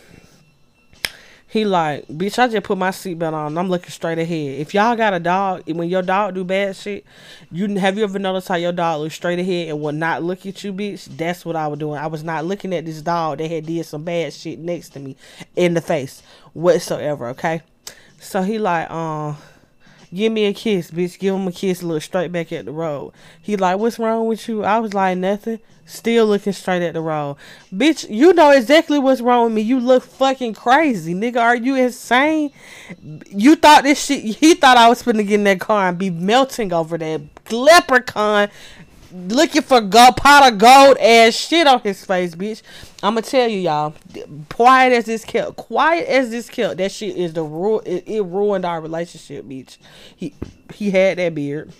He 1.46 1.66
like, 1.66 2.09
bitch, 2.09 2.38
I 2.38 2.49
just 2.49 2.64
put 2.64 2.78
my 2.78 2.88
seatbelt 2.88 3.34
on. 3.34 3.59
I'm 3.59 3.68
looking 3.68 3.90
straight 3.90 4.18
ahead. 4.18 4.61
If 4.61 4.72
y'all 4.72 4.96
got 4.96 5.12
a 5.12 5.20
dog, 5.20 5.64
when 5.66 5.90
your 5.90 6.01
dog 6.01 6.36
do 6.36 6.42
bad 6.42 6.74
shit, 6.74 7.05
you 7.53 7.68
have 7.76 7.99
you 7.99 8.05
ever 8.05 8.18
noticed 8.18 8.49
how 8.49 8.55
your 8.55 8.72
dog 8.72 9.03
looks 9.03 9.16
straight 9.16 9.38
ahead 9.38 9.68
and 9.68 9.82
will 9.82 9.92
not 9.92 10.22
look 10.22 10.46
at 10.46 10.64
you, 10.64 10.72
bitch? 10.72 11.05
That's 11.18 11.44
what 11.44 11.55
I 11.55 11.66
was 11.66 11.78
doing. 11.78 12.01
I 12.01 12.07
was 12.07 12.24
not 12.24 12.46
looking 12.46 12.72
at 12.72 12.86
this 12.86 13.03
dog 13.03 13.38
that 13.38 13.51
had 13.51 13.66
did 13.66 13.84
some 13.84 14.05
bad 14.05 14.32
shit 14.32 14.59
next 14.59 14.94
to 14.94 15.01
me 15.01 15.16
in 15.55 15.74
the 15.74 15.82
face 15.82 16.22
whatsoever. 16.55 17.28
Okay, 17.28 17.61
so 18.18 18.40
he 18.40 18.59
like, 18.59 18.90
um. 18.90 19.32
Uh, 19.32 19.36
Give 20.12 20.32
me 20.32 20.46
a 20.46 20.54
kiss, 20.54 20.90
bitch. 20.90 21.18
Give 21.18 21.34
him 21.34 21.46
a 21.46 21.52
kiss, 21.52 21.82
look 21.82 22.02
straight 22.02 22.32
back 22.32 22.52
at 22.52 22.64
the 22.64 22.72
road. 22.72 23.12
He 23.40 23.56
like, 23.56 23.78
what's 23.78 23.98
wrong 23.98 24.26
with 24.26 24.48
you? 24.48 24.64
I 24.64 24.78
was 24.78 24.94
like, 24.94 25.18
nothing. 25.18 25.61
Still 25.84 26.26
looking 26.26 26.52
straight 26.52 26.82
at 26.82 26.94
the 26.94 27.00
road. 27.00 27.36
Bitch, 27.72 28.09
you 28.09 28.34
know 28.34 28.50
exactly 28.50 28.98
what's 28.98 29.20
wrong 29.20 29.44
with 29.44 29.54
me. 29.54 29.62
You 29.62 29.80
look 29.80 30.02
fucking 30.02 30.54
crazy, 30.54 31.14
nigga. 31.14 31.40
Are 31.40 31.56
you 31.56 31.76
insane? 31.76 32.52
You 33.26 33.56
thought 33.56 33.84
this 33.84 34.04
shit, 34.04 34.22
he 34.36 34.54
thought 34.54 34.76
I 34.76 34.88
was 34.88 35.02
finna 35.02 35.26
get 35.26 35.34
in 35.34 35.44
that 35.44 35.61
car 35.61 35.88
and 35.88 35.98
be 35.98 36.11
melting 36.11 36.72
over 36.72 36.98
that 36.98 37.22
leprechaun 37.50 38.48
looking 39.12 39.62
for 39.62 39.80
gold, 39.80 40.16
pot 40.16 40.52
of 40.52 40.59
gold 40.59 40.98
ass 40.98 41.34
shit 41.34 41.66
on 41.66 41.80
his 41.80 42.04
face, 42.04 42.34
bitch. 42.34 42.62
I'ma 43.02 43.20
tell 43.20 43.48
you, 43.48 43.61
y'all. 43.61 43.94
Quiet 44.50 44.92
as 44.92 45.04
this 45.06 45.24
kept, 45.24 45.56
quiet 45.56 46.06
as 46.09 46.30
this 46.30 46.48
kept. 46.48 46.78
That 46.78 46.92
shit 46.92 47.16
is 47.16 47.32
the 47.32 47.42
rule. 47.42 47.80
It, 47.80 48.04
it 48.06 48.22
ruined 48.22 48.64
our 48.64 48.80
relationship, 48.80 49.44
bitch. 49.44 49.78
He 50.14 50.34
he 50.74 50.90
had 50.90 51.18
that 51.18 51.34
beard. 51.34 51.72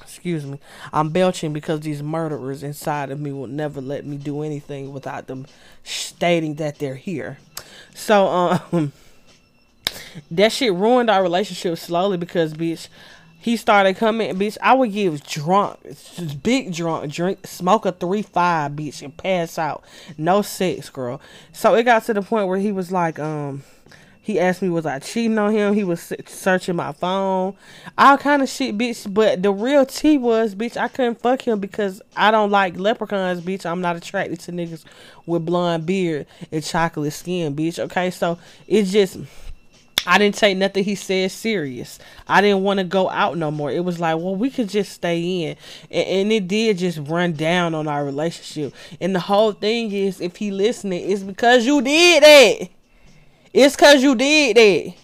Excuse 0.00 0.44
me. 0.44 0.58
I'm 0.92 1.10
belching 1.10 1.52
because 1.52 1.80
these 1.80 2.02
murderers 2.02 2.62
inside 2.62 3.10
of 3.10 3.20
me 3.20 3.32
will 3.32 3.46
never 3.46 3.80
let 3.80 4.04
me 4.04 4.16
do 4.16 4.42
anything 4.42 4.92
without 4.92 5.28
them 5.28 5.46
stating 5.84 6.56
that 6.56 6.78
they're 6.78 6.96
here. 6.96 7.38
So 7.94 8.26
um, 8.26 8.92
that 10.30 10.52
shit 10.52 10.74
ruined 10.74 11.10
our 11.10 11.22
relationship 11.22 11.78
slowly 11.78 12.16
because, 12.16 12.54
bitch 12.54 12.88
he 13.40 13.56
started 13.56 13.96
coming, 13.96 14.36
bitch. 14.36 14.58
I 14.62 14.74
would 14.74 14.92
give 14.92 15.24
drunk, 15.24 15.78
big 16.42 16.74
drunk, 16.74 17.10
drink, 17.10 17.46
smoke 17.46 17.86
a 17.86 17.92
three 17.92 18.22
five, 18.22 18.72
bitch, 18.72 19.02
and 19.02 19.16
pass 19.16 19.58
out. 19.58 19.82
No 20.18 20.42
sex, 20.42 20.90
girl. 20.90 21.22
So 21.52 21.74
it 21.74 21.84
got 21.84 22.04
to 22.04 22.14
the 22.14 22.20
point 22.20 22.48
where 22.48 22.58
he 22.58 22.70
was 22.70 22.92
like, 22.92 23.18
um, 23.18 23.62
he 24.20 24.38
asked 24.38 24.60
me 24.60 24.68
was 24.68 24.84
I 24.84 24.98
cheating 24.98 25.38
on 25.38 25.52
him. 25.52 25.72
He 25.72 25.84
was 25.84 26.12
searching 26.26 26.76
my 26.76 26.92
phone, 26.92 27.56
all 27.96 28.18
kind 28.18 28.42
of 28.42 28.48
shit, 28.50 28.76
bitch. 28.76 29.12
But 29.12 29.42
the 29.42 29.52
real 29.52 29.86
tea 29.86 30.18
was, 30.18 30.54
bitch, 30.54 30.76
I 30.76 30.88
couldn't 30.88 31.20
fuck 31.20 31.40
him 31.40 31.60
because 31.60 32.02
I 32.14 32.30
don't 32.30 32.50
like 32.50 32.76
leprechauns, 32.76 33.40
bitch. 33.40 33.64
I'm 33.64 33.80
not 33.80 33.96
attracted 33.96 34.38
to 34.40 34.52
niggas 34.52 34.84
with 35.24 35.46
blonde 35.46 35.86
beard 35.86 36.26
and 36.52 36.62
chocolate 36.62 37.14
skin, 37.14 37.56
bitch. 37.56 37.78
Okay, 37.78 38.10
so 38.10 38.38
it's 38.68 38.92
just 38.92 39.16
I 40.06 40.18
didn't 40.18 40.36
take 40.36 40.56
nothing 40.56 40.84
he 40.84 40.94
said 40.94 41.30
serious. 41.30 41.98
I 42.26 42.40
didn't 42.40 42.62
want 42.62 42.78
to 42.78 42.84
go 42.84 43.10
out 43.10 43.36
no 43.36 43.50
more. 43.50 43.70
It 43.70 43.84
was 43.84 44.00
like, 44.00 44.16
well, 44.16 44.34
we 44.34 44.50
could 44.50 44.68
just 44.68 44.92
stay 44.92 45.42
in. 45.42 45.56
And, 45.90 46.08
and, 46.08 46.32
it 46.32 46.48
did 46.48 46.78
just 46.78 46.98
run 46.98 47.34
down 47.34 47.74
on 47.74 47.86
our 47.86 48.04
relationship. 48.04 48.74
And 49.00 49.14
the 49.14 49.20
whole 49.20 49.52
thing 49.52 49.92
is, 49.92 50.20
if 50.20 50.36
he 50.36 50.50
listening, 50.50 51.10
it's 51.10 51.22
because 51.22 51.66
you 51.66 51.82
did 51.82 52.22
that. 52.22 52.68
It's 53.52 53.76
because 53.76 54.02
you 54.02 54.14
did 54.14 54.56
that. 54.56 54.94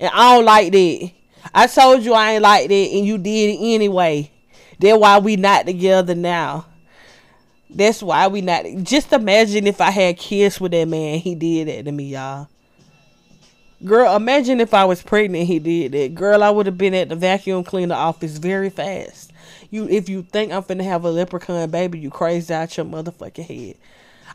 And 0.00 0.10
I 0.12 0.34
don't 0.34 0.44
like 0.44 0.72
that. 0.72 1.10
I 1.54 1.66
told 1.66 2.02
you 2.02 2.14
I 2.14 2.32
ain't 2.32 2.42
like 2.42 2.68
that, 2.68 2.74
and 2.74 3.06
you 3.06 3.18
did 3.18 3.54
it 3.54 3.58
anyway. 3.74 4.30
That's 4.78 4.98
why 4.98 5.18
we 5.18 5.36
not 5.36 5.66
together 5.66 6.14
now. 6.14 6.66
That's 7.68 8.02
why 8.02 8.26
we 8.26 8.40
not. 8.40 8.64
Just 8.82 9.12
imagine 9.12 9.66
if 9.66 9.80
I 9.80 9.90
had 9.90 10.16
kids 10.16 10.60
with 10.60 10.72
that 10.72 10.88
man. 10.88 11.18
He 11.18 11.34
did 11.34 11.68
that 11.68 11.84
to 11.84 11.92
me, 11.92 12.12
y'all. 12.12 12.48
Girl, 13.84 14.14
imagine 14.14 14.60
if 14.60 14.74
I 14.74 14.84
was 14.84 15.02
pregnant 15.02 15.46
he 15.46 15.58
did 15.58 15.92
that. 15.92 16.14
Girl, 16.14 16.42
I 16.42 16.50
would 16.50 16.66
have 16.66 16.76
been 16.76 16.94
at 16.94 17.08
the 17.08 17.16
vacuum 17.16 17.64
cleaner 17.64 17.94
office 17.94 18.36
very 18.36 18.68
fast. 18.68 19.32
You 19.70 19.88
if 19.88 20.08
you 20.08 20.22
think 20.22 20.52
I'm 20.52 20.62
finna 20.62 20.84
have 20.84 21.04
a 21.04 21.10
leprechaun 21.10 21.70
baby, 21.70 21.98
you 21.98 22.10
crazy 22.10 22.52
out 22.52 22.76
your 22.76 22.84
motherfucking 22.84 23.46
head. 23.46 23.76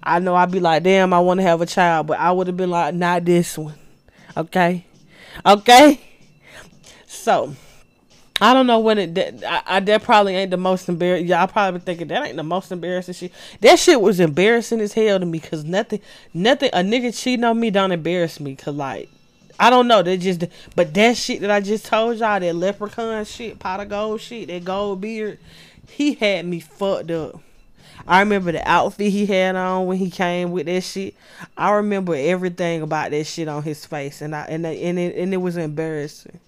I 0.02 0.20
know 0.20 0.36
I'd 0.36 0.52
be 0.52 0.60
like, 0.60 0.84
damn, 0.84 1.14
I 1.14 1.20
wanna 1.20 1.44
have 1.44 1.62
a 1.62 1.66
child, 1.66 2.08
but 2.08 2.20
I 2.20 2.32
would 2.32 2.48
have 2.48 2.58
been 2.58 2.72
like, 2.72 2.96
not 2.96 3.26
this 3.26 3.58
one. 3.58 3.76
Okay? 4.36 4.86
Okay? 5.46 6.02
So 7.06 7.56
I 8.42 8.54
don't 8.54 8.68
know 8.68 8.80
when 8.80 8.98
it. 8.98 9.16
That, 9.16 9.44
I, 9.46 9.78
I 9.78 9.80
that 9.80 10.04
probably 10.04 10.36
ain't 10.36 10.52
the 10.52 10.58
most 10.58 10.90
embarrassing. 10.90 11.28
Y'all 11.28 11.48
probably 11.48 11.80
thinking 11.80 12.08
that 12.08 12.26
ain't 12.26 12.36
the 12.36 12.44
most 12.44 12.72
embarrassing 12.72 13.14
shit. 13.14 13.32
That 13.62 13.80
shit 13.80 14.02
was 14.02 14.20
embarrassing 14.20 14.82
as 14.82 14.94
hell 14.94 15.20
to 15.20 15.26
me 15.26 15.40
because 15.40 15.64
nothing, 15.64 16.02
nothing. 16.34 16.70
A 16.74 16.80
nigga 16.80 17.18
cheating 17.18 17.46
on 17.46 17.60
me 17.60 17.70
don't 17.70 17.92
embarrass 17.92 18.40
me. 18.40 18.56
Cause 18.56 18.76
like, 18.76 19.10
I 19.60 19.70
don't 19.70 19.88
know. 19.88 20.04
They 20.04 20.18
just. 20.18 20.44
But 20.76 20.94
that 20.94 21.18
shit 21.18 21.42
that 21.42 21.52
I 21.52 21.62
just 21.62 21.86
told 21.86 22.18
y'all, 22.18 22.40
that 22.40 22.56
leprechaun 22.56 23.26
shit, 23.26 23.60
pot 23.60 23.80
of 23.80 23.90
gold 23.90 24.22
shit, 24.22 24.48
that 24.50 24.64
gold 24.66 25.02
beard, 25.02 25.40
he 25.90 26.14
had 26.16 26.46
me 26.46 26.60
fucked 26.60 27.12
up. 27.12 27.40
I 28.08 28.20
remember 28.20 28.52
the 28.52 28.68
outfit 28.70 29.12
he 29.12 29.26
had 29.26 29.56
on 29.56 29.88
when 29.88 29.98
he 29.98 30.12
came 30.12 30.52
with 30.52 30.68
that 30.68 30.82
shit. 30.82 31.16
I 31.58 31.72
remember 31.72 32.14
everything 32.16 32.82
about 32.82 33.12
that 33.12 33.26
shit 33.26 33.48
on 33.48 33.64
his 33.64 33.86
face, 33.86 34.22
and 34.22 34.36
I 34.36 34.44
and 34.46 34.66
and 34.66 35.00
it, 35.00 35.16
and 35.16 35.34
it 35.34 35.38
was 35.38 35.58
embarrassing 35.58 36.40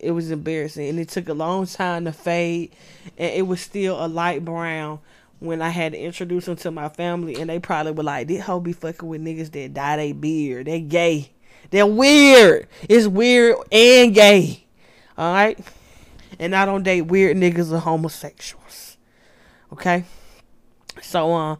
it 0.00 0.12
was 0.12 0.30
embarrassing 0.30 0.88
and 0.88 0.98
it 0.98 1.08
took 1.08 1.28
a 1.28 1.34
long 1.34 1.66
time 1.66 2.04
to 2.04 2.12
fade 2.12 2.70
and 3.16 3.34
it 3.34 3.46
was 3.46 3.60
still 3.60 4.04
a 4.04 4.06
light 4.06 4.44
brown 4.44 5.00
when 5.40 5.62
I 5.62 5.70
had 5.70 5.92
to 5.92 5.98
introduce 5.98 6.48
him 6.48 6.56
to 6.56 6.70
my 6.70 6.88
family 6.88 7.40
and 7.40 7.48
they 7.48 7.58
probably 7.58 7.92
were 7.92 8.02
like, 8.02 8.28
This 8.28 8.44
hoe 8.44 8.60
be 8.60 8.72
fucking 8.72 9.08
with 9.08 9.22
niggas 9.22 9.52
that 9.52 9.74
dye 9.74 9.96
they 9.96 10.12
beard. 10.12 10.66
They 10.66 10.80
gay. 10.80 11.30
They're 11.70 11.86
weird. 11.86 12.66
It's 12.88 13.06
weird 13.06 13.56
and 13.70 14.14
gay. 14.14 14.64
Alright? 15.18 15.58
And 16.38 16.54
I 16.54 16.64
don't 16.64 16.82
date 16.82 17.02
weird 17.02 17.36
niggas 17.36 17.72
or 17.72 17.78
homosexuals. 17.78 18.96
Okay? 19.72 20.04
So 21.02 21.34
uh 21.34 21.56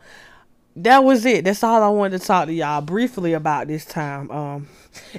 that 0.82 1.02
was 1.02 1.26
it. 1.26 1.44
That's 1.44 1.64
all 1.64 1.82
I 1.82 1.88
wanted 1.88 2.20
to 2.20 2.26
talk 2.26 2.46
to 2.46 2.52
y'all 2.52 2.80
briefly 2.80 3.32
about 3.32 3.66
this 3.66 3.84
time. 3.84 4.30
Um, 4.30 4.68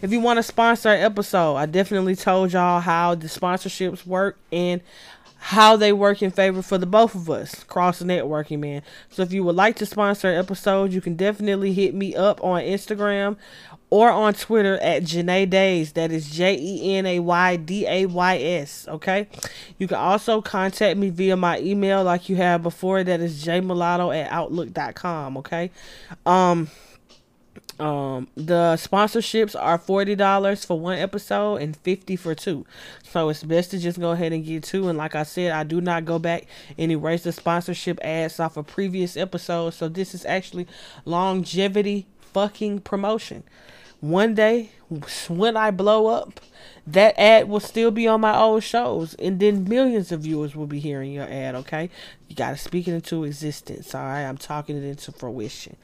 if 0.01 0.11
you 0.11 0.21
want 0.21 0.37
to 0.37 0.43
sponsor 0.43 0.89
an 0.89 1.01
episode, 1.01 1.55
I 1.55 1.65
definitely 1.65 2.15
told 2.15 2.53
y'all 2.53 2.79
how 2.79 3.15
the 3.15 3.27
sponsorships 3.27 4.05
work 4.05 4.37
and 4.51 4.81
how 5.39 5.75
they 5.75 5.91
work 5.93 6.21
in 6.21 6.31
favor 6.31 6.61
for 6.61 6.77
the 6.77 6.85
both 6.85 7.15
of 7.15 7.29
us 7.29 7.63
cross 7.63 8.01
networking 8.01 8.59
man 8.59 8.81
so 9.09 9.21
if 9.21 9.31
you 9.33 9.43
would 9.43 9.55
like 9.55 9.75
to 9.75 9.85
sponsor 9.85 10.29
an 10.29 10.37
episode 10.37 10.91
you 10.91 11.01
can 11.01 11.15
definitely 11.15 11.73
hit 11.73 11.93
me 11.93 12.15
up 12.15 12.43
on 12.43 12.61
instagram 12.61 13.37
or 13.89 14.11
on 14.11 14.33
Twitter 14.33 14.77
at 14.77 15.03
Jenay 15.03 15.49
Days. 15.49 15.93
That 15.93 16.11
is 16.11 16.29
J 16.29 16.57
E 16.59 16.95
N 16.95 17.05
A 17.05 17.19
Y 17.19 17.55
D 17.55 17.87
A 17.87 18.05
Y 18.05 18.37
S. 18.37 18.87
Okay. 18.87 19.27
You 19.77 19.87
can 19.87 19.97
also 19.97 20.41
contact 20.41 20.97
me 20.97 21.09
via 21.09 21.35
my 21.35 21.59
email 21.59 22.03
like 22.03 22.29
you 22.29 22.35
have 22.35 22.61
before. 22.61 23.03
That 23.03 23.19
is 23.19 23.43
jmulatto 23.43 24.15
at 24.15 24.31
outlook.com. 24.31 25.37
Okay. 25.37 25.71
Um, 26.25 26.69
um, 27.79 28.27
the 28.35 28.75
sponsorships 28.75 29.55
are 29.59 29.77
forty 29.77 30.15
dollars 30.15 30.65
for 30.65 30.79
one 30.79 30.97
episode 30.97 31.57
and 31.57 31.75
fifty 31.77 32.15
for 32.15 32.35
two. 32.35 32.65
So 33.03 33.29
it's 33.29 33.43
best 33.43 33.71
to 33.71 33.79
just 33.79 33.99
go 33.99 34.11
ahead 34.11 34.33
and 34.33 34.45
get 34.45 34.63
two. 34.63 34.89
And 34.89 34.97
like 34.97 35.15
I 35.15 35.23
said, 35.23 35.51
I 35.51 35.63
do 35.63 35.81
not 35.81 36.05
go 36.05 36.19
back 36.19 36.45
and 36.77 36.91
erase 36.91 37.23
the 37.23 37.31
sponsorship 37.31 37.99
ads 38.03 38.39
off 38.39 38.57
of 38.57 38.67
previous 38.67 39.15
episodes. 39.17 39.77
So 39.77 39.87
this 39.87 40.13
is 40.13 40.25
actually 40.25 40.67
longevity 41.05 42.07
fucking 42.33 42.81
promotion 42.81 43.43
one 44.01 44.33
day 44.33 44.71
when 45.27 45.55
I 45.55 45.71
blow 45.71 46.07
up, 46.07 46.39
that 46.87 47.19
ad 47.19 47.47
will 47.47 47.59
still 47.59 47.91
be 47.91 48.07
on 48.07 48.21
my 48.21 48.35
old 48.35 48.63
shows, 48.63 49.13
and 49.15 49.39
then 49.39 49.65
millions 49.65 50.11
of 50.11 50.21
viewers 50.21 50.55
will 50.55 50.65
be 50.65 50.79
hearing 50.79 51.11
your 51.11 51.25
ad. 51.25 51.53
Okay, 51.53 51.89
you 52.27 52.35
gotta 52.35 52.57
speak 52.57 52.87
it 52.87 52.93
into 52.93 53.23
existence. 53.23 53.93
All 53.93 54.01
right, 54.01 54.23
I'm 54.23 54.37
talking 54.37 54.75
it 54.75 54.83
into 54.83 55.11
fruition. 55.11 55.75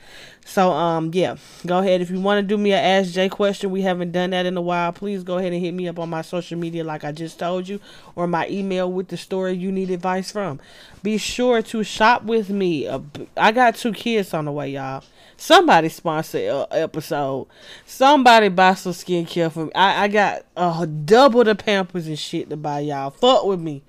So, 0.44 0.72
um, 0.72 1.12
yeah, 1.14 1.36
go 1.66 1.80
ahead 1.80 2.02
if 2.02 2.10
you 2.10 2.20
want 2.20 2.40
to 2.40 2.48
do 2.48 2.58
me 2.58 2.72
a 2.72 2.80
Ask 2.80 3.12
Jay 3.12 3.30
question. 3.30 3.70
We 3.70 3.82
haven't 3.82 4.14
done 4.14 4.32
that 4.32 4.48
in 4.48 4.58
a 4.58 4.62
while. 4.62 4.92
Please 4.92 5.24
go 5.24 5.38
ahead 5.38 5.54
and 5.54 5.62
hit 5.62 5.74
me 5.74 5.88
up 5.88 6.00
on 6.00 6.10
my 6.10 6.24
social 6.24 6.58
media, 6.58 6.84
like 6.84 7.04
I 7.04 7.12
just 7.12 7.38
told 7.38 7.68
you, 7.68 7.80
or 8.16 8.26
my 8.26 8.48
email 8.48 8.92
with 8.92 9.10
the 9.10 9.18
story 9.18 9.54
you 9.54 9.72
need 9.72 9.92
advice 9.92 10.32
from. 10.32 10.60
Be 11.04 11.18
sure 11.18 11.62
to 11.62 11.84
shop 11.84 12.24
with 12.24 12.50
me. 12.50 12.90
I 13.38 13.52
got 13.52 13.76
two 13.76 13.94
kids 13.94 14.34
on 14.34 14.46
the 14.46 14.52
way, 14.52 14.70
y'all. 14.70 15.04
Somebody 15.38 15.90
sponsor 15.90 16.66
episode. 16.72 17.48
Somebody 17.86 18.50
buy 18.50 18.74
some 18.76 18.94
skincare 18.94 19.52
for 19.52 19.66
me. 19.66 19.72
I, 19.76 20.04
I 20.04 20.08
got 20.08 20.46
uh, 20.56 20.86
double 20.86 21.44
the 21.44 21.56
pampers 21.56 22.08
and 22.08 22.18
shit 22.18 22.50
to 22.50 22.58
buy 22.58 22.80
y'all. 22.80 23.10
Fuck 23.10 23.46
with 23.46 23.60
me. 23.60 23.84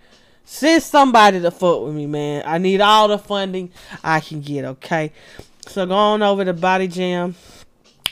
Send 0.45 0.83
somebody 0.83 1.41
to 1.41 1.51
fuck 1.51 1.83
with 1.83 1.95
me, 1.95 2.07
man. 2.07 2.43
I 2.47 2.59
need 2.59 2.81
all 2.81 3.09
the 3.09 3.19
funding 3.19 3.71
I 4.03 4.21
can 4.21 4.41
get, 4.41 4.65
okay? 4.65 5.13
So 5.69 5.87
go 5.87 5.95
on 5.95 6.23
over 6.23 6.45
to 6.45 6.53
Body 6.53 6.89
Jam. 6.89 7.35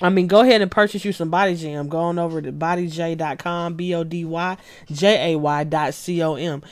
I 0.02 0.08
mean, 0.08 0.26
go 0.26 0.40
ahead 0.40 0.60
and 0.60 0.70
purchase 0.70 1.04
you 1.04 1.12
some 1.12 1.30
Body 1.30 1.54
Jam. 1.54 1.88
Go 1.88 1.98
on 1.98 2.18
over 2.18 2.42
to 2.42 2.52
bodyjay.com, 2.52 3.74
B 3.74 3.94
O 3.94 4.02
D 4.02 4.24
Y 4.24 4.56
J 4.90 5.32
A 5.32 5.38
Y 5.38 5.64
dot 5.64 5.94
C 5.94 6.22
O 6.22 6.34
M, 6.34 6.62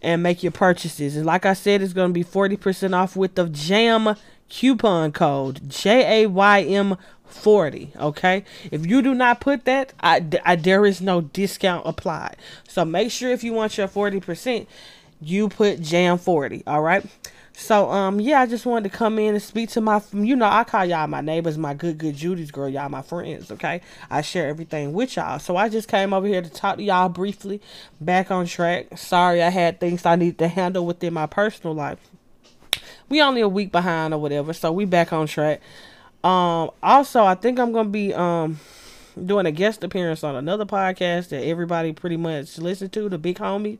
and 0.00 0.22
make 0.22 0.42
your 0.42 0.52
purchases. 0.52 1.16
And 1.16 1.26
like 1.26 1.44
I 1.44 1.54
said, 1.54 1.82
it's 1.82 1.92
going 1.92 2.10
to 2.10 2.14
be 2.14 2.24
40% 2.24 2.94
off 2.94 3.16
with 3.16 3.34
the 3.34 3.48
Jam 3.48 4.14
coupon 4.48 5.12
code 5.12 5.68
J 5.68 6.22
A 6.22 6.26
Y 6.28 6.62
M 6.62 6.96
40 7.28 7.92
okay? 7.96 8.44
If 8.70 8.86
you 8.86 9.02
do 9.02 9.14
not 9.14 9.40
put 9.40 9.64
that 9.64 9.92
I, 10.00 10.24
I, 10.44 10.56
there 10.56 10.86
is 10.86 11.00
no 11.00 11.20
discount 11.20 11.86
applied. 11.86 12.36
So 12.66 12.84
make 12.84 13.10
sure 13.10 13.30
if 13.30 13.44
you 13.44 13.52
want 13.52 13.78
your 13.78 13.88
40% 13.88 14.66
you 15.20 15.48
put 15.48 15.80
jam 15.80 16.18
40 16.18 16.62
all 16.66 16.82
right? 16.82 17.04
So 17.52 17.90
um 17.90 18.20
yeah 18.20 18.40
i 18.40 18.46
just 18.46 18.64
wanted 18.64 18.90
to 18.90 18.96
come 18.96 19.18
in 19.18 19.34
and 19.34 19.42
speak 19.42 19.68
to 19.70 19.80
my 19.80 20.00
you 20.12 20.36
know 20.36 20.46
i 20.46 20.62
call 20.62 20.84
y'all 20.84 21.08
my 21.08 21.20
neighbors 21.20 21.58
my 21.58 21.74
good 21.74 21.98
good 21.98 22.14
judy's 22.14 22.52
girl 22.52 22.68
y'all 22.68 22.88
my 22.88 23.02
friends 23.02 23.50
okay? 23.50 23.80
I 24.10 24.22
share 24.22 24.48
everything 24.48 24.92
with 24.92 25.16
y'all. 25.16 25.38
So 25.38 25.56
i 25.56 25.68
just 25.68 25.88
came 25.88 26.12
over 26.14 26.26
here 26.26 26.40
to 26.42 26.50
talk 26.50 26.76
to 26.76 26.82
y'all 26.82 27.08
briefly 27.08 27.60
back 28.00 28.30
on 28.30 28.46
track. 28.46 28.96
Sorry 28.96 29.42
i 29.42 29.50
had 29.50 29.80
things 29.80 30.06
i 30.06 30.16
need 30.16 30.38
to 30.38 30.48
handle 30.48 30.86
within 30.86 31.12
my 31.14 31.26
personal 31.26 31.74
life 31.74 31.98
we 33.08 33.22
only 33.22 33.40
a 33.40 33.48
week 33.48 33.72
behind 33.72 34.14
or 34.14 34.18
whatever, 34.18 34.52
so 34.52 34.72
we 34.72 34.84
back 34.84 35.12
on 35.12 35.26
track. 35.26 35.60
Um, 36.24 36.70
also, 36.82 37.24
I 37.24 37.34
think 37.34 37.58
I'm 37.58 37.72
gonna 37.72 37.88
be 37.88 38.12
um 38.14 38.58
doing 39.26 39.46
a 39.46 39.52
guest 39.52 39.82
appearance 39.82 40.22
on 40.22 40.36
another 40.36 40.64
podcast 40.64 41.30
that 41.30 41.44
everybody 41.44 41.92
pretty 41.92 42.16
much 42.16 42.58
listen 42.58 42.88
to, 42.90 43.08
the 43.08 43.18
Big 43.18 43.38
Homie 43.38 43.78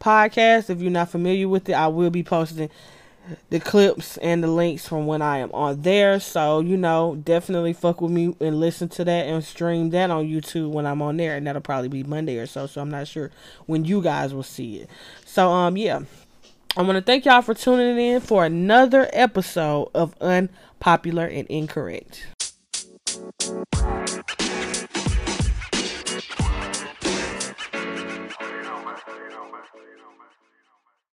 podcast. 0.00 0.70
If 0.70 0.80
you're 0.80 0.90
not 0.90 1.10
familiar 1.10 1.48
with 1.48 1.68
it, 1.68 1.74
I 1.74 1.88
will 1.88 2.10
be 2.10 2.22
posting 2.22 2.70
the 3.50 3.60
clips 3.60 4.16
and 4.18 4.42
the 4.42 4.48
links 4.48 4.88
from 4.88 5.06
when 5.06 5.20
I 5.22 5.38
am 5.38 5.50
on 5.52 5.82
there. 5.82 6.20
So, 6.20 6.60
you 6.60 6.76
know, 6.76 7.20
definitely 7.22 7.72
fuck 7.72 8.00
with 8.00 8.10
me 8.10 8.34
and 8.40 8.58
listen 8.60 8.88
to 8.90 9.04
that 9.04 9.26
and 9.26 9.44
stream 9.44 9.90
that 9.90 10.10
on 10.10 10.26
YouTube 10.26 10.70
when 10.70 10.86
I'm 10.86 11.02
on 11.02 11.16
there. 11.16 11.36
And 11.36 11.46
that'll 11.46 11.60
probably 11.62 11.88
be 11.88 12.02
Monday 12.02 12.38
or 12.38 12.46
so. 12.46 12.66
So 12.66 12.80
I'm 12.80 12.90
not 12.90 13.08
sure 13.08 13.30
when 13.66 13.84
you 13.84 14.02
guys 14.02 14.32
will 14.32 14.42
see 14.42 14.78
it. 14.78 14.90
So, 15.24 15.50
um, 15.50 15.76
yeah. 15.76 16.00
I 16.76 16.82
want 16.82 16.96
to 16.96 17.02
thank 17.02 17.24
y'all 17.24 17.42
for 17.42 17.54
tuning 17.54 17.98
in 17.98 18.20
for 18.20 18.44
another 18.44 19.08
episode 19.12 19.90
of 19.94 20.14
Unpopular 20.20 21.26
and 21.26 21.46
Incorrect. 21.48 22.26